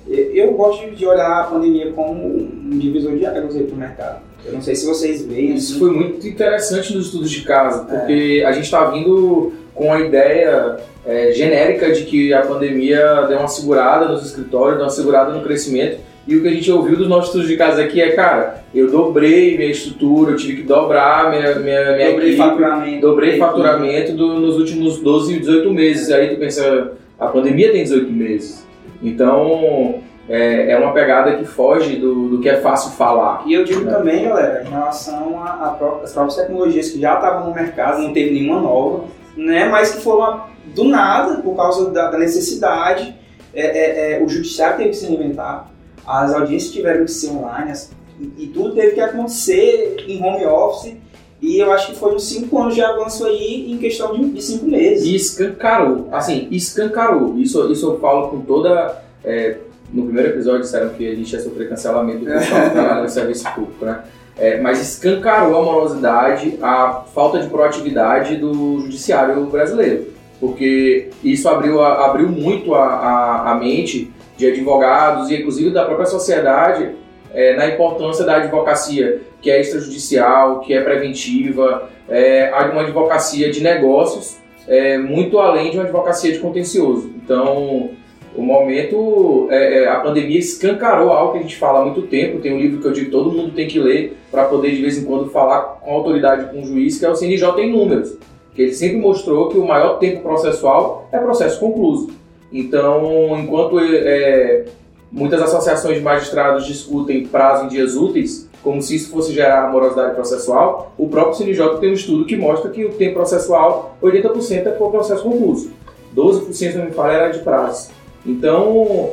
Eu, 0.08 0.34
eu 0.34 0.54
gosto 0.54 0.92
de 0.92 1.06
olhar 1.06 1.42
a 1.42 1.44
pandemia 1.44 1.92
como 1.92 2.14
um 2.14 2.78
divisor 2.78 3.16
de 3.18 3.26
águas 3.26 3.56
aí 3.56 3.64
pro 3.64 3.76
mercado. 3.76 4.22
Eu 4.46 4.54
não 4.54 4.62
sei 4.62 4.76
se 4.76 4.86
vocês 4.86 5.24
veem. 5.24 5.56
Isso 5.56 5.72
assim, 5.72 5.80
foi 5.80 5.92
muito 5.92 6.28
interessante 6.28 6.94
nos 6.96 7.06
estudos 7.08 7.30
de 7.30 7.42
casa, 7.44 7.86
porque 7.86 8.44
a 8.46 8.52
gente 8.52 8.66
está 8.66 8.86
vindo 8.86 9.54
com 9.74 9.94
a 9.94 10.00
ideia 10.00 10.80
é, 11.06 11.32
genérica 11.32 11.92
de 11.92 12.04
que 12.06 12.34
a 12.34 12.42
pandemia 12.42 13.26
deu 13.28 13.40
uma 13.40 13.48
segurada 13.48 14.08
nos 14.08 14.26
escritórios, 14.26 14.78
deu 14.78 14.86
uma 14.86 14.92
segurada 14.92 15.32
no 15.32 15.44
crescimento. 15.44 16.00
E 16.28 16.36
o 16.36 16.42
que 16.42 16.48
a 16.48 16.52
gente 16.52 16.72
ouviu 16.72 16.96
dos 16.96 17.08
nossos 17.08 17.28
estudos 17.28 17.48
de 17.48 17.58
casa 17.58 17.82
aqui 17.84 18.00
é, 18.00 18.12
cara, 18.12 18.64
eu 18.74 18.92
dobrei 18.92 19.58
minha 19.58 19.72
estrutura, 19.72 20.32
eu 20.32 20.36
tive 20.38 20.58
que 20.58 20.64
dobrar 20.64 21.30
minha, 21.32 21.56
minha, 21.56 21.96
minha 21.96 22.12
Dobrei 22.12 22.28
equipe, 22.30 22.38
faturamento. 22.38 23.02
dobrei 23.02 23.38
faturamento 23.40 24.14
do- 24.14 24.40
nos 24.40 24.58
últimos 24.58 25.00
12, 25.00 25.40
18 25.40 25.72
meses. 25.74 26.12
Aí 26.12 26.30
tu 26.30 26.40
pensa, 26.40 26.92
a 27.20 27.28
pandemia 27.28 27.72
tem 27.72 27.84
18 27.84 28.12
meses. 28.12 28.66
Então, 29.02 29.96
é, 30.30 30.72
é 30.74 30.78
uma 30.78 30.94
pegada 30.94 31.36
que 31.38 31.44
foge 31.44 31.96
do, 31.96 32.30
do 32.30 32.40
que 32.40 32.48
é 32.48 32.58
fácil 32.58 32.92
falar. 32.92 33.44
E 33.48 33.54
eu 33.54 33.64
digo 33.64 33.82
né? 33.82 33.92
também, 33.92 34.24
galera, 34.24 34.64
em 34.66 34.70
relação 34.70 35.42
às 35.44 36.14
próprias 36.14 36.36
tecnologias 36.36 36.90
que 36.92 37.00
já 37.02 37.16
estavam 37.16 37.50
no 37.50 37.56
mercado, 37.56 38.02
não 38.02 38.14
teve 38.14 38.32
nenhuma 38.32 38.62
nova, 38.62 39.06
né? 39.36 39.68
Mas 39.70 39.96
que 39.96 40.02
foram 40.02 40.42
do 40.76 40.84
nada, 40.86 41.42
por 41.42 41.56
causa 41.56 41.90
da, 41.90 42.12
da 42.12 42.18
necessidade. 42.20 43.16
É, 43.54 43.66
é, 43.66 44.14
é, 44.22 44.24
o 44.24 44.30
judiciário 44.30 44.78
teve 44.78 44.90
que 44.92 44.96
se 44.96 45.08
reinventar, 45.08 45.70
as 46.06 46.34
audiências 46.34 46.72
tiveram 46.72 47.06
que 47.06 47.12
ser 47.12 47.30
online, 47.32 47.72
as- 47.72 47.92
e, 48.20 48.44
e 48.44 48.48
tudo 48.48 48.74
teve 48.76 48.92
que 48.92 49.02
acontecer 49.02 49.96
em 50.08 50.24
home 50.24 50.46
office. 50.46 50.94
E 51.42 51.58
eu 51.58 51.72
acho 51.72 51.88
que 51.88 51.98
foi 51.98 52.14
uns 52.14 52.24
5 52.26 52.56
anos 52.60 52.76
de 52.76 52.82
avanço 52.84 53.26
aí 53.26 53.72
em 53.72 53.78
questão 53.78 54.16
de 54.16 54.42
5 54.42 54.66
meses. 54.68 55.06
E 55.08 55.16
escancarou, 55.16 56.08
assim, 56.12 56.48
escancarou. 56.52 57.36
Isso, 57.40 57.72
isso 57.72 57.88
eu 57.88 58.00
falo 58.00 58.28
com 58.30 58.42
toda. 58.42 59.02
é, 59.24 59.58
no 59.92 60.04
primeiro 60.04 60.30
episódio 60.30 60.62
disseram 60.62 60.90
que 60.90 61.06
a 61.06 61.16
gente 61.16 61.34
ia 61.34 61.40
sofrer 61.42 61.68
cancelamento 61.68 62.20
do 62.20 62.26
pessoal 62.26 63.02
no 63.04 63.10
serviço 63.10 63.44
público, 63.56 63.84
né? 63.84 64.04
É, 64.38 64.62
mas 64.62 64.80
escancarou 64.80 65.60
a 65.60 65.64
morosidade, 65.66 66.58
a 66.62 67.04
falta 67.14 67.40
de 67.40 67.50
proatividade 67.50 68.38
do 68.38 68.80
judiciário 68.82 69.44
brasileiro. 69.48 70.06
Porque 70.40 71.10
isso 71.24 71.50
abriu, 71.50 71.82
abriu 71.82 72.30
muito 72.30 72.74
a, 72.74 72.86
a, 72.86 73.52
a 73.52 73.56
mente 73.56 74.10
de 74.42 74.48
advogados 74.48 75.30
e 75.30 75.36
inclusive 75.36 75.70
da 75.70 75.86
própria 75.86 76.08
sociedade 76.08 76.90
é, 77.34 77.56
na 77.56 77.68
importância 77.68 78.26
da 78.26 78.38
advocacia, 78.38 79.22
que 79.42 79.50
é 79.50 79.62
extrajudicial, 79.62 80.60
que 80.60 80.74
é 80.74 80.82
preventiva, 80.82 81.90
é 82.10 82.52
uma 82.72 82.82
advocacia 82.82 83.50
de 83.52 83.62
negócios, 83.62 84.38
é, 84.68 84.98
muito 84.98 85.40
além 85.40 85.72
de 85.72 85.78
uma 85.78 85.84
advocacia 85.84 86.32
de 86.32 86.40
contencioso. 86.40 87.12
Então, 87.24 87.92
o 88.36 88.42
momento, 88.42 89.48
é, 89.50 89.84
é, 89.84 89.88
a 89.88 90.00
pandemia 90.00 90.40
escancarou 90.40 91.12
algo 91.12 91.34
que 91.34 91.40
a 91.40 91.42
gente 91.42 91.58
fala 91.58 91.80
há 91.80 91.86
muito 91.86 92.04
tempo. 92.04 92.40
Tem 92.40 92.54
um 92.54 92.60
livro 92.60 92.82
que 92.82 92.88
eu 92.88 92.92
digo 92.92 93.06
que 93.06 93.12
todo 93.12 93.32
mundo 93.32 93.54
tem 93.54 93.68
que 93.68 93.80
ler 93.80 94.18
para 94.30 94.46
poder 94.46 94.72
de 94.72 94.82
vez 94.82 94.98
em 94.98 95.06
quando 95.06 95.30
falar 95.30 95.80
com 95.82 95.92
autoridade 95.92 96.52
com 96.52 96.62
o 96.62 96.66
juiz, 96.66 96.98
que 96.98 97.06
é 97.06 97.10
o 97.10 97.16
CNJ 97.16 97.62
em 97.62 97.72
números. 97.72 98.18
Que 98.54 98.64
ele 98.64 98.74
sempre 98.74 98.98
mostrou 98.98 99.50
que 99.50 99.58
o 99.58 99.66
maior 99.66 100.00
tempo 100.00 100.22
processual 100.22 101.08
é 101.12 101.18
processo 101.20 101.60
concluso. 101.60 102.21
Então, 102.52 103.38
enquanto 103.40 103.80
é, 103.80 104.66
muitas 105.12 105.42
associações 105.42 105.98
de 105.98 106.04
magistrados 106.04 106.66
discutem 106.66 107.26
prazo 107.26 107.66
em 107.66 107.68
dias 107.70 107.96
úteis, 107.96 108.50
como 108.64 108.82
se 108.82 108.96
isso 108.96 109.10
fosse 109.10 109.34
gerar 109.34 109.72
morosidade 109.72 110.14
processual, 110.14 110.94
o 110.98 111.08
próprio 111.08 111.36
CNJ 111.36 111.80
tem 111.80 111.92
um 111.92 111.94
estudo 111.94 112.26
que 112.26 112.36
mostra 112.36 112.70
que 112.70 112.86
o 112.86 112.94
tempo 112.94 113.16
processual, 113.16 113.98
80% 114.02 114.68
é 114.68 114.72
por 114.72 114.92
processo 114.92 115.24
concluso. 115.24 115.72
12%, 116.16 116.54
se 116.54 116.78
não 116.78 116.86
me 116.86 116.92
falha, 116.92 117.14
era 117.14 117.30
de 117.30 117.40
prazo. 117.40 117.90
Então, 118.26 119.12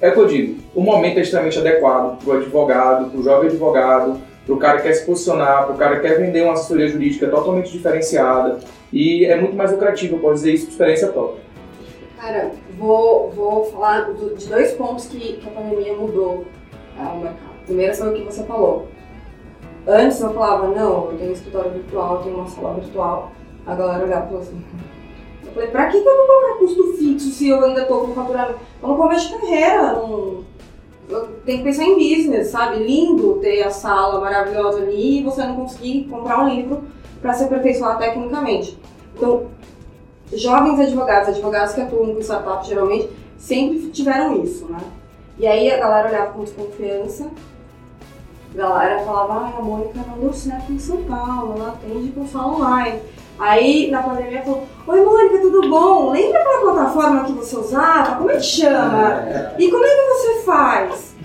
é 0.00 0.10
o 0.10 0.12
que 0.12 0.18
eu 0.18 0.26
digo, 0.26 0.60
o 0.74 0.80
momento 0.82 1.18
é 1.18 1.22
extremamente 1.22 1.58
adequado 1.58 2.18
para 2.22 2.34
o 2.34 2.36
advogado, 2.36 3.10
para 3.10 3.18
o 3.18 3.22
jovem 3.22 3.48
advogado, 3.48 4.20
para 4.44 4.54
o 4.54 4.58
cara 4.58 4.76
que 4.76 4.82
quer 4.84 4.92
se 4.92 5.06
posicionar, 5.06 5.64
para 5.64 5.74
o 5.74 5.78
cara 5.78 5.96
que 5.96 6.02
quer 6.02 6.18
vender 6.18 6.42
uma 6.42 6.52
assessoria 6.52 6.88
jurídica 6.88 7.28
totalmente 7.28 7.72
diferenciada. 7.72 8.58
E 8.92 9.24
é 9.24 9.40
muito 9.40 9.56
mais 9.56 9.72
lucrativo, 9.72 10.16
eu 10.16 10.20
posso 10.20 10.34
dizer 10.34 10.52
isso 10.52 10.66
por 10.66 10.72
experiência 10.72 11.08
própria. 11.08 11.45
Cara, 12.16 12.50
vou, 12.78 13.30
vou 13.30 13.64
falar 13.66 14.12
de 14.12 14.46
dois 14.46 14.72
pontos 14.72 15.06
que, 15.06 15.34
que 15.34 15.48
a 15.48 15.52
pandemia 15.52 15.94
mudou 15.94 16.46
ah, 16.98 17.12
o 17.12 17.20
mercado. 17.20 17.56
Primeiro 17.66 17.94
foi 17.94 18.08
o 18.08 18.14
que 18.14 18.24
você 18.24 18.44
falou. 18.44 18.88
Antes 19.86 20.20
eu 20.20 20.32
falava, 20.32 20.68
não, 20.68 21.10
eu 21.10 21.18
tenho 21.18 21.30
um 21.30 21.34
escritório 21.34 21.70
virtual, 21.72 22.16
eu 22.16 22.22
tenho 22.22 22.36
uma 22.36 22.48
sala 22.48 22.74
virtual. 22.74 23.32
A 23.66 23.74
galera 23.74 24.04
olhava 24.04 24.24
e 24.24 24.28
falou 24.28 24.42
assim. 24.42 24.64
Eu 25.44 25.52
falei, 25.52 25.68
pra 25.68 25.86
que, 25.88 26.00
que 26.00 26.08
eu 26.08 26.16
vou 26.16 26.26
colocar 26.26 26.58
custo 26.58 26.96
fixo 26.96 27.28
se 27.28 27.48
eu 27.48 27.64
ainda 27.64 27.84
tô 27.84 28.00
com 28.00 28.14
faturamento? 28.14 28.58
Eu 28.82 28.88
não 28.88 28.96
começo 28.96 29.38
carreira, 29.38 29.92
não, 29.92 30.44
tem 31.44 31.58
que 31.58 31.64
pensar 31.64 31.84
em 31.84 31.94
business, 31.94 32.48
sabe? 32.48 32.82
Lindo 32.82 33.34
ter 33.34 33.62
a 33.62 33.70
sala 33.70 34.20
maravilhosa 34.20 34.78
ali 34.78 35.20
e 35.20 35.22
você 35.22 35.44
não 35.44 35.56
conseguir 35.56 36.04
comprar 36.10 36.44
um 36.44 36.48
livro 36.48 36.84
para 37.20 37.32
se 37.34 37.44
aperfeiçoar 37.44 37.98
tecnicamente. 37.98 38.78
Então, 39.14 39.46
jovens 40.32 40.80
advogados, 40.80 41.28
advogados 41.28 41.74
que 41.74 41.80
atuam 41.80 42.14
com 42.14 42.20
startup 42.20 42.66
geralmente, 42.66 43.10
sempre 43.38 43.90
tiveram 43.90 44.42
isso, 44.42 44.66
né? 44.66 44.80
E 45.38 45.46
aí 45.46 45.70
a 45.70 45.78
galera 45.78 46.08
olhava 46.08 46.32
com 46.32 46.44
desconfiança, 46.44 47.30
a 48.54 48.56
galera 48.56 49.04
falava, 49.04 49.34
ah, 49.34 49.58
a 49.58 49.62
Mônica 49.62 50.00
não 50.08 50.18
deu 50.18 50.32
certo 50.32 50.72
em 50.72 50.78
São 50.78 51.02
Paulo, 51.04 51.54
ela 51.56 51.68
atende 51.68 52.10
com 52.12 52.26
sala 52.26 52.56
online. 52.56 53.00
Aí 53.38 53.90
na 53.90 54.02
pandemia 54.02 54.42
falou, 54.42 54.66
oi 54.86 55.04
Mônica, 55.04 55.38
tudo 55.40 55.68
bom? 55.68 56.10
Lembra 56.10 56.40
aquela 56.40 56.72
plataforma 56.72 57.24
que 57.24 57.32
você 57.32 57.56
usava? 57.56 58.16
Como 58.16 58.30
é 58.30 58.36
que 58.36 58.42
chama? 58.42 59.52
E 59.58 59.70
como 59.70 59.84
é 59.84 59.88
que 59.88 60.08
você 60.08 60.42
faz? 60.42 61.16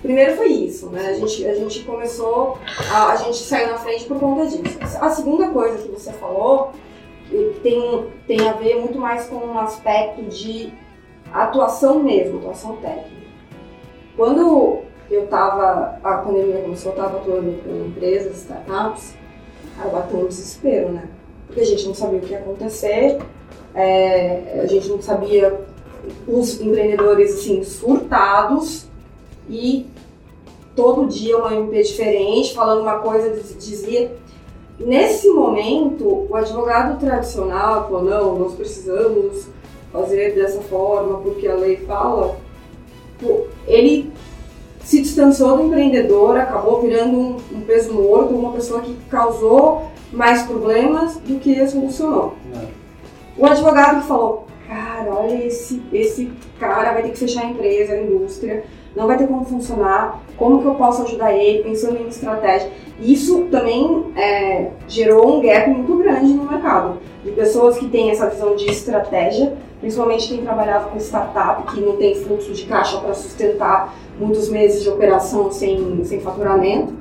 Primeiro 0.00 0.36
foi 0.36 0.48
isso, 0.48 0.88
né? 0.88 1.08
A 1.08 1.12
gente, 1.14 1.46
a 1.46 1.54
gente 1.54 1.80
começou, 1.80 2.58
a, 2.90 3.12
a 3.12 3.16
gente 3.16 3.38
saiu 3.38 3.68
na 3.68 3.78
frente 3.78 4.04
por 4.04 4.18
conta 4.18 4.46
disso. 4.46 4.78
A 5.00 5.10
segunda 5.10 5.48
coisa 5.48 5.78
que 5.78 5.88
você 5.88 6.12
falou 6.12 6.72
tem, 7.62 8.06
tem 8.26 8.48
a 8.48 8.52
ver 8.52 8.76
muito 8.80 8.98
mais 8.98 9.26
com 9.26 9.36
um 9.36 9.58
aspecto 9.58 10.22
de 10.22 10.72
atuação 11.32 12.02
mesmo, 12.02 12.38
atuação 12.38 12.76
técnica. 12.76 13.24
Quando 14.16 14.82
eu 15.10 15.24
estava, 15.24 15.98
a 16.02 16.18
pandemia 16.18 16.62
começou, 16.62 16.92
eu 16.92 16.98
estava 16.98 17.16
atuando 17.18 17.52
com 17.62 17.86
empresas, 17.86 18.36
startups, 18.42 19.14
aí 19.78 19.90
bateu 19.90 20.20
um 20.20 20.26
desespero, 20.26 20.90
né? 20.90 21.08
Porque 21.46 21.60
a 21.60 21.66
gente 21.66 21.86
não 21.86 21.94
sabia 21.94 22.18
o 22.18 22.22
que 22.22 22.32
ia 22.32 22.38
acontecer, 22.38 23.18
é, 23.74 24.60
a 24.62 24.66
gente 24.66 24.88
não 24.88 25.02
sabia 25.02 25.60
os 26.28 26.60
empreendedores 26.60 27.34
assim 27.34 27.64
surtados 27.64 28.86
e 29.48 29.86
todo 30.76 31.06
dia 31.06 31.38
uma 31.38 31.54
MP 31.54 31.82
diferente, 31.82 32.54
falando 32.54 32.82
uma 32.82 32.98
coisa, 32.98 33.30
dizia. 33.58 34.16
Nesse 34.78 35.28
momento, 35.30 36.26
o 36.28 36.34
advogado 36.34 36.98
tradicional 36.98 37.84
falou, 37.84 38.02
não, 38.02 38.38
nós 38.38 38.54
precisamos 38.54 39.46
fazer 39.92 40.34
dessa 40.34 40.60
forma 40.62 41.18
porque 41.18 41.46
a 41.46 41.54
lei 41.54 41.76
fala, 41.86 42.36
ele 43.66 44.12
se 44.82 45.00
distanciou 45.00 45.56
do 45.56 45.66
empreendedor, 45.66 46.36
acabou 46.36 46.82
virando 46.82 47.16
um, 47.16 47.36
um 47.52 47.60
peso 47.60 47.94
morto, 47.94 48.34
uma 48.34 48.52
pessoa 48.52 48.80
que 48.80 48.94
causou 49.08 49.90
mais 50.12 50.42
problemas 50.42 51.16
do 51.18 51.38
que 51.38 51.66
solucionou. 51.68 52.34
É. 52.54 52.66
O 53.36 53.46
advogado 53.46 54.06
falou, 54.06 54.46
cara, 54.68 55.12
olha 55.14 55.46
esse, 55.46 55.82
esse 55.92 56.30
cara 56.58 56.92
vai 56.92 57.02
ter 57.02 57.10
que 57.10 57.18
fechar 57.18 57.44
a 57.44 57.50
empresa, 57.50 57.94
a 57.94 58.02
indústria, 58.02 58.64
não 58.94 59.06
vai 59.06 59.16
ter 59.16 59.26
como 59.26 59.44
funcionar, 59.44 60.20
como 60.36 60.60
que 60.60 60.66
eu 60.66 60.74
posso 60.74 61.02
ajudar 61.02 61.32
ele, 61.32 61.62
pensando 61.62 61.96
em 61.96 62.08
estratégia. 62.08 62.70
Isso 63.00 63.46
também 63.50 64.12
é, 64.16 64.70
gerou 64.86 65.36
um 65.36 65.40
gap 65.40 65.68
muito 65.70 65.96
grande 65.96 66.32
no 66.32 66.44
mercado, 66.44 66.98
de 67.24 67.30
pessoas 67.32 67.76
que 67.76 67.88
têm 67.88 68.10
essa 68.10 68.28
visão 68.28 68.54
de 68.54 68.70
estratégia, 68.70 69.54
principalmente 69.80 70.28
quem 70.28 70.42
trabalhava 70.42 70.90
com 70.90 70.98
startup, 70.98 71.72
que 71.72 71.80
não 71.80 71.96
tem 71.96 72.14
fluxo 72.14 72.52
de 72.52 72.64
caixa 72.66 72.98
para 72.98 73.14
sustentar 73.14 73.94
muitos 74.18 74.48
meses 74.48 74.82
de 74.82 74.88
operação 74.88 75.50
sem, 75.50 76.04
sem 76.04 76.20
faturamento, 76.20 76.94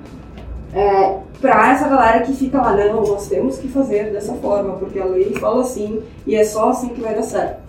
é, 0.73 1.19
para 1.39 1.73
essa 1.73 1.87
galera 1.87 2.21
que 2.21 2.33
fica 2.33 2.59
lá, 2.59 2.75
não, 2.75 3.01
nós 3.01 3.27
temos 3.27 3.57
que 3.57 3.67
fazer 3.67 4.11
dessa 4.11 4.33
forma, 4.35 4.73
porque 4.77 4.99
a 4.99 5.05
lei 5.05 5.33
fala 5.35 5.61
assim 5.61 6.01
e 6.25 6.35
é 6.35 6.43
só 6.43 6.69
assim 6.69 6.89
que 6.89 7.01
vai 7.01 7.13
dar 7.13 7.21
certo. 7.21 7.62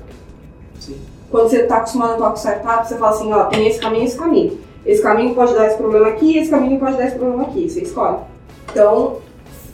Quando 1.35 1.51
você 1.51 1.63
está 1.63 1.79
acostumado 1.79 2.11
a 2.11 2.15
atuar 2.15 2.31
com 2.31 2.37
startup, 2.37 2.87
você 2.87 2.97
fala 2.97 3.11
assim, 3.11 3.33
ó, 3.33 3.47
tem 3.47 3.67
esse 3.67 3.81
caminho 3.81 4.05
e 4.05 4.07
esse 4.07 4.17
caminho. 4.17 4.59
Esse 4.87 5.03
caminho 5.03 5.35
pode 5.35 5.53
dar 5.53 5.67
esse 5.67 5.77
problema 5.77 6.07
aqui, 6.07 6.39
esse 6.39 6.49
caminho 6.49 6.79
pode 6.79 6.97
dar 6.97 7.09
esse 7.09 7.17
problema 7.17 7.43
aqui, 7.43 7.69
você 7.69 7.81
escolhe. 7.81 8.19
Então, 8.71 9.19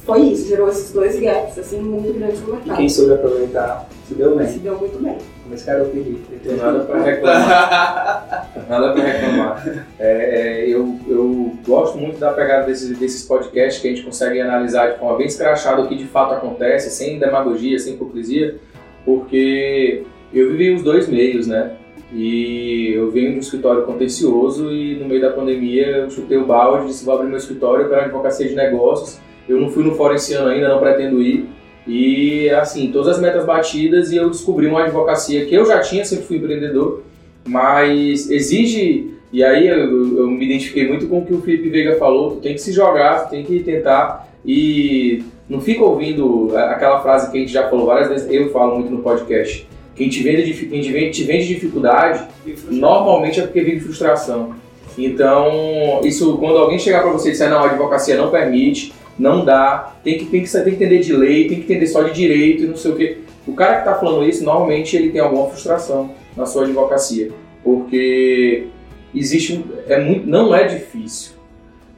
foi 0.06 0.20
isso, 0.20 0.48
gerou 0.48 0.70
esses 0.70 0.90
dois 0.90 1.20
gaps, 1.20 1.58
assim, 1.58 1.78
muito 1.80 2.18
grandes 2.18 2.40
no 2.40 2.54
mercado. 2.54 2.72
E 2.72 2.76
quem 2.78 2.88
soube 2.88 3.12
aproveitar 3.12 3.86
se 4.08 4.14
deu 4.14 4.36
bem. 4.36 4.48
Se 4.48 4.58
deu 4.58 4.78
muito 4.78 5.02
bem. 5.02 5.18
Mas, 5.50 5.62
cara, 5.62 5.80
eu 5.80 5.90
perdi. 5.90 6.18
Não 6.30 6.38
tem 6.38 6.56
nada 6.56 6.80
pra 6.80 7.02
reclamar. 7.02 8.50
nada 8.66 8.92
pra 8.94 9.02
reclamar. 9.04 9.86
É, 9.98 10.40
é, 10.40 10.66
eu, 10.66 10.98
eu 11.06 11.52
gosto 11.66 11.98
muito 11.98 12.18
da 12.18 12.32
pegada 12.32 12.64
desses, 12.64 12.98
desses 12.98 13.22
podcasts 13.24 13.82
que 13.82 13.88
a 13.88 13.90
gente 13.90 14.02
consegue 14.02 14.40
analisar 14.40 14.92
de 14.92 14.98
forma 14.98 15.18
bem 15.18 15.26
escrachada 15.26 15.82
o 15.82 15.88
que 15.88 15.94
de 15.94 16.06
fato 16.06 16.32
acontece, 16.32 16.88
sem 16.88 17.18
demagogia, 17.18 17.78
sem 17.78 17.96
hipocrisia, 17.96 18.56
porque 19.04 20.06
eu 20.32 20.50
vivi 20.50 20.70
os 20.72 20.82
dois 20.82 21.08
meios, 21.08 21.46
né? 21.46 21.72
E 22.12 22.92
eu 22.94 23.10
venho 23.10 23.30
de 23.30 23.36
um 23.36 23.40
escritório 23.40 23.84
contencioso 23.84 24.72
e 24.72 24.96
no 24.96 25.06
meio 25.06 25.20
da 25.20 25.30
pandemia 25.30 25.86
eu 25.86 26.10
chutei 26.10 26.36
o 26.36 26.46
balde, 26.46 26.88
disse 26.88 27.04
vou 27.04 27.14
abrir 27.14 27.28
meu 27.28 27.36
escritório 27.36 27.88
para 27.88 28.04
advocacia 28.04 28.48
de 28.48 28.54
negócios. 28.54 29.20
Eu 29.48 29.60
não 29.60 29.68
fui 29.68 29.84
no 29.84 29.94
fórum 29.94 30.14
esse 30.14 30.34
ano 30.34 30.48
ainda, 30.48 30.68
não 30.68 30.80
pretendo 30.80 31.22
ir. 31.22 31.48
E 31.86 32.50
assim, 32.50 32.90
todas 32.92 33.16
as 33.16 33.20
metas 33.20 33.44
batidas 33.44 34.12
e 34.12 34.16
eu 34.16 34.28
descobri 34.28 34.66
uma 34.66 34.84
advocacia 34.84 35.46
que 35.46 35.54
eu 35.54 35.64
já 35.64 35.80
tinha, 35.80 36.04
sempre 36.04 36.26
fui 36.26 36.36
empreendedor, 36.36 37.02
mas 37.46 38.30
exige, 38.30 39.14
e 39.32 39.42
aí 39.42 39.66
eu, 39.66 40.18
eu 40.18 40.26
me 40.30 40.44
identifiquei 40.44 40.86
muito 40.86 41.08
com 41.08 41.20
o 41.20 41.26
que 41.26 41.32
o 41.32 41.40
Felipe 41.40 41.68
Veiga 41.68 41.96
falou, 41.96 42.32
tu 42.32 42.36
tem 42.36 42.54
que 42.54 42.60
se 42.60 42.72
jogar, 42.72 43.24
tu 43.24 43.30
tem 43.30 43.44
que 43.44 43.60
tentar 43.60 44.28
e 44.44 45.22
não 45.48 45.60
fica 45.60 45.82
ouvindo 45.82 46.56
aquela 46.56 47.00
frase 47.00 47.30
que 47.30 47.38
a 47.38 47.40
gente 47.40 47.52
já 47.52 47.68
falou 47.68 47.86
várias 47.86 48.08
vezes, 48.08 48.30
eu 48.30 48.50
falo 48.50 48.78
muito 48.78 48.90
no 48.92 49.02
podcast, 49.02 49.66
quem 49.94 50.08
te 50.08 50.22
vende, 50.22 50.52
quem 50.52 50.80
te 50.80 50.92
vende, 50.92 51.10
te 51.10 51.24
vende 51.24 51.46
dificuldade, 51.48 52.26
normalmente 52.70 53.40
é 53.40 53.42
porque 53.42 53.60
vive 53.62 53.80
frustração. 53.80 54.54
Então, 54.96 56.00
isso 56.04 56.36
quando 56.38 56.58
alguém 56.58 56.78
chegar 56.78 57.02
para 57.02 57.12
você 57.12 57.28
e 57.28 57.32
disser, 57.32 57.50
não, 57.50 57.60
a 57.60 57.70
advocacia 57.70 58.16
não 58.16 58.30
permite, 58.30 58.92
não 59.18 59.44
dá, 59.44 59.94
tem 60.02 60.18
que, 60.18 60.24
tem, 60.26 60.42
que, 60.42 60.50
tem 60.50 60.64
que 60.64 60.70
entender 60.70 60.98
de 61.00 61.12
lei, 61.12 61.48
tem 61.48 61.58
que 61.58 61.64
entender 61.64 61.86
só 61.86 62.02
de 62.02 62.12
direito 62.12 62.64
e 62.64 62.66
não 62.66 62.76
sei 62.76 62.90
o 62.90 62.96
quê. 62.96 63.18
O 63.46 63.54
cara 63.54 63.74
que 63.74 63.80
está 63.80 63.94
falando 63.94 64.26
isso, 64.28 64.44
normalmente 64.44 64.96
ele 64.96 65.10
tem 65.10 65.20
alguma 65.20 65.48
frustração 65.48 66.12
na 66.36 66.46
sua 66.46 66.64
advocacia, 66.64 67.30
porque 67.62 68.66
existe 69.14 69.64
é 69.86 70.00
muito, 70.00 70.26
não 70.26 70.54
é 70.54 70.64
difícil. 70.64 71.32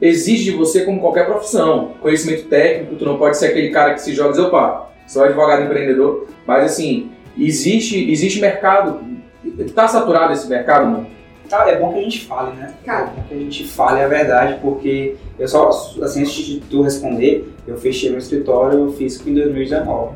Exige 0.01 0.51
de 0.51 0.57
você 0.57 0.83
como 0.83 0.99
qualquer 0.99 1.25
profissão, 1.25 1.93
conhecimento 2.01 2.45
técnico, 2.47 2.95
tu 2.95 3.05
não 3.05 3.17
pode 3.17 3.37
ser 3.37 3.47
aquele 3.47 3.69
cara 3.69 3.93
que 3.93 4.01
se 4.01 4.13
joga 4.13 4.29
e 4.29 4.33
diz, 4.33 4.41
opa, 4.41 4.91
sou 5.07 5.23
advogado 5.23 5.63
empreendedor, 5.63 6.27
mas 6.45 6.65
assim, 6.65 7.09
existe, 7.37 8.11
existe 8.11 8.39
mercado. 8.39 9.01
Está 9.59 9.87
saturado 9.87 10.33
esse 10.33 10.47
mercado, 10.47 10.89
não? 10.89 11.05
Cara, 11.49 11.71
é 11.71 11.79
bom 11.79 11.91
que 11.91 11.99
a 11.99 12.01
gente 12.01 12.25
fale, 12.25 12.55
né? 12.55 12.73
Cara. 12.85 13.03
É 13.03 13.05
bom 13.07 13.23
que 13.27 13.33
a 13.35 13.37
gente 13.37 13.67
fale 13.67 14.01
a 14.01 14.07
verdade, 14.07 14.57
porque 14.61 15.15
eu 15.37 15.47
só, 15.47 15.69
assim, 16.01 16.21
antes 16.21 16.33
de 16.33 16.59
tu 16.61 16.81
responder, 16.81 17.47
eu 17.67 17.77
fechei 17.77 18.09
meu 18.09 18.19
escritório 18.19 18.91
físico 18.93 19.29
em 19.29 19.35
2019, 19.35 20.15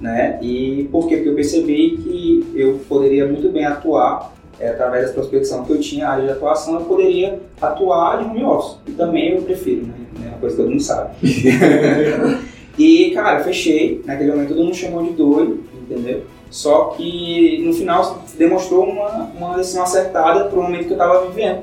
né? 0.00 0.38
E 0.40 0.88
por 0.90 1.08
quê? 1.08 1.16
Porque 1.16 1.28
eu 1.30 1.34
percebi 1.34 1.98
que 1.98 2.52
eu 2.54 2.80
poderia 2.88 3.26
muito 3.26 3.50
bem 3.50 3.64
atuar, 3.64 4.32
é, 4.60 4.70
através 4.70 5.08
da 5.08 5.12
prospecção 5.12 5.64
que 5.64 5.72
eu 5.72 5.80
tinha, 5.80 6.06
a 6.06 6.12
área 6.12 6.24
de 6.24 6.30
atuação, 6.30 6.74
eu 6.74 6.86
poderia 6.86 7.38
atuar 7.60 8.18
de 8.18 8.24
home 8.24 8.44
office. 8.44 8.78
E 8.86 8.92
também 8.92 9.34
eu 9.34 9.42
prefiro, 9.42 9.86
né? 9.86 9.94
É 10.24 10.28
uma 10.28 10.38
coisa 10.38 10.56
que 10.56 10.62
todo 10.62 10.70
mundo 10.70 10.82
sabe. 10.82 11.10
e, 12.78 13.10
cara, 13.10 13.40
eu 13.40 13.44
fechei. 13.44 14.02
Naquele 14.04 14.30
momento 14.30 14.48
todo 14.48 14.64
mundo 14.64 14.74
chamou 14.74 15.02
de 15.04 15.12
doido, 15.12 15.62
entendeu? 15.82 16.22
Só 16.50 16.86
que 16.96 17.62
no 17.64 17.72
final 17.72 18.24
demonstrou 18.36 18.84
uma, 18.84 19.30
uma 19.36 19.56
decisão 19.56 19.82
acertada 19.82 20.44
para 20.44 20.58
o 20.58 20.62
momento 20.62 20.86
que 20.86 20.92
eu 20.92 20.96
estava 20.96 21.26
vivendo. 21.26 21.62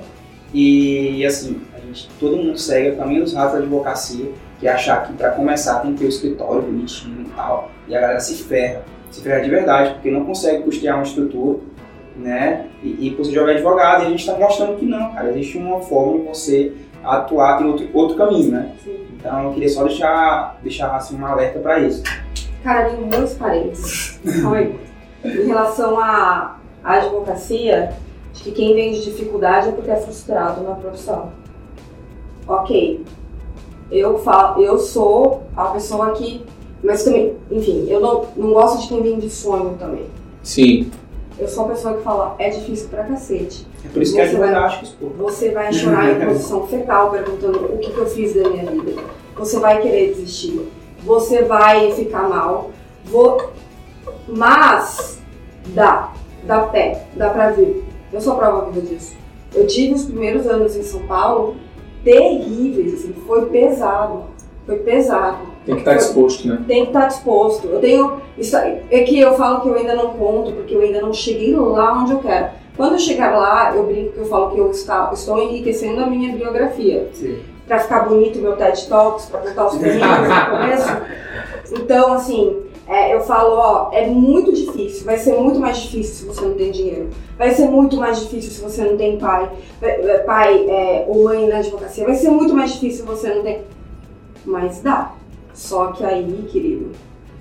E 0.53 1.25
assim, 1.25 1.61
a 1.75 1.79
gente, 1.79 2.09
todo 2.19 2.37
mundo 2.37 2.57
segue 2.57 2.91
o 2.91 2.97
caminho 2.97 3.23
dos 3.23 3.33
ratos 3.33 3.53
da 3.53 3.59
advocacia, 3.59 4.31
que 4.59 4.67
é 4.67 4.71
achar 4.71 5.05
que 5.05 5.13
para 5.13 5.31
começar 5.31 5.79
tem 5.79 5.93
que 5.93 5.99
ter 5.99 6.05
o 6.05 6.09
escritório 6.09 6.61
bonitinho 6.61 7.21
e 7.21 7.29
tal. 7.35 7.71
E 7.87 7.95
a 7.95 7.99
galera 7.99 8.19
se 8.19 8.35
ferra, 8.43 8.83
se 9.11 9.21
ferra 9.21 9.41
de 9.41 9.49
verdade, 9.49 9.93
porque 9.95 10.11
não 10.11 10.23
consegue 10.25 10.63
custear 10.63 10.95
uma 10.95 11.03
estrutura, 11.03 11.59
né? 12.15 12.67
E, 12.83 13.07
e 13.07 13.11
por 13.11 13.25
jogar 13.25 13.53
advogado, 13.53 14.03
e 14.03 14.05
a 14.05 14.09
gente 14.09 14.19
está 14.19 14.37
mostrando 14.37 14.77
que 14.77 14.85
não, 14.85 15.13
cara. 15.13 15.29
Existe 15.31 15.57
uma 15.57 15.81
forma 15.81 16.19
de 16.19 16.27
você 16.27 16.71
atuar, 17.03 17.57
tem 17.57 17.67
outro, 17.67 17.89
outro 17.93 18.15
caminho, 18.15 18.51
né? 18.51 18.71
Sim. 18.83 18.95
Então 19.13 19.43
eu 19.45 19.53
queria 19.53 19.69
só 19.69 19.83
deixar, 19.83 20.57
deixar 20.61 20.95
assim, 20.95 21.19
um 21.19 21.25
alerta 21.25 21.59
para 21.59 21.79
isso. 21.79 22.03
Cara, 22.65 22.89
tem 22.89 22.99
muitos 22.99 23.35
parentes. 23.35 24.19
em 25.23 25.45
relação 25.45 25.99
à, 25.99 26.57
à 26.83 26.93
advocacia, 26.95 27.93
acho 28.33 28.43
que 28.43 28.51
quem 28.51 28.73
vem 28.73 28.91
de 28.91 29.03
dificuldade 29.03 29.69
é 29.69 29.71
porque 29.71 29.91
é 29.91 29.95
frustrado 29.97 30.63
na 30.63 30.73
profissão. 30.73 31.29
Ok, 32.47 33.05
eu, 33.91 34.17
falo, 34.17 34.63
eu 34.63 34.79
sou 34.79 35.43
a 35.55 35.65
pessoa 35.65 36.13
que. 36.13 36.43
Mas 36.83 37.03
também, 37.03 37.35
enfim, 37.51 37.85
eu 37.87 37.99
não, 37.99 38.25
não 38.35 38.53
gosto 38.53 38.81
de 38.81 38.87
quem 38.87 39.03
vem 39.03 39.19
de 39.19 39.29
sonho 39.29 39.75
também. 39.77 40.07
Sim. 40.41 40.89
Eu 41.37 41.47
sou 41.47 41.65
a 41.65 41.67
pessoa 41.67 41.97
que 41.97 42.01
fala, 42.01 42.35
é 42.39 42.49
difícil 42.49 42.89
pra 42.89 43.03
cacete. 43.03 43.67
É 43.85 43.89
por 43.89 44.01
isso 44.01 44.13
você 44.13 44.17
que 44.17 44.21
é 44.21 44.29
advogástico, 44.29 45.05
Você 45.19 45.51
vai 45.51 45.71
chorar 45.71 46.11
em 46.11 46.17
posição 46.25 46.65
fetal 46.65 47.11
perguntando 47.11 47.65
o 47.65 47.77
que, 47.77 47.91
que 47.91 47.97
eu 47.97 48.07
fiz 48.07 48.33
da 48.33 48.49
minha 48.49 48.65
vida. 48.65 49.03
Você 49.35 49.59
vai 49.59 49.81
querer 49.83 50.15
desistir 50.15 50.67
você 51.05 51.43
vai 51.43 51.91
ficar 51.91 52.27
mal. 52.27 52.71
Vou... 53.05 53.51
Mas 54.27 55.21
dá, 55.67 56.11
dá 56.43 56.63
pé, 56.63 57.05
dá 57.15 57.29
pra 57.29 57.51
ver. 57.51 57.83
Eu 58.11 58.19
sou 58.19 58.35
prova 58.35 58.69
viva 58.71 58.85
disso. 58.85 59.15
Eu 59.53 59.67
tive 59.67 59.93
os 59.93 60.05
primeiros 60.05 60.47
anos 60.47 60.75
em 60.75 60.83
São 60.83 61.01
Paulo 61.01 61.55
terríveis, 62.03 62.95
assim, 62.95 63.13
foi 63.25 63.45
pesado. 63.47 64.23
Foi 64.65 64.77
pesado. 64.77 65.55
Tem 65.65 65.75
que 65.75 65.81
estar 65.81 65.95
disposto, 65.95 66.47
né? 66.47 66.63
Tem 66.67 66.83
que 66.83 66.89
estar 66.89 67.07
disposto. 67.07 67.67
Eu 67.67 67.79
tenho. 67.79 68.21
Isso, 68.37 68.55
é 68.57 69.03
que 69.03 69.19
eu 69.19 69.33
falo 69.33 69.61
que 69.61 69.69
eu 69.69 69.75
ainda 69.75 69.95
não 69.95 70.13
conto, 70.13 70.51
porque 70.51 70.75
eu 70.75 70.81
ainda 70.81 71.01
não 71.01 71.13
cheguei 71.13 71.55
lá 71.55 72.01
onde 72.01 72.13
eu 72.13 72.19
quero. 72.19 72.49
Quando 72.75 72.93
eu 72.93 72.99
chegar 72.99 73.37
lá, 73.37 73.75
eu 73.75 73.85
brinco 73.85 74.13
que 74.13 74.19
eu 74.19 74.25
falo 74.25 74.51
que 74.51 74.59
eu 74.59 74.69
está, 74.69 75.09
estou 75.13 75.41
enriquecendo 75.41 76.01
a 76.01 76.07
minha 76.07 76.35
biografia. 76.35 77.09
Sim. 77.13 77.39
Pra 77.67 77.79
ficar 77.79 78.01
bonito 78.07 78.39
meu 78.39 78.55
TED 78.55 78.87
Talks, 78.87 79.25
pra 79.25 79.39
contar 79.39 79.67
os 79.67 79.77
perrengues 79.79 80.29
no 80.29 80.57
começo. 80.57 80.97
Então, 81.71 82.13
assim, 82.13 82.61
é, 82.87 83.15
eu 83.15 83.21
falo, 83.21 83.55
ó, 83.55 83.89
é 83.91 84.05
muito 84.05 84.53
difícil, 84.53 85.03
vai 85.05 85.17
ser 85.17 85.33
muito 85.33 85.59
mais 85.59 85.77
difícil 85.77 86.13
se 86.13 86.25
você 86.25 86.41
não 86.45 86.53
tem 86.53 86.71
dinheiro. 86.71 87.09
Vai 87.37 87.51
ser 87.51 87.67
muito 87.67 87.97
mais 87.97 88.19
difícil 88.19 88.51
se 88.51 88.61
você 88.61 88.83
não 88.83 88.95
tem 88.95 89.17
pai, 89.17 89.49
é, 89.81 90.17
pai 90.19 90.69
é, 90.69 91.05
ou 91.07 91.23
mãe 91.23 91.47
na 91.47 91.57
advocacia. 91.57 92.05
Vai 92.05 92.15
ser 92.15 92.29
muito 92.29 92.53
mais 92.53 92.73
difícil 92.73 92.99
se 92.99 93.11
você 93.11 93.33
não 93.33 93.41
tem. 93.41 93.61
Mas 94.45 94.81
dá. 94.81 95.13
Só 95.53 95.87
que 95.87 96.03
aí, 96.05 96.47
querido, 96.51 96.91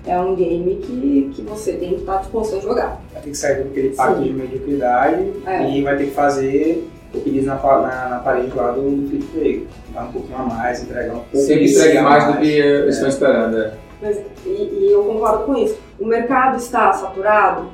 é 0.07 0.19
um 0.19 0.33
game 0.35 0.75
que, 0.77 1.31
que 1.35 1.41
você 1.43 1.73
tem 1.73 1.89
que 1.89 1.95
estar 2.01 2.17
disposto 2.17 2.55
a 2.55 2.59
jogar. 2.59 2.99
Vai 3.13 3.21
ter 3.21 3.29
que 3.29 3.37
sair 3.37 3.63
daquele 3.63 3.89
pacto 3.89 4.23
de 4.23 4.33
mediocridade 4.33 5.33
É. 5.45 5.69
e 5.69 5.83
vai 5.83 5.97
ter 5.97 6.05
que 6.05 6.11
fazer 6.11 6.87
o 7.13 7.21
que 7.21 7.29
diz 7.29 7.45
na, 7.45 7.55
na, 7.55 8.09
na 8.09 8.19
parede 8.19 8.51
lá 8.55 8.71
do 8.71 8.81
Felipe 9.09 9.37
Veiga. 9.37 9.67
Dar 9.93 10.03
um 10.03 10.11
pouquinho 10.11 10.37
a 10.37 10.43
mais, 10.43 10.83
entregar 10.83 11.13
um 11.13 11.19
pouco 11.19 11.37
Sempre 11.37 11.71
entregue 11.71 11.97
a 11.97 12.03
mais 12.03 12.27
do 12.27 12.39
que 12.39 12.61
eh, 12.61 12.87
estão 12.89 13.07
esperando. 13.07 13.57
é. 13.57 13.73
Mas, 14.01 14.21
e, 14.45 14.49
e 14.49 14.91
eu 14.91 15.03
concordo 15.03 15.45
com 15.45 15.55
isso. 15.55 15.79
O 15.99 16.05
mercado 16.05 16.57
está 16.57 16.91
saturado? 16.91 17.69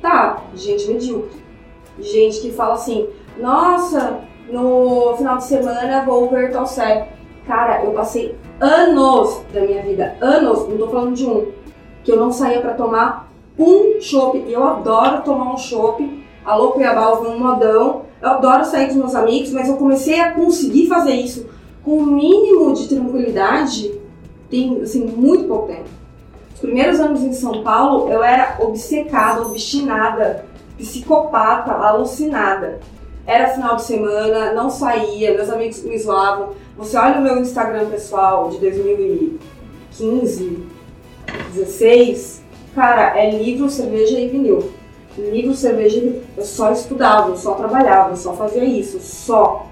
Tá, 0.00 0.42
gente 0.54 0.90
medíocre. 0.90 1.44
Gente 1.98 2.40
que 2.40 2.50
fala 2.52 2.74
assim, 2.74 3.08
nossa, 3.38 4.20
no 4.50 5.14
final 5.16 5.36
de 5.38 5.44
semana 5.44 6.04
vou 6.04 6.28
ver 6.30 6.50
tal 6.50 6.66
série. 6.66 7.04
Cara, 7.46 7.84
eu 7.84 7.92
passei 7.92 8.34
anos 8.60 9.42
da 9.52 9.60
minha 9.60 9.82
vida, 9.82 10.16
anos, 10.20 10.68
não 10.68 10.76
tô 10.78 10.88
falando 10.88 11.14
de 11.14 11.24
um, 11.26 11.52
que 12.02 12.10
eu 12.10 12.16
não 12.16 12.32
saía 12.32 12.60
pra 12.60 12.74
tomar 12.74 13.28
um 13.58 14.00
chopp. 14.00 14.38
E 14.38 14.52
eu 14.52 14.64
adoro 14.64 15.22
tomar 15.22 15.52
um 15.52 15.58
chopp. 15.58 16.24
Alô, 16.44 16.72
Cuiabá, 16.72 17.10
eu 17.10 17.22
vi 17.22 17.28
um 17.28 17.38
modão. 17.38 18.05
Eu 18.20 18.30
adoro 18.30 18.64
sair 18.64 18.86
com 18.86 18.92
os 18.92 18.96
meus 18.96 19.14
amigos, 19.14 19.50
mas 19.50 19.68
eu 19.68 19.76
comecei 19.76 20.20
a 20.20 20.32
conseguir 20.32 20.88
fazer 20.88 21.14
isso 21.14 21.46
com 21.86 21.98
o 21.98 22.06
mínimo 22.06 22.74
de 22.74 22.88
tranquilidade 22.88 23.94
tem 24.50 24.82
assim, 24.82 25.06
muito 25.06 25.44
pouco 25.44 25.68
tempo. 25.68 25.88
Os 26.52 26.60
primeiros 26.60 26.98
anos 26.98 27.22
em 27.22 27.32
São 27.32 27.62
Paulo, 27.62 28.10
eu 28.10 28.24
era 28.24 28.56
obcecada, 28.60 29.42
obstinada, 29.42 30.44
psicopata, 30.76 31.72
alucinada. 31.72 32.80
Era 33.26 33.48
final 33.48 33.76
de 33.76 33.82
semana, 33.82 34.52
não 34.52 34.70
saía, 34.70 35.34
meus 35.34 35.50
amigos 35.50 35.82
me 35.82 35.98
zoavam. 35.98 36.50
Você 36.76 36.96
olha 36.96 37.18
o 37.18 37.22
meu 37.22 37.38
Instagram 37.38 37.86
pessoal 37.86 38.50
de 38.50 38.58
2015, 38.58 40.64
16, 41.54 42.42
cara, 42.74 43.18
é 43.18 43.30
livro, 43.30 43.68
cerveja 43.68 44.18
e 44.18 44.28
vinil. 44.28 44.70
Livro, 45.18 45.54
cerveja. 45.54 46.02
Eu 46.36 46.44
só 46.44 46.72
estudava, 46.72 47.30
eu 47.30 47.36
só 47.36 47.54
trabalhava, 47.54 48.10
eu 48.10 48.16
só 48.16 48.34
fazia 48.34 48.64
isso, 48.64 48.98
só. 49.00 49.66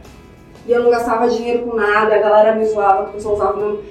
E 0.66 0.72
eu 0.72 0.82
não 0.82 0.90
gastava 0.90 1.28
dinheiro 1.28 1.64
com 1.66 1.76
nada, 1.76 2.14
a 2.14 2.18
galera 2.18 2.54
me 2.56 2.64
zoava, 2.64 3.10
eu 3.12 3.20
só 3.20 3.34
usava 3.34 3.54
o 3.54 3.60
meu 3.60 3.82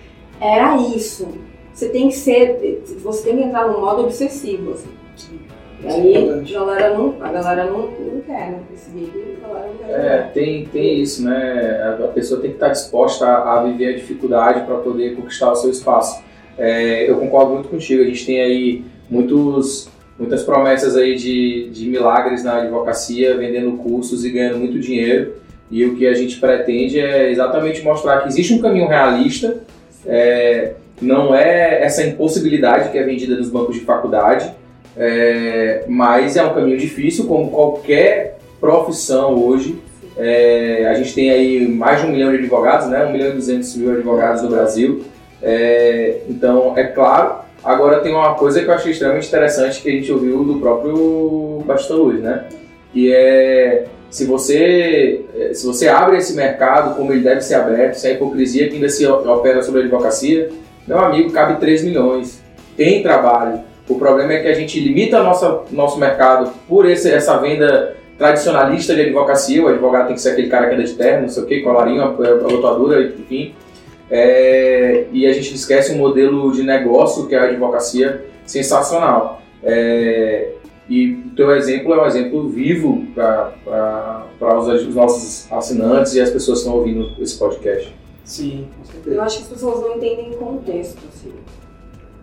era 0.42 0.76
isso. 0.78 1.28
Você 1.74 1.90
tem 1.90 2.10
que 2.10 2.16
ser, 2.16 2.84
você 3.02 3.24
tem 3.24 3.38
que 3.38 3.44
entrar 3.44 3.68
num 3.68 3.80
modo 3.80 4.04
obsessivo, 4.04 4.74
assim. 4.74 4.90
E 5.82 5.88
é 5.88 5.92
aí 5.92 6.30
a 6.30 6.60
galera 6.60 6.98
não, 6.98 7.16
a 7.22 7.32
galera 7.32 7.66
não, 7.66 7.88
não 7.92 8.22
quer, 8.22 8.52
né? 8.52 8.60
Esse 8.74 8.90
game, 8.92 9.38
a 9.44 9.48
galera 9.48 9.68
não 9.68 9.76
quer 9.78 9.90
É, 9.92 10.18
jogar. 10.18 10.32
tem, 10.34 10.66
tem 10.68 11.02
isso, 11.02 11.24
né? 11.24 11.98
A 12.00 12.06
a 12.06 12.08
pessoa 12.10 12.40
tem 12.42 12.52
que 12.52 12.56
estar 12.58 12.70
disposta 12.70 13.26
a, 13.26 13.60
a 13.60 13.64
viver 13.64 13.94
a 13.94 13.98
dificuldade 13.98 14.66
para 14.66 14.76
poder 14.78 15.16
conquistar 15.16 15.52
o 15.52 15.56
seu 15.56 15.70
espaço. 15.70 16.24
É, 16.58 17.10
eu 17.10 17.18
concordo 17.18 17.54
muito 17.54 17.70
contigo. 17.70 18.02
A 18.04 18.06
gente 18.06 18.26
tem 18.26 18.40
aí 18.42 18.86
muitos, 19.10 19.90
muitas 20.18 20.44
promessas 20.44 20.96
aí 20.96 21.16
de, 21.16 21.70
de 21.70 21.88
milagres 21.88 22.44
na 22.44 22.62
advocacia, 22.62 23.38
vendendo 23.38 23.74
cursos 23.78 24.24
e 24.24 24.30
ganhando 24.30 24.60
muito 24.60 24.80
dinheiro. 24.80 25.34
E 25.72 25.86
o 25.86 25.96
que 25.96 26.06
a 26.06 26.14
gente 26.14 26.40
pretende 26.40 27.00
é 27.00 27.32
exatamente 27.32 27.82
mostrar 27.82 28.22
que 28.22 28.28
existe 28.28 28.54
um 28.54 28.60
caminho 28.60 28.88
realista. 28.88 29.58
é, 30.06 30.74
não 31.02 31.36
é 31.36 31.84
essa 31.84 32.04
impossibilidade 32.04 32.90
que 32.90 32.98
é 32.98 33.04
vendida 33.04 33.36
nos 33.36 33.50
bancos 33.50 33.76
de 33.76 33.82
faculdade, 33.82 34.52
é, 34.96 35.84
mas 35.88 36.38
é 36.38 36.44
um 36.44 36.54
caminho 36.54 36.78
difícil, 36.78 37.26
como 37.26 37.50
qualquer 37.50 38.38
profissão 38.60 39.34
hoje. 39.36 39.80
É, 40.18 40.88
a 40.90 40.94
gente 40.94 41.14
tem 41.14 41.32
aí 41.32 41.68
mais 41.68 42.02
de 42.02 42.08
um 42.08 42.12
milhão 42.12 42.32
de 42.32 42.38
advogados, 42.38 42.88
né? 42.88 43.06
1 43.06 43.12
milhão 43.12 43.30
e 43.30 43.34
200 43.34 43.76
mil 43.78 43.92
advogados 43.92 44.44
no 44.44 44.50
Brasil. 44.50 45.04
É, 45.42 46.22
então, 46.30 46.78
é 46.78 46.84
claro. 46.84 47.43
Agora 47.64 48.02
tem 48.02 48.14
uma 48.14 48.34
coisa 48.36 48.62
que 48.62 48.68
eu 48.68 48.74
achei 48.74 48.92
extremamente 48.92 49.28
interessante 49.28 49.82
que 49.82 49.90
a 49.90 49.92
gente 49.92 50.12
ouviu 50.12 50.44
do 50.44 50.60
próprio 50.60 51.64
Batista 51.66 51.94
Luz, 51.94 52.20
né? 52.22 52.46
Que 52.92 53.14
é 53.14 53.86
se 54.10 54.26
você, 54.26 55.26
se 55.54 55.66
você 55.66 55.88
abre 55.88 56.18
esse 56.18 56.36
mercado 56.36 56.96
como 56.96 57.12
ele 57.12 57.24
deve 57.24 57.42
ser 57.42 57.56
aberto, 57.56 57.96
sem 57.96 58.12
a 58.12 58.14
hipocrisia 58.14 58.68
que 58.68 58.76
ainda 58.76 58.88
se 58.88 59.08
opera 59.08 59.64
sobre 59.64 59.82
a 59.82 59.84
advocacia, 59.86 60.52
meu 60.88 61.00
amigo, 61.00 61.32
cabe 61.32 61.60
3 61.60 61.84
milhões. 61.84 62.44
Tem 62.78 63.02
trabalho. 63.02 63.62
O 63.88 63.96
problema 63.96 64.34
é 64.34 64.42
que 64.42 64.48
a 64.48 64.54
gente 64.54 64.80
limita 64.80 65.24
nossa, 65.24 65.62
nosso 65.72 66.00
mercado 66.00 66.52
por 66.68 66.88
esse, 66.88 67.10
essa 67.12 67.38
venda 67.38 67.96
tradicionalista 68.18 68.94
de 68.94 69.02
advocacia. 69.02 69.64
O 69.64 69.68
advogado 69.68 70.08
tem 70.08 70.16
que 70.16 70.22
ser 70.22 70.32
aquele 70.32 70.48
cara 70.48 70.68
que 70.68 70.76
anda 70.76 70.84
de 70.84 70.94
terno, 70.94 71.24
não 71.24 71.30
sei 71.30 71.44
o 71.44 71.46
que, 71.46 71.62
colarinho, 71.62 72.04
a, 72.04 72.06
a 72.06 72.48
lotadura, 72.52 73.02
enfim. 73.04 73.56
É, 74.16 75.08
e 75.12 75.26
a 75.26 75.34
gente 75.34 75.56
esquece 75.56 75.92
um 75.92 75.98
modelo 75.98 76.52
de 76.52 76.62
negócio 76.62 77.26
que 77.26 77.34
é 77.34 77.40
a 77.40 77.46
advocacia 77.46 78.24
sensacional. 78.46 79.42
É, 79.64 80.52
e 80.88 81.14
o 81.14 81.36
teu 81.36 81.50
exemplo 81.56 81.92
é 81.96 82.04
um 82.04 82.06
exemplo 82.06 82.48
vivo 82.50 83.06
para 83.16 84.28
os, 84.40 84.68
os 84.88 84.94
nossos 84.96 85.52
assinantes 85.52 86.14
e 86.14 86.22
as 86.22 86.30
pessoas 86.30 86.60
que 86.60 86.66
estão 86.66 86.78
ouvindo 86.78 87.10
esse 87.20 87.40
podcast. 87.40 87.92
Sim, 88.24 88.68
com 88.78 88.86
certeza. 88.86 89.16
Eu 89.16 89.22
acho 89.24 89.38
que 89.38 89.44
as 89.46 89.50
pessoas 89.50 89.80
não 89.82 89.96
entendem 89.98 90.32
contexto, 90.34 91.00
assim. 91.12 91.32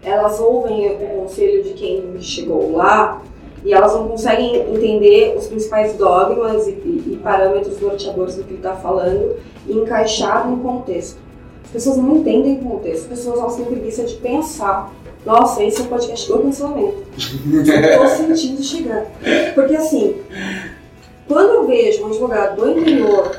Elas 0.02 0.38
ouvem 0.38 0.86
o 0.92 0.96
conselho 0.96 1.62
de 1.64 1.70
quem 1.74 2.14
chegou 2.20 2.72
lá 2.76 3.20
e 3.64 3.72
elas 3.72 3.92
não 3.94 4.06
conseguem 4.08 4.56
entender 4.74 5.34
os 5.36 5.48
principais 5.48 5.94
dogmas 5.94 6.68
e, 6.68 6.70
e- 6.70 7.02
e 7.14 7.20
parâmetros 7.22 7.80
norteadores 7.80 8.36
do 8.36 8.44
que 8.44 8.50
ele 8.50 8.58
está 8.58 8.76
falando 8.76 9.34
e 9.66 9.72
encaixar 9.72 10.48
no 10.48 10.58
contexto. 10.58 11.18
As 11.70 11.74
pessoas 11.74 11.96
não 11.98 12.16
entendem 12.16 12.56
contexto, 12.62 13.02
as 13.02 13.06
pessoas 13.18 13.38
elas 13.38 13.54
têm 13.56 13.64
preguiça 13.66 14.02
de 14.04 14.14
pensar. 14.16 14.92
Nossa, 15.24 15.62
esse 15.62 15.80
é 15.80 15.84
o 15.84 15.88
podcast 15.88 16.26
do 16.32 16.38
cancelamento. 16.40 16.96
Tô 17.98 18.06
sentindo 18.08 18.62
chegar. 18.62 19.06
Porque 19.54 19.76
assim, 19.76 20.16
quando 21.28 21.50
eu 21.54 21.66
vejo 21.66 22.02
um 22.02 22.06
advogado 22.08 22.56
do 22.60 22.70
interior 22.70 23.36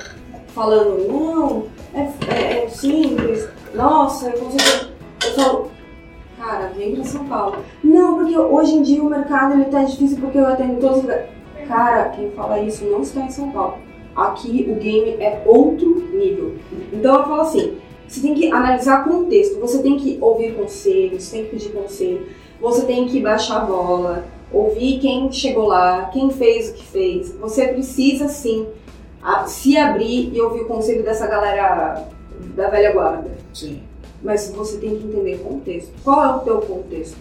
falando, 0.56 1.08
não, 1.08 1.64
é, 1.94 2.08
é- 2.34 2.64
é 2.64 2.70
simples, 2.70 3.48
nossa, 3.76 4.30
eu 4.30 4.40
consigo. 4.40 4.92
Eu 5.26 5.32
falo, 5.34 5.72
cara, 6.40 6.72
vem 6.78 6.96
pra 6.96 7.04
São 7.04 7.26
Paulo. 7.26 7.58
Não, 7.84 8.16
porque 8.20 8.38
hoje 8.38 8.76
em 8.76 8.82
dia 8.82 9.04
o 9.04 9.10
mercado 9.10 9.56
ele 9.56 9.66
tá 9.66 9.84
difícil 9.84 10.18
porque 10.22 10.38
eu 10.38 10.48
atendo 10.48 10.80
todos 10.80 10.98
os 10.98 11.04
lugares. 11.04 11.26
Cara, 11.68 12.10
quem 12.10 12.32
fala 12.32 12.60
isso 12.62 12.86
não 12.86 13.02
está 13.02 13.22
em 13.22 13.30
São 13.32 13.52
Paulo. 13.52 13.76
Aqui 14.16 14.68
o 14.70 14.76
game 14.76 15.12
é 15.20 15.42
outro 15.46 16.08
nível. 16.14 16.56
Então 16.94 17.16
eu 17.16 17.24
falo 17.24 17.42
assim, 17.42 17.74
você 18.12 18.20
tem 18.20 18.34
que 18.34 18.52
analisar 18.52 19.06
contexto, 19.06 19.58
você 19.62 19.82
tem 19.82 19.96
que 19.96 20.18
ouvir 20.20 20.54
conselhos, 20.54 21.24
você 21.24 21.38
tem 21.38 21.46
que 21.46 21.52
pedir 21.52 21.70
conselho, 21.70 22.28
você 22.60 22.86
tem 22.86 23.08
que 23.08 23.22
baixar 23.22 23.62
a 23.62 23.66
bola, 23.66 24.26
ouvir 24.52 25.00
quem 25.00 25.32
chegou 25.32 25.66
lá, 25.68 26.10
quem 26.12 26.30
fez 26.30 26.72
o 26.72 26.74
que 26.74 26.84
fez. 26.84 27.34
Você 27.40 27.70
precisa 27.70 28.28
sim 28.28 28.68
se 29.48 29.78
abrir 29.78 30.30
e 30.34 30.42
ouvir 30.42 30.64
o 30.64 30.66
conselho 30.66 31.04
dessa 31.04 31.26
galera 31.26 32.06
da 32.54 32.70
velha 32.70 32.92
guarda. 32.92 33.32
Sim. 33.54 33.82
Mas 34.22 34.52
você 34.54 34.78
tem 34.78 34.98
que 34.98 35.08
entender 35.08 35.38
contexto. 35.38 35.94
Qual 36.04 36.22
é 36.22 36.36
o 36.36 36.40
teu 36.40 36.60
contexto? 36.60 37.18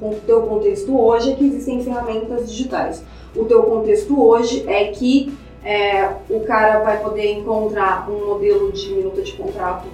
O 0.00 0.14
teu 0.26 0.42
contexto 0.44 0.98
hoje 0.98 1.32
é 1.32 1.34
que 1.34 1.44
existem 1.44 1.84
ferramentas 1.84 2.50
digitais. 2.50 3.02
O 3.36 3.44
teu 3.44 3.64
contexto 3.64 4.18
hoje 4.18 4.64
é 4.66 4.86
que 4.86 5.30
é, 5.64 6.08
o 6.28 6.40
cara 6.40 6.80
vai 6.80 7.00
poder 7.02 7.32
encontrar 7.32 8.08
um 8.10 8.26
modelo 8.26 8.72
de 8.72 8.92
minuta 8.94 9.22
de 9.22 9.32
contrato 9.32 9.86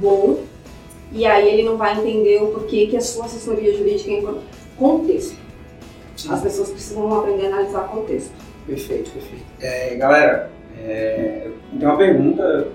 bom 0.00 0.38
e 1.12 1.24
aí 1.26 1.48
ele 1.48 1.62
não 1.64 1.76
vai 1.76 1.98
entender 1.98 2.42
o 2.42 2.48
porquê 2.48 2.86
que 2.86 2.96
a 2.96 3.00
sua 3.00 3.26
assessoria 3.26 3.76
jurídica 3.76 4.10
é 4.10 4.18
importante. 4.18 4.46
Contexto. 4.78 5.36
Sim. 6.16 6.32
As 6.32 6.40
pessoas 6.40 6.70
precisam 6.70 7.14
aprender 7.18 7.46
a 7.46 7.48
analisar 7.48 7.88
contexto. 7.88 8.32
Perfeito, 8.66 9.10
perfeito. 9.10 9.44
É, 9.60 9.94
galera, 9.96 10.50
é, 10.78 11.48
tem 11.78 11.86
uma 11.88 11.96
pergunta 11.96 12.68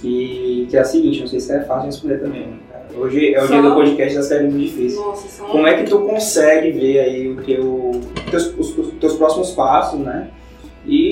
que, 0.00 0.66
que 0.70 0.76
é 0.76 0.80
a 0.80 0.84
seguinte, 0.84 1.20
não 1.20 1.26
sei 1.26 1.40
se 1.40 1.52
é 1.52 1.60
fácil 1.60 1.82
de 1.82 1.86
responder 1.96 2.18
também. 2.18 2.46
né, 2.46 2.58
cara? 2.70 2.86
Hoje 2.96 3.34
é 3.34 3.38
o 3.42 3.46
Só- 3.46 3.52
dia 3.52 3.62
do 3.62 3.74
podcast 3.74 4.14
das 4.16 4.28
perguntas 4.28 4.60
difíceis. 4.60 4.96
Nossa, 4.96 5.28
são 5.28 5.46
Como 5.48 5.66
é 5.66 5.74
que 5.82 5.88
tu 5.90 5.98
consegue 6.00 6.70
ver 6.72 7.00
aí 7.00 7.28
o 7.28 7.42
teu, 7.42 8.00
teus, 8.30 8.54
os, 8.58 8.76
os 8.78 8.92
teus 8.94 9.14
próximos 9.14 9.50
passos, 9.52 10.00
né? 10.00 10.30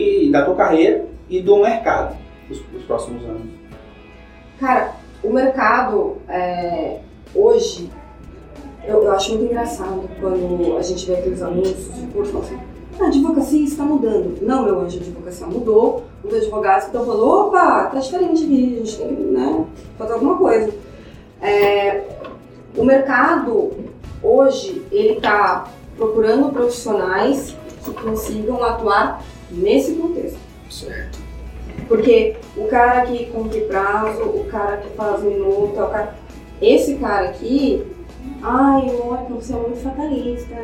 E 0.06 0.30
da 0.30 0.44
tua 0.44 0.54
carreira 0.54 1.04
e 1.28 1.42
do 1.42 1.56
mercado 1.56 2.16
nos 2.48 2.84
próximos 2.84 3.24
anos? 3.24 3.50
Cara, 4.60 4.94
o 5.22 5.32
mercado 5.32 6.18
é, 6.28 7.00
hoje, 7.34 7.90
eu, 8.84 9.02
eu, 9.02 9.12
acho 9.12 9.30
muito 9.30 9.50
engraçado 9.50 10.08
quando 10.20 10.76
a 10.78 10.82
gente 10.82 11.04
vê 11.06 11.16
aqueles 11.16 11.42
anúncios 11.42 11.92
de 11.92 12.06
curso 12.06 12.38
assim, 12.38 12.56
ah, 13.00 13.04
a 13.04 13.06
advocacia 13.08 13.64
está 13.64 13.82
mudando. 13.82 14.40
Não, 14.42 14.64
meu 14.64 14.80
anjo, 14.80 14.98
a 14.98 15.02
advocacia 15.02 15.46
mudou. 15.46 16.04
Os 16.22 16.32
advogados 16.32 16.86
estão 16.86 17.04
falando, 17.04 17.28
opa, 17.28 17.86
tá 17.86 17.98
diferente 17.98 18.44
aqui, 18.44 18.74
a 18.74 18.84
gente 18.84 18.96
tem 18.98 19.16
que 19.16 19.22
né, 19.22 19.64
fazer 19.98 20.12
alguma 20.12 20.36
coisa. 20.36 20.72
É, 21.42 22.04
o 22.76 22.84
mercado, 22.84 23.72
hoje, 24.22 24.86
ele 24.92 25.14
está 25.14 25.66
procurando 25.96 26.52
profissionais 26.52 27.56
que 27.84 27.92
consigam 27.92 28.62
atuar 28.62 29.22
nesse 29.50 29.94
contexto. 29.94 30.38
Certo. 30.70 31.18
Porque 31.88 32.36
o 32.56 32.64
cara 32.64 33.02
que 33.06 33.26
cumpre 33.26 33.60
prazo, 33.62 34.22
o 34.22 34.44
cara 34.50 34.78
que 34.78 34.88
faz 34.96 35.22
minuta, 35.22 35.84
o 35.84 35.90
cara... 35.90 36.14
esse 36.60 36.96
cara 36.96 37.28
aqui, 37.28 37.86
ai, 38.42 38.86
Mônica, 38.86 39.34
você 39.34 39.52
é 39.52 39.56
muito 39.56 39.76
fatalista. 39.82 40.56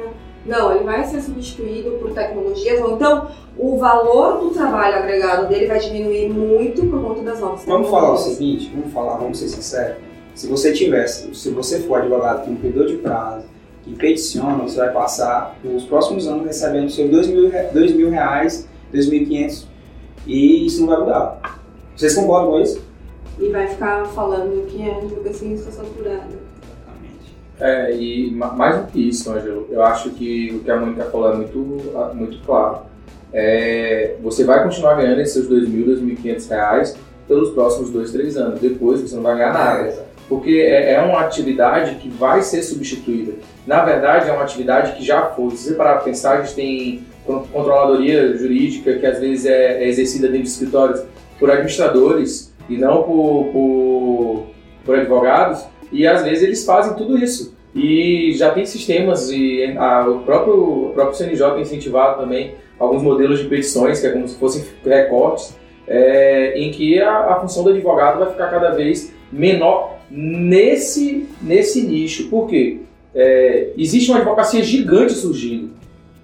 Não, 0.45 0.75
ele 0.75 0.83
vai 0.83 1.05
ser 1.05 1.21
substituído 1.21 1.93
por 2.01 2.11
tecnologias, 2.13 2.81
ou 2.81 2.97
então 2.97 3.29
o 3.57 3.79
valor 3.79 4.41
do 4.41 4.51
trabalho 4.51 4.97
agregado 4.97 5.49
dele 5.49 5.67
vai 5.67 5.79
diminuir 5.79 6.31
muito 6.31 6.85
por 6.87 7.01
conta 7.01 7.23
das 7.23 7.39
novas 7.39 7.65
Vamos 7.65 7.89
falar 7.89 8.13
o 8.13 8.17
seguinte, 8.17 8.73
vamos 8.75 8.93
falar, 8.93 9.19
vamos 9.19 9.39
ser 9.39 9.49
sinceros. 9.49 9.99
Se 10.35 10.49
você 10.49 10.73
tivesse, 10.73 11.33
se 11.33 11.51
você 11.51 11.79
for 11.81 12.01
advogado 12.01 12.45
cumpridor 12.45 12.87
de 12.87 12.97
prazo, 12.97 13.45
que 13.85 13.95
peticiona, 13.95 14.65
você 14.65 14.79
vai 14.79 14.93
passar 14.93 15.57
os 15.63 15.85
próximos 15.85 16.27
anos 16.27 16.45
recebendo 16.45 16.91
seus 16.91 17.09
dois 17.09 17.29
mil, 17.29 17.53
dois 17.73 17.95
mil 17.95 18.11
reais, 18.11 18.67
dois 18.93 19.09
mil 19.09 19.23
e 19.23 19.27
quinhentos, 19.27 19.67
isso 20.27 20.81
não 20.81 20.89
vai 20.89 21.01
mudar. 21.01 21.61
Vocês 21.97 22.15
concordam 22.15 22.53
com 22.53 22.61
isso? 22.61 22.83
E 23.39 23.49
vai 23.49 23.67
ficar 23.67 24.05
falando 24.07 24.67
que 24.67 24.83
é 24.83 24.95
advocacia 24.95 25.55
está 25.55 25.71
saturada. 25.71 26.53
É, 27.61 27.95
e 27.95 28.31
mais 28.33 28.81
do 28.81 28.87
que 28.91 29.09
isso, 29.09 29.31
Ângelo, 29.31 29.69
eu 29.71 29.83
acho 29.83 30.11
que 30.11 30.53
o 30.57 30.65
que 30.65 30.71
a 30.71 30.77
Mônica 30.81 31.05
falou 31.05 31.33
é 31.33 31.37
muito, 31.37 31.59
muito 32.15 32.45
claro. 32.45 32.81
É, 33.33 34.17
você 34.23 34.45
vai 34.45 34.63
continuar 34.63 34.95
ganhando 34.95 35.21
esses 35.21 35.35
seus 35.35 35.49
2.000, 35.49 36.01
2.500 36.01 36.49
reais 36.51 36.97
pelos 37.29 37.51
próximos 37.51 37.91
2, 37.91 38.11
3 38.11 38.37
anos. 38.37 38.61
Depois 38.61 39.01
você 39.01 39.15
não 39.15 39.23
vai 39.23 39.37
ganhar 39.37 39.53
nada. 39.53 40.05
Porque 40.29 40.51
é, 40.51 40.95
é 40.95 41.03
uma 41.03 41.21
atividade 41.21 41.97
que 41.97 42.09
vai 42.09 42.43
ser 42.43 42.63
substituída. 42.63 43.35
Na 43.67 43.85
verdade, 43.85 44.29
é 44.29 44.33
uma 44.33 44.43
atividade 44.43 44.93
que 44.97 45.05
já 45.05 45.27
foi. 45.27 45.51
Se 45.53 45.69
você 45.69 45.75
parar 45.75 45.95
para 45.95 46.05
pensar, 46.05 46.39
a 46.39 46.43
gente 46.43 46.55
tem 46.55 47.05
controladoria 47.27 48.37
jurídica 48.37 48.99
que 48.99 49.07
às 49.07 49.19
vezes 49.19 49.47
é, 49.47 49.85
é 49.85 49.89
exercida 49.89 50.27
dentro 50.27 50.45
de 50.45 50.49
escritórios 50.49 51.03
por 51.39 51.51
administradores 51.51 52.53
e 52.69 52.77
não 52.77 53.03
por, 53.03 53.51
por, 53.53 54.47
por 54.85 54.99
advogados 54.99 55.65
e 55.93 56.07
às 56.07 56.23
vezes 56.23 56.43
eles 56.43 56.65
fazem 56.65 56.95
tudo 56.95 57.19
isso. 57.19 57.55
E 57.75 58.33
já 58.35 58.51
tem 58.51 58.67
sistemas, 58.67 59.31
e 59.31 59.75
a, 59.79 60.07
o, 60.09 60.21
próprio, 60.21 60.89
o 60.89 60.91
próprio 60.91 61.17
CNJ 61.17 61.53
tem 61.53 61.63
incentivado 61.63 62.21
também 62.21 62.55
alguns 62.79 63.03
modelos 63.03 63.39
de 63.39 63.49
petições, 63.49 64.01
que 64.01 64.07
é 64.07 64.11
como 64.11 64.29
se 64.29 64.37
fossem 64.37 64.65
recortes, 64.85 65.57
é, 65.87 66.59
em 66.59 66.71
que 66.71 67.01
a, 67.01 67.33
a, 67.33 67.41
função 67.41 67.65
do 67.65 67.71
advogado 67.71 68.19
vai 68.19 68.31
ficar 68.31 68.49
cada 68.49 68.71
vez 68.71 69.13
menor 69.33 69.99
nesse, 70.11 71.29
nesse 71.41 71.83
nicho. 71.83 72.29
Por 72.29 72.47
quê? 72.49 72.81
É, 73.15 73.71
existe 73.77 74.11
uma 74.11 74.19
advocacia 74.19 74.63
gigante 74.63 75.13
surgindo, 75.13 75.71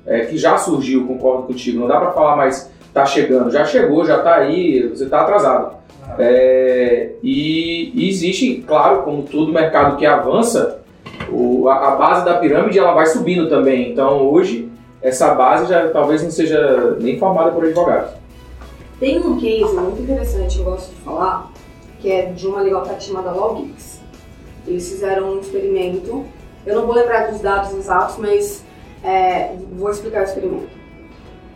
é, 0.08 0.20
que 0.24 0.38
já 0.38 0.56
surgiu, 0.56 1.06
concordo 1.06 1.44
contigo, 1.44 1.78
não 1.78 1.86
dá 1.86 2.00
para 2.00 2.12
falar 2.12 2.34
mais 2.34 2.70
está 2.88 3.04
chegando, 3.04 3.50
já 3.50 3.64
chegou, 3.64 4.04
já 4.04 4.16
está 4.16 4.36
aí, 4.36 4.88
você 4.88 5.04
está 5.04 5.20
atrasado. 5.20 5.76
É, 6.18 7.12
e, 7.22 7.92
e, 7.94 8.08
existe, 8.08 8.64
claro, 8.66 9.02
como 9.02 9.22
todo 9.22 9.52
mercado 9.52 9.96
que 9.96 10.06
avança, 10.06 10.80
o, 11.30 11.68
a, 11.68 11.88
a, 11.88 11.96
base 11.96 12.24
da 12.24 12.38
pirâmide 12.38 12.78
ela 12.78 12.94
vai 12.94 13.06
subindo 13.06 13.48
também. 13.48 13.92
Então 13.92 14.26
hoje 14.26 14.70
essa 15.02 15.34
base 15.34 15.66
já 15.68 15.88
talvez 15.90 16.22
não 16.22 16.30
seja 16.30 16.96
nem 16.98 17.18
formada 17.18 17.52
por 17.52 17.64
advogados. 17.64 18.10
Tem 18.98 19.18
um 19.18 19.38
case 19.38 19.74
muito 19.74 20.02
interessante, 20.02 20.58
eu 20.58 20.64
gosto 20.64 20.90
de 20.90 21.00
falar, 21.02 21.52
que 22.00 22.10
é 22.10 22.26
de 22.26 22.46
uma 22.46 22.62
legal 22.62 22.82
tech 22.82 23.02
chamada 23.04 23.30
Logix. 23.30 24.00
Eles 24.66 24.88
fizeram 24.88 25.34
um 25.34 25.40
experimento, 25.40 26.24
eu 26.66 26.74
não 26.74 26.86
vou 26.86 26.96
lembrar 26.96 27.30
dos 27.30 27.40
dados 27.40 27.72
exatos, 27.72 28.16
mas 28.18 28.64
é, 29.02 29.54
vou 29.72 29.90
explicar 29.90 30.22
o 30.22 30.24
experimento. 30.24 30.78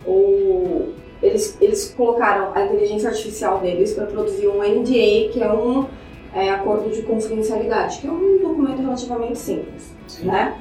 O, 0.05 0.93
eles, 1.21 1.57
eles 1.61 1.93
colocaram 1.95 2.51
a 2.53 2.65
inteligência 2.65 3.09
artificial 3.09 3.59
deles 3.59 3.93
para 3.93 4.05
produzir 4.05 4.47
um 4.47 4.59
NDA, 4.59 5.31
que 5.31 5.41
é 5.41 5.51
um 5.51 5.87
é, 6.33 6.49
acordo 6.49 6.89
de 6.89 7.01
confidencialidade, 7.03 7.99
que 7.99 8.07
é 8.07 8.11
um 8.11 8.39
documento 8.39 8.81
relativamente 8.81 9.37
simples, 9.37 9.93
Sim. 10.07 10.25
né? 10.25 10.57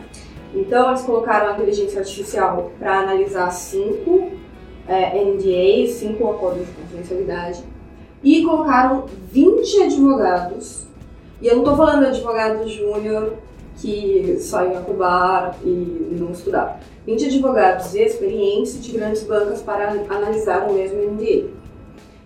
Então 0.55 0.91
eles 0.91 1.03
colocaram 1.03 1.49
a 1.49 1.53
inteligência 1.55 2.01
artificial 2.01 2.72
para 2.78 3.01
analisar 3.01 3.51
cinco 3.51 4.30
é, 4.87 5.24
NDAs, 5.24 5.95
cinco 5.95 6.30
acordos 6.30 6.66
de 6.66 6.72
confidencialidade, 6.72 7.64
e 8.22 8.43
colocaram 8.43 9.07
20 9.33 9.83
advogados, 9.83 10.87
e 11.41 11.47
eu 11.49 11.57
não 11.57 11.62
estou 11.62 11.76
falando 11.76 12.01
de 12.01 12.07
advogado 12.07 12.68
júnior 12.68 13.35
que 13.79 14.39
só 14.41 14.64
ia 14.64 14.81
pro 14.81 14.95
bar 14.95 15.57
e 15.64 16.16
não 16.18 16.31
estudar. 16.31 16.81
20 17.07 17.27
advogados 17.27 17.95
experientes 17.95 18.83
de 18.83 18.93
grandes 18.93 19.23
bancas 19.25 19.61
para 19.61 19.91
analisar 20.09 20.68
o 20.68 20.75
mesmo 20.75 20.99
NDA. 21.03 21.49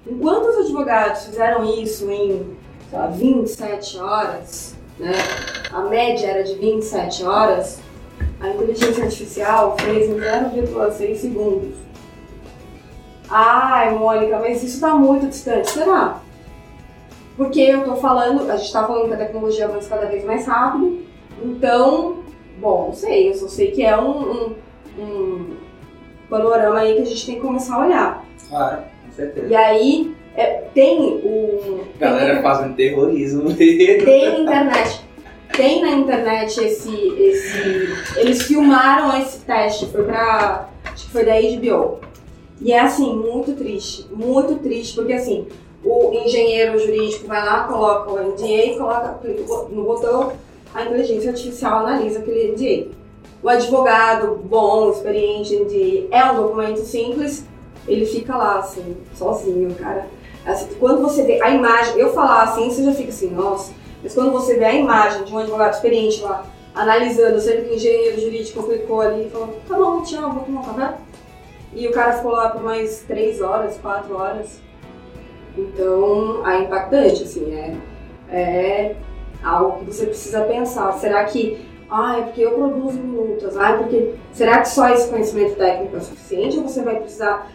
Enquanto 0.06 0.46
os 0.46 0.66
advogados 0.66 1.24
fizeram 1.24 1.64
isso 1.64 2.10
em 2.10 2.56
sei 2.90 2.98
lá, 2.98 3.06
27 3.06 3.98
horas, 3.98 4.76
né, 4.98 5.12
a 5.72 5.80
média 5.82 6.26
era 6.26 6.44
de 6.44 6.54
27 6.54 7.24
horas, 7.24 7.80
a 8.40 8.48
inteligência 8.48 9.04
artificial 9.04 9.76
fez 9.78 10.08
em 10.08 10.14
0,6 10.14 11.16
segundos. 11.16 11.74
Ai, 13.28 13.92
Mônica, 13.94 14.38
mas 14.38 14.62
isso 14.62 14.76
está 14.76 14.94
muito 14.94 15.26
distante. 15.26 15.70
Será? 15.70 16.20
Porque 17.36 17.60
eu 17.60 17.80
estou 17.80 17.96
falando, 17.96 18.50
a 18.50 18.56
gente 18.56 18.66
está 18.66 18.86
falando 18.86 19.08
que 19.08 19.14
a 19.14 19.18
tecnologia 19.18 19.66
avança 19.66 19.88
cada 19.88 20.06
vez 20.06 20.24
mais 20.24 20.46
rápido, 20.46 21.05
então, 21.46 22.18
bom, 22.60 22.86
não 22.86 22.94
sei, 22.94 23.30
eu 23.30 23.34
só 23.34 23.48
sei 23.48 23.70
que 23.70 23.82
é 23.82 23.98
um, 23.98 24.50
um 24.50 24.54
um 24.98 25.56
panorama 26.28 26.78
aí 26.78 26.94
que 26.94 27.02
a 27.02 27.04
gente 27.04 27.26
tem 27.26 27.34
que 27.36 27.40
começar 27.40 27.76
a 27.76 27.86
olhar. 27.86 28.24
Claro, 28.48 28.82
com 29.04 29.12
certeza. 29.12 29.46
E 29.46 29.54
aí 29.54 30.14
é, 30.34 30.64
tem 30.74 31.20
o. 31.24 31.80
Galera 31.98 32.34
tem, 32.34 32.42
fazendo 32.42 32.74
terrorismo. 32.74 33.54
Tem 33.54 34.32
na 34.32 34.38
internet. 34.40 35.06
Tem 35.56 35.82
na 35.82 35.90
internet 35.92 36.60
esse, 36.60 36.94
esse. 37.18 38.18
Eles 38.18 38.42
filmaram 38.42 39.18
esse 39.20 39.40
teste, 39.40 39.86
foi 39.86 40.04
pra. 40.04 40.68
Acho 40.84 41.06
que 41.06 41.12
foi 41.12 41.24
da 41.24 41.34
HBO. 41.34 42.00
E 42.60 42.72
é 42.72 42.80
assim, 42.80 43.14
muito 43.14 43.52
triste. 43.52 44.06
Muito 44.10 44.56
triste, 44.56 44.94
porque 44.94 45.12
assim, 45.12 45.46
o 45.84 46.12
engenheiro 46.12 46.78
jurídico 46.78 47.26
vai 47.26 47.44
lá, 47.44 47.64
coloca 47.64 48.10
o 48.10 48.18
NDA, 48.18 48.78
coloca 48.78 49.20
no 49.70 49.84
botão, 49.84 50.32
a 50.74 50.84
inteligência 50.84 51.30
artificial 51.30 51.86
analisa 51.86 52.18
aquele 52.18 52.52
NDA 52.52 52.96
o 53.46 53.48
advogado 53.48 54.40
bom, 54.44 54.90
experiente, 54.90 56.08
é 56.10 56.24
um 56.24 56.34
documento 56.34 56.78
simples, 56.78 57.46
ele 57.86 58.04
fica 58.04 58.36
lá, 58.36 58.58
assim, 58.58 58.96
sozinho, 59.14 59.72
cara. 59.76 60.08
Assim, 60.44 60.74
quando 60.80 61.00
você 61.00 61.22
vê 61.22 61.40
a 61.40 61.50
imagem, 61.50 61.96
eu 61.96 62.12
falar 62.12 62.42
assim, 62.42 62.68
você 62.68 62.82
já 62.82 62.92
fica 62.92 63.10
assim, 63.10 63.30
nossa. 63.30 63.72
Mas 64.02 64.14
quando 64.14 64.32
você 64.32 64.56
vê 64.56 64.64
a 64.64 64.74
imagem 64.74 65.24
de 65.24 65.32
um 65.32 65.38
advogado 65.38 65.74
experiente 65.74 66.22
lá, 66.22 66.44
analisando, 66.74 67.40
sendo 67.40 67.64
que 67.64 67.70
o 67.70 67.74
engenheiro 67.74 68.20
jurídico 68.20 68.62
clicou 68.64 69.00
ali 69.00 69.26
e 69.26 69.30
falou, 69.30 69.60
tá 69.68 69.76
bom, 69.76 70.02
tchau, 70.02 70.32
vou 70.32 70.42
tomar 70.42 70.60
um 70.60 70.64
café. 70.64 70.94
E 71.72 71.86
o 71.86 71.92
cara 71.92 72.14
ficou 72.14 72.32
lá 72.32 72.48
por 72.50 72.64
mais 72.64 73.04
três 73.06 73.40
horas, 73.40 73.78
quatro 73.78 74.16
horas. 74.16 74.60
Então, 75.56 76.46
é 76.46 76.62
impactante, 76.62 77.22
assim, 77.22 77.54
é, 77.54 77.76
é 78.28 78.96
algo 79.42 79.80
que 79.80 79.92
você 79.92 80.06
precisa 80.06 80.42
pensar. 80.42 80.92
Será 80.94 81.24
que 81.24 81.58
ah, 81.90 82.18
é 82.18 82.22
porque 82.22 82.40
eu 82.40 82.52
produzo 82.52 82.98
minutas. 82.98 83.56
Ah, 83.56 83.70
é 83.70 83.76
porque. 83.76 84.14
Será 84.32 84.60
que 84.60 84.68
só 84.68 84.88
esse 84.88 85.08
conhecimento 85.08 85.56
técnico 85.56 85.96
é 85.96 86.00
suficiente 86.00 86.58
ou 86.58 86.68
você 86.68 86.82
vai 86.82 86.96
precisar 86.96 87.50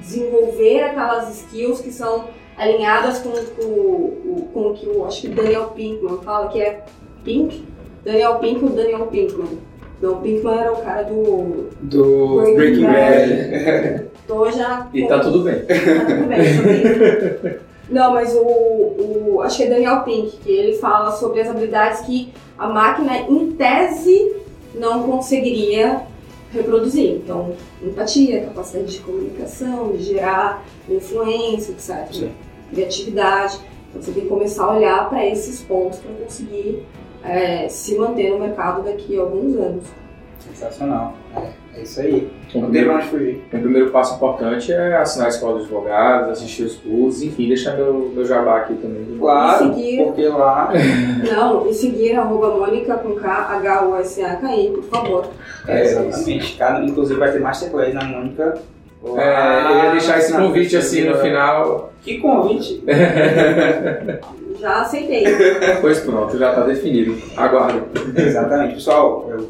desenvolver 0.00 0.84
aquelas 0.84 1.36
skills 1.36 1.80
que 1.80 1.90
são 1.90 2.26
alinhadas 2.56 3.18
com, 3.18 3.30
com, 3.30 4.48
com 4.52 4.60
o 4.68 4.74
que 4.74 4.88
o, 4.88 5.04
acho 5.06 5.22
que 5.22 5.28
Daniel 5.28 5.68
Pinkman 5.68 6.18
fala, 6.18 6.48
que 6.48 6.60
é 6.60 6.84
Pink? 7.24 7.64
Daniel 8.04 8.36
Pink 8.36 8.64
ou 8.64 8.70
Daniel 8.70 9.06
Pinkman? 9.06 9.58
Não, 10.00 10.20
Pinkman 10.20 10.58
era 10.58 10.72
o 10.72 10.82
cara 10.82 11.02
do. 11.02 11.68
Do 11.80 12.54
Breaking, 12.54 12.84
Bad. 12.84 14.06
Tô 14.26 14.50
já. 14.50 14.88
E 14.94 15.06
tá 15.08 15.18
tudo 15.18 15.42
bem. 15.42 15.64
Tá 15.64 15.74
tudo 16.06 16.28
bem, 16.28 17.58
Não, 17.90 18.12
mas 18.12 18.34
o, 18.34 18.40
o. 18.42 19.40
Acho 19.42 19.58
que 19.58 19.62
é 19.64 19.68
Daniel 19.68 20.02
Pink, 20.02 20.36
que 20.38 20.50
ele 20.50 20.74
fala 20.74 21.12
sobre 21.12 21.40
as 21.40 21.48
habilidades 21.48 22.00
que 22.00 22.32
a 22.58 22.68
máquina, 22.68 23.16
em 23.16 23.52
tese, 23.52 24.36
não 24.74 25.04
conseguiria 25.04 26.02
reproduzir. 26.52 27.16
Então, 27.16 27.54
empatia, 27.82 28.44
capacidade 28.44 28.92
de 28.92 28.98
comunicação, 29.00 29.92
de 29.92 30.02
gerar 30.02 30.64
influência, 30.88 31.72
etc. 31.72 32.12
Sim. 32.12 32.32
Criatividade. 32.70 33.58
Então, 33.88 34.02
você 34.02 34.12
tem 34.12 34.22
que 34.24 34.28
começar 34.28 34.64
a 34.64 34.76
olhar 34.76 35.08
para 35.08 35.26
esses 35.26 35.62
pontos 35.62 35.98
para 35.98 36.12
conseguir 36.12 36.82
é, 37.24 37.68
se 37.68 37.96
manter 37.96 38.30
no 38.30 38.40
mercado 38.40 38.82
daqui 38.82 39.18
a 39.18 39.22
alguns 39.22 39.56
anos. 39.56 39.84
Sensacional. 40.38 41.14
É, 41.36 41.78
é 41.78 41.82
isso 41.82 42.00
aí. 42.00 42.30
Um 42.54 42.62
Não 42.62 42.70
tem 42.70 42.84
pra 42.84 42.94
onde 42.96 43.06
fugir. 43.08 43.42
um 43.52 43.60
primeiro 43.60 43.90
passo 43.90 44.14
importante 44.16 44.72
é 44.72 44.96
assinar 44.96 45.26
a 45.26 45.30
escola 45.30 45.58
de 45.58 45.64
advogados, 45.64 46.30
assistir 46.30 46.62
os 46.64 46.76
cursos, 46.76 47.22
enfim, 47.22 47.48
deixar 47.48 47.76
meu, 47.76 48.10
meu 48.14 48.24
jabá 48.24 48.58
aqui 48.58 48.74
também. 48.74 49.16
Claro, 49.18 49.74
seguir. 49.74 50.04
porque 50.04 50.26
lá 50.28 50.72
Não, 51.30 51.68
e 51.68 51.74
seguir 51.74 52.16
arroba 52.16 52.56
Mônica 52.56 52.94
com 52.96 53.14
K, 53.16 53.28
H-U-S-A-K-I, 53.28 54.68
por 54.70 54.84
favor. 54.84 55.26
É, 55.66 55.84
exatamente. 55.84 56.56
Cada, 56.56 56.84
inclusive 56.84 57.18
vai 57.18 57.32
ter 57.32 57.40
Masterclass 57.40 57.92
na 57.94 58.04
Mônica. 58.04 58.58
É, 59.16 59.62
eu 59.70 59.84
ia 59.84 59.90
deixar 59.92 60.18
esse 60.18 60.32
convite 60.32 60.76
assim 60.76 61.04
no 61.04 61.16
final. 61.18 61.92
Que 62.02 62.18
convite? 62.18 62.82
Já 64.58 64.80
aceitei. 64.80 65.24
Pois 65.80 66.00
pronto, 66.00 66.36
já 66.36 66.50
está 66.50 66.62
definido. 66.64 67.16
Aguardo. 67.36 67.82
Exatamente. 68.20 68.74
Pessoal, 68.74 69.26
eu- 69.30 69.48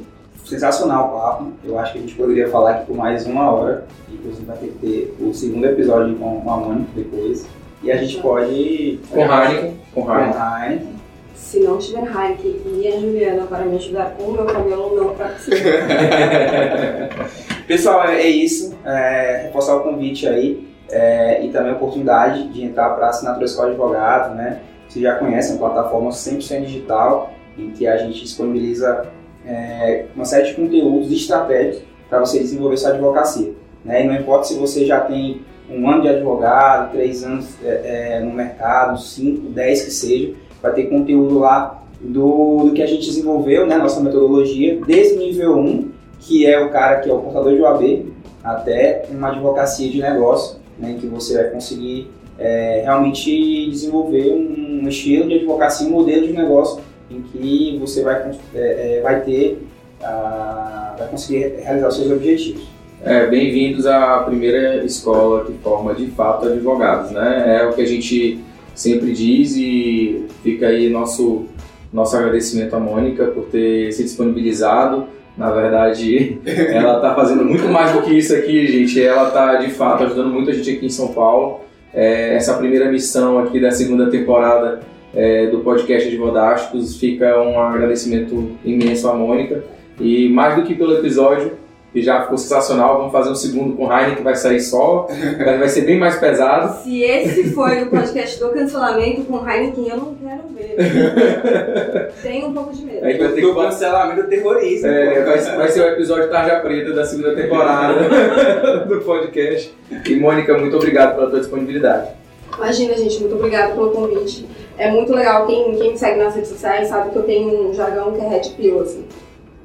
sensacional 0.49 1.09
o 1.09 1.21
papo. 1.21 1.53
Eu 1.65 1.79
acho 1.79 1.93
que 1.93 1.99
a 1.99 2.01
gente 2.01 2.15
poderia 2.15 2.49
falar 2.49 2.71
aqui 2.71 2.87
por 2.87 2.97
mais 2.97 3.27
uma 3.27 3.51
hora. 3.51 3.87
Inclusive 4.11 4.45
vai 4.45 4.57
ter 4.57 4.69
que 4.69 4.79
ter 4.79 5.17
o 5.21 5.35
segundo 5.35 5.67
episódio 5.67 6.17
com 6.17 6.41
com 6.41 6.51
a 6.51 6.57
Mônica 6.57 6.91
depois. 6.95 7.47
E 7.83 7.93
a 7.93 7.97
gente 7.97 8.21
pode... 8.21 9.01
Com 9.11 9.21
Heineken. 9.21 9.81
Com 9.95 10.05
Com 10.05 10.13
Heineken. 10.13 10.99
Se 11.35 11.61
não 11.61 11.79
tiver 11.79 12.03
Heineken 12.03 12.61
e 12.81 12.89
a 12.89 12.99
Juliana 12.99 13.47
para 13.47 13.65
me 13.65 13.77
ajudar 13.77 14.15
com 14.17 14.25
o 14.25 14.33
meu 14.33 14.45
cabelo, 14.45 14.97
não 14.97 15.15
participo. 15.15 15.57
Pessoal, 17.67 18.09
é, 18.09 18.23
é 18.23 18.29
isso. 18.29 18.77
É, 18.85 19.43
reforçar 19.45 19.77
o 19.77 19.81
convite 19.81 20.27
aí 20.27 20.67
é, 20.91 21.45
e 21.45 21.51
também 21.51 21.73
a 21.73 21.77
oportunidade 21.77 22.49
de 22.49 22.65
entrar 22.65 22.91
para 22.91 23.07
a 23.07 23.11
assinatura 23.11 23.45
Escola 23.45 23.69
de 23.69 23.75
Advogados, 23.75 24.37
né? 24.37 24.61
Vocês 24.89 25.03
já 25.03 25.17
conhecem, 25.17 25.57
uma 25.57 25.71
plataforma 25.71 26.11
100% 26.11 26.65
digital 26.65 27.33
em 27.59 27.71
que 27.71 27.87
a 27.87 27.99
gente 27.99 28.21
disponibiliza 28.21 29.07
é, 29.49 30.05
uma 30.15 30.27
série 30.27 30.49
de 30.49 30.55
conteúdos 30.55 31.11
estratégicos 31.11 31.83
para 32.09 32.21
você 32.21 32.39
desenvolver 32.39 32.77
sua 32.77 32.91
advocacia. 32.91 33.53
Né? 33.85 34.05
E 34.05 34.07
não 34.07 34.15
importa 34.15 34.45
se 34.45 34.55
você 34.55 34.85
já 34.85 35.01
tem 35.01 35.41
um 35.71 35.89
ano 35.89 36.03
de 36.03 36.09
advogado, 36.09 36.93
três 36.93 37.25
anos 37.25 37.49
é, 37.65 38.17
é, 38.17 38.21
no 38.21 38.33
mercado, 38.33 39.01
cinco, 39.01 39.49
dez 39.51 39.83
que 39.83 39.91
seja, 39.91 40.35
vai 40.63 40.73
ter 40.73 40.85
conteúdo 40.85 41.39
lá 41.39 41.83
do, 42.01 42.65
do 42.65 42.73
que 42.73 42.83
a 42.83 42.87
gente 42.87 43.07
desenvolveu, 43.07 43.67
né? 43.67 43.77
Nossa 43.77 44.01
metodologia, 44.01 44.81
desde 44.87 45.17
o 45.17 45.19
nível 45.19 45.59
1, 45.59 45.91
que 46.21 46.47
é 46.47 46.59
o 46.61 46.71
cara 46.71 47.01
que 47.01 47.11
é 47.11 47.13
o 47.13 47.19
portador 47.19 47.55
de 47.55 47.61
OAB, 47.61 48.07
até 48.43 49.05
uma 49.11 49.29
advocacia 49.29 49.91
de 49.91 50.01
negócio, 50.01 50.59
né, 50.79 50.93
em 50.93 50.97
que 50.97 51.07
você 51.07 51.35
vai 51.35 51.51
conseguir 51.51 52.11
é, 52.39 52.83
realmente 52.85 53.69
desenvolver 53.69 54.33
um, 54.33 54.85
um 54.85 54.89
estilo 54.89 55.29
de 55.29 55.35
advocacia, 55.35 55.87
um 55.87 55.91
modelo 55.91 56.27
de 56.27 56.33
negócio 56.33 56.81
em 57.11 57.23
que 57.23 57.79
você 57.81 58.03
vai, 58.03 58.31
é, 58.55 58.99
é, 58.99 59.01
vai 59.03 59.21
ter, 59.23 59.67
ah, 60.03 60.95
vai 60.99 61.09
conseguir 61.09 61.55
realizar 61.63 61.89
os 61.89 61.97
seus 61.97 62.11
objetivos. 62.11 62.69
É, 63.03 63.27
Bem-vindos 63.27 63.87
à 63.87 64.19
primeira 64.19 64.85
escola 64.85 65.45
que 65.45 65.53
forma 65.63 65.95
de 65.95 66.09
fato 66.09 66.47
advogados, 66.47 67.13
né? 67.13 67.61
É 67.61 67.67
o 67.67 67.73
que 67.73 67.81
a 67.81 67.87
gente 67.87 68.41
sempre 68.75 69.13
diz 69.13 69.57
e 69.57 70.27
fica 70.43 70.67
aí 70.67 70.91
nosso, 70.91 71.47
nosso 71.93 72.17
agradecimento 72.17 72.75
à 72.75 72.81
Mônica 72.81 73.27
por 73.27 73.47
ter 73.47 73.93
se 73.93 74.03
disponibilizado. 74.03 75.07
Na 75.37 75.53
verdade, 75.53 76.39
ela 76.45 76.97
está 76.97 77.15
fazendo 77.15 77.45
muito 77.45 77.69
mais 77.69 77.93
do 77.93 78.03
que 78.03 78.13
isso 78.13 78.35
aqui, 78.35 78.67
gente. 78.67 79.01
Ela 79.01 79.29
está 79.29 79.55
de 79.57 79.71
fato 79.71 80.03
ajudando 80.03 80.31
muita 80.31 80.53
gente 80.53 80.71
aqui 80.71 80.87
em 80.87 80.91
São 80.91 81.09
Paulo. 81.09 81.61
É, 81.95 82.35
essa 82.35 82.55
primeira 82.55 82.91
missão 82.91 83.39
aqui 83.39 83.61
da 83.61 83.71
segunda 83.71 84.11
temporada 84.11 84.81
é, 85.15 85.47
do 85.47 85.61
podcast 85.61 86.09
Advodásticos 86.09 86.99
fica 86.99 87.41
um 87.41 87.59
agradecimento 87.61 88.53
imenso 88.65 89.09
à 89.09 89.15
Mônica. 89.15 89.63
E 90.01 90.29
mais 90.29 90.55
do 90.57 90.63
que 90.63 90.75
pelo 90.75 90.95
episódio, 90.99 91.53
que 91.93 92.03
já 92.03 92.23
ficou 92.23 92.37
sensacional. 92.39 92.99
Vamos 92.99 93.13
fazer 93.13 93.31
um 93.31 93.35
segundo 93.35 93.75
com 93.75 93.87
o 93.87 93.93
Heine, 93.93 94.15
que 94.17 94.23
vai 94.23 94.37
sair 94.37 94.61
só, 94.61 95.09
vai 95.39 95.69
ser 95.69 95.81
bem 95.83 95.99
mais 95.99 96.17
pesado. 96.17 96.83
Se 96.85 97.03
esse 97.03 97.51
foi 97.53 97.83
o 97.83 97.91
podcast 97.91 98.39
do 98.39 98.51
cancelamento 98.51 99.23
com 99.25 99.39
Heineken, 99.49 99.89
eu 99.89 99.97
não 99.97 100.15
quero 100.15 100.43
ver. 100.55 102.13
Tenho 102.23 102.49
um 102.49 102.53
pouco 102.53 102.73
de 102.75 102.85
medo. 102.85 103.05
A 103.05 103.09
gente 103.11 103.19
vai 103.19 103.29
ter 103.29 103.35
que 103.37 103.41
Do 103.41 103.55
fazer. 103.55 103.69
cancelamento 103.71 104.29
terrorista. 104.29 104.87
É, 104.87 105.25
vai, 105.25 105.39
ser- 105.39 105.57
vai 105.57 105.69
ser 105.69 105.81
o 105.81 105.89
episódio 105.89 106.31
Tarja 106.31 106.61
Preta 106.61 106.93
da 106.93 107.05
segunda 107.05 107.35
temporada 107.35 108.85
do 108.87 109.01
podcast. 109.01 109.73
E 110.07 110.15
Mônica, 110.17 110.57
muito 110.59 110.77
obrigado 110.77 111.17
pela 111.17 111.31
tua 111.31 111.41
disponibilidade. 111.41 112.11
Imagina, 112.57 112.95
gente, 112.95 113.21
muito 113.21 113.37
obrigada 113.37 113.73
pelo 113.75 113.91
convite. 113.91 114.47
É 114.79 114.91
muito 114.91 115.13
legal. 115.13 115.47
Quem, 115.47 115.75
quem 115.75 115.91
me 115.91 115.99
segue 115.99 116.23
nas 116.23 116.35
redes 116.37 116.51
sociais 116.51 116.89
sabe 116.89 117.11
que 117.11 117.17
eu 117.17 117.25
tenho 117.25 117.69
um 117.69 117.75
jargão 117.75 118.13
que 118.13 118.21
é 118.21 118.29
red 118.29 118.49
pill, 118.57 118.81
assim. 118.81 119.05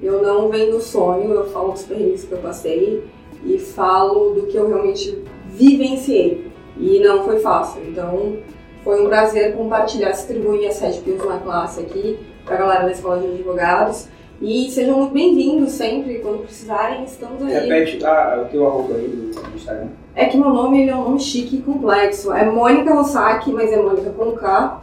Eu 0.02 0.22
não 0.24 0.50
venho 0.50 0.72
do 0.74 0.82
sonho, 0.82 1.32
eu 1.32 1.46
falo 1.52 1.72
dos 1.72 1.84
perrengues 1.84 2.26
que 2.26 2.32
eu 2.32 2.40
passei 2.40 3.04
e 3.46 3.60
falo 3.60 4.32
do 4.32 4.48
que 4.48 4.58
eu 4.58 4.68
realmente 4.68 5.24
vivenciei. 5.46 6.52
E 6.78 7.00
não 7.00 7.24
foi 7.24 7.40
fácil. 7.40 7.84
Então, 7.88 8.38
foi 8.84 9.02
um 9.02 9.08
prazer 9.08 9.56
compartilhar, 9.56 10.10
distribuir 10.10 10.68
as 10.68 10.80
red 10.82 11.00
pills 11.02 11.26
na 11.26 11.38
classe 11.38 11.82
aqui 11.82 12.20
pra 12.44 12.58
galera 12.58 12.86
da 12.86 12.92
Escola 12.92 13.20
de 13.20 13.28
Advogados. 13.28 14.08
E 14.42 14.70
sejam 14.72 14.98
muito 14.98 15.14
bem-vindos 15.14 15.72
sempre, 15.72 16.20
quando 16.20 16.44
precisarem, 16.44 17.04
estamos 17.04 17.42
aí. 17.44 17.70
Repete 17.70 18.04
ah, 18.04 18.44
o 18.46 18.52
teu 18.52 18.68
arroba 18.68 18.96
aí 18.96 19.08
do, 19.08 19.32
do 19.32 19.56
Instagram. 19.56 19.88
É 20.16 20.26
que 20.26 20.38
meu 20.38 20.50
nome 20.50 20.82
ele 20.82 20.90
é 20.90 20.96
um 20.96 21.04
nome 21.04 21.20
chique 21.20 21.58
e 21.58 21.62
complexo. 21.62 22.34
É 22.34 22.44
Mônica 22.44 22.94
Rossack, 22.94 23.50
mas 23.52 23.72
é 23.72 23.78
Mônica 23.78 24.10
com 24.10 24.32
K. 24.34 24.82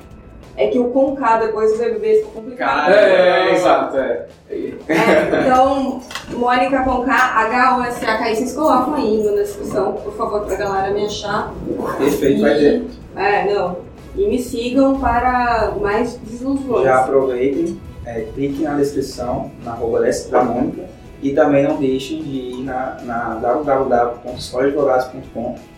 É 0.56 0.68
que 0.68 0.78
o 0.78 0.90
com 0.90 1.16
K 1.16 1.38
depois 1.38 1.70
dos 1.70 1.80
bebês 1.80 2.18
ficou 2.18 2.42
complicado. 2.42 2.86
Cara, 2.86 2.94
É, 2.94 3.54
exato. 3.54 3.96
É. 3.96 4.26
É, 4.50 5.40
então, 5.40 6.00
Mônica 6.30 6.82
com 6.82 7.04
K, 7.04 7.12
H-O-S-A-K, 7.12 8.34
vocês 8.34 8.52
colocam 8.54 8.94
aí 8.94 9.22
na 9.22 9.42
descrição, 9.42 9.92
por 9.92 10.12
favor, 10.14 10.44
pra 10.44 10.56
galera 10.56 10.92
me 10.92 11.06
achar. 11.06 11.52
Perfeito, 11.98 12.42
vai 12.42 12.54
ter. 12.54 12.86
É, 13.16 13.54
não. 13.54 13.78
E 14.16 14.26
me 14.26 14.38
sigam 14.38 14.98
para 15.00 15.72
mais 15.80 16.16
desilusões. 16.16 16.84
Já 16.84 17.00
aproveitem, 17.00 17.80
é, 18.04 18.26
cliquem 18.34 18.64
na 18.64 18.74
descrição, 18.74 19.50
na 19.64 19.72
arroba 19.72 20.00
da 20.30 20.44
Mônica, 20.44 20.82
e 21.22 21.32
também 21.32 21.66
não 21.66 21.76
deixem 21.76 22.22
de 22.22 22.36
ir 22.36 22.64
na, 22.64 22.96
na 23.02 23.38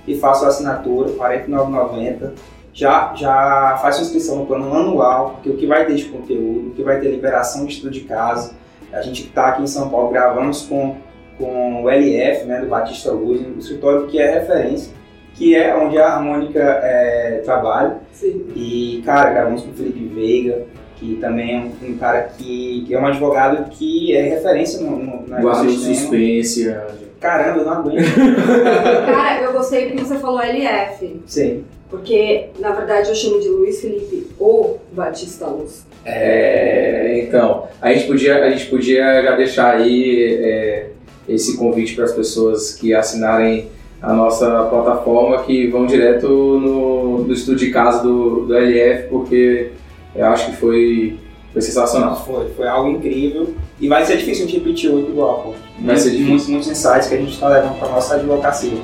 e 0.06 0.18
façam 0.18 0.46
a 0.46 0.48
assinatura, 0.48 1.08
R$ 1.08 1.16
49,90. 1.16 2.30
Já, 2.72 3.12
já 3.14 3.78
faça 3.82 3.98
a 4.00 4.02
inscrição 4.02 4.36
no 4.36 4.46
plano 4.46 4.72
anual, 4.74 5.32
porque 5.34 5.50
o 5.50 5.56
que 5.56 5.66
vai 5.66 5.84
ter 5.84 5.94
de 5.94 6.04
conteúdo, 6.06 6.68
o 6.68 6.74
que 6.74 6.82
vai 6.82 6.98
ter 7.00 7.10
liberação 7.10 7.66
de 7.66 7.74
estudo 7.74 7.90
de 7.90 8.00
caso. 8.00 8.54
A 8.92 9.02
gente 9.02 9.24
está 9.24 9.48
aqui 9.48 9.62
em 9.62 9.66
São 9.66 9.90
Paulo, 9.90 10.10
gravamos 10.10 10.62
com, 10.62 10.96
com 11.38 11.82
o 11.82 11.90
LF, 11.90 12.46
né, 12.46 12.60
do 12.60 12.68
Batista 12.68 13.12
Luz, 13.12 13.40
um 13.40 13.58
escritório 13.58 14.06
que 14.06 14.18
é 14.18 14.38
referência, 14.38 14.92
que 15.34 15.54
é 15.54 15.74
onde 15.76 15.98
a 15.98 16.18
Mônica 16.18 16.60
é, 16.60 17.42
trabalha. 17.44 17.98
Sim. 18.12 18.46
E, 18.54 19.02
cara, 19.04 19.30
gravamos 19.30 19.62
com 19.62 19.70
o 19.70 19.74
Felipe 19.74 20.04
Veiga, 20.06 20.64
que 20.96 21.16
também 21.16 21.56
é 21.56 21.86
um, 21.86 21.92
um 21.92 21.98
cara 21.98 22.22
que, 22.22 22.84
que 22.86 22.94
é 22.94 22.98
um 23.00 23.06
advogado 23.06 23.68
que 23.70 24.14
é 24.14 24.22
referência 24.22 24.80
no, 24.80 24.96
no, 24.98 25.26
na 25.26 25.40
Guarda 25.40 25.62
o 25.62 25.64
ecossistema. 25.64 25.94
suspense. 25.94 26.76
Caramba, 27.20 27.58
eu 27.60 27.64
não 27.64 27.72
aguento. 27.72 28.04
Cara, 29.06 29.42
eu 29.42 29.52
gostei 29.52 29.86
porque 29.86 30.04
você 30.04 30.16
falou 30.16 30.40
LF. 30.40 31.22
Sim. 31.24 31.64
Porque, 31.92 32.46
na 32.58 32.72
verdade, 32.72 33.10
eu 33.10 33.14
chamo 33.14 33.38
de 33.38 33.48
Luiz 33.48 33.82
Felipe 33.82 34.26
ou 34.38 34.80
Batista 34.92 35.46
Luz. 35.46 35.86
É, 36.06 37.22
então, 37.28 37.68
a 37.82 37.92
gente 37.92 38.06
podia, 38.06 38.42
a 38.42 38.50
gente 38.50 38.64
podia 38.70 39.22
já 39.22 39.36
deixar 39.36 39.76
aí 39.76 40.38
é, 40.42 40.86
esse 41.28 41.58
convite 41.58 41.94
para 41.94 42.06
as 42.06 42.12
pessoas 42.12 42.74
que 42.74 42.94
assinarem 42.94 43.68
a 44.00 44.10
nossa 44.14 44.64
plataforma, 44.70 45.42
que 45.42 45.66
vão 45.66 45.84
direto 45.84 46.26
no, 46.28 47.24
no 47.24 47.32
estudo 47.34 47.58
de 47.58 47.70
caso 47.70 48.02
do, 48.02 48.46
do 48.46 48.56
LF, 48.56 49.08
porque 49.10 49.72
eu 50.16 50.24
acho 50.28 50.46
que 50.46 50.56
foi, 50.56 51.18
foi 51.52 51.60
sensacional. 51.60 52.24
Foi, 52.24 52.48
foi 52.56 52.66
algo 52.66 52.88
incrível. 52.88 53.52
E 53.78 53.86
vai 53.86 54.06
ser 54.06 54.16
difícil 54.16 54.46
a 54.46 54.48
gente 54.48 54.58
repetir 54.58 54.90
outro 54.90 55.10
igual, 55.12 55.42
pô. 55.42 55.54
Vai 55.84 55.98
ser 55.98 56.08
difícil. 56.08 56.28
Muitos, 56.30 56.48
muitos 56.48 56.68
insights 56.70 57.08
que 57.08 57.16
a 57.16 57.18
gente 57.18 57.34
está 57.34 57.50
levando 57.50 57.78
para 57.78 57.88
nossa 57.88 58.14
advocacia. 58.14 58.78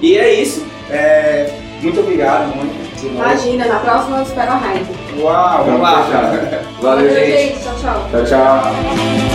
E 0.00 0.16
é 0.16 0.40
isso. 0.40 0.64
É, 0.88 1.63
muito 1.84 2.00
obrigado, 2.00 2.56
novo. 2.56 2.68
Imagina, 3.02 3.66
na 3.66 3.78
próxima 3.80 4.18
eu 4.18 4.22
espero 4.22 4.52
a 4.52 4.56
Heineken. 4.56 5.22
Uau, 5.22 5.64
vamos 5.64 5.80
lá. 5.80 6.06
Valeu, 6.80 7.14
gente. 7.14 7.62
Tchau, 7.62 7.74
tchau. 7.80 8.08
Tchau, 8.10 8.24
tchau. 8.24 9.33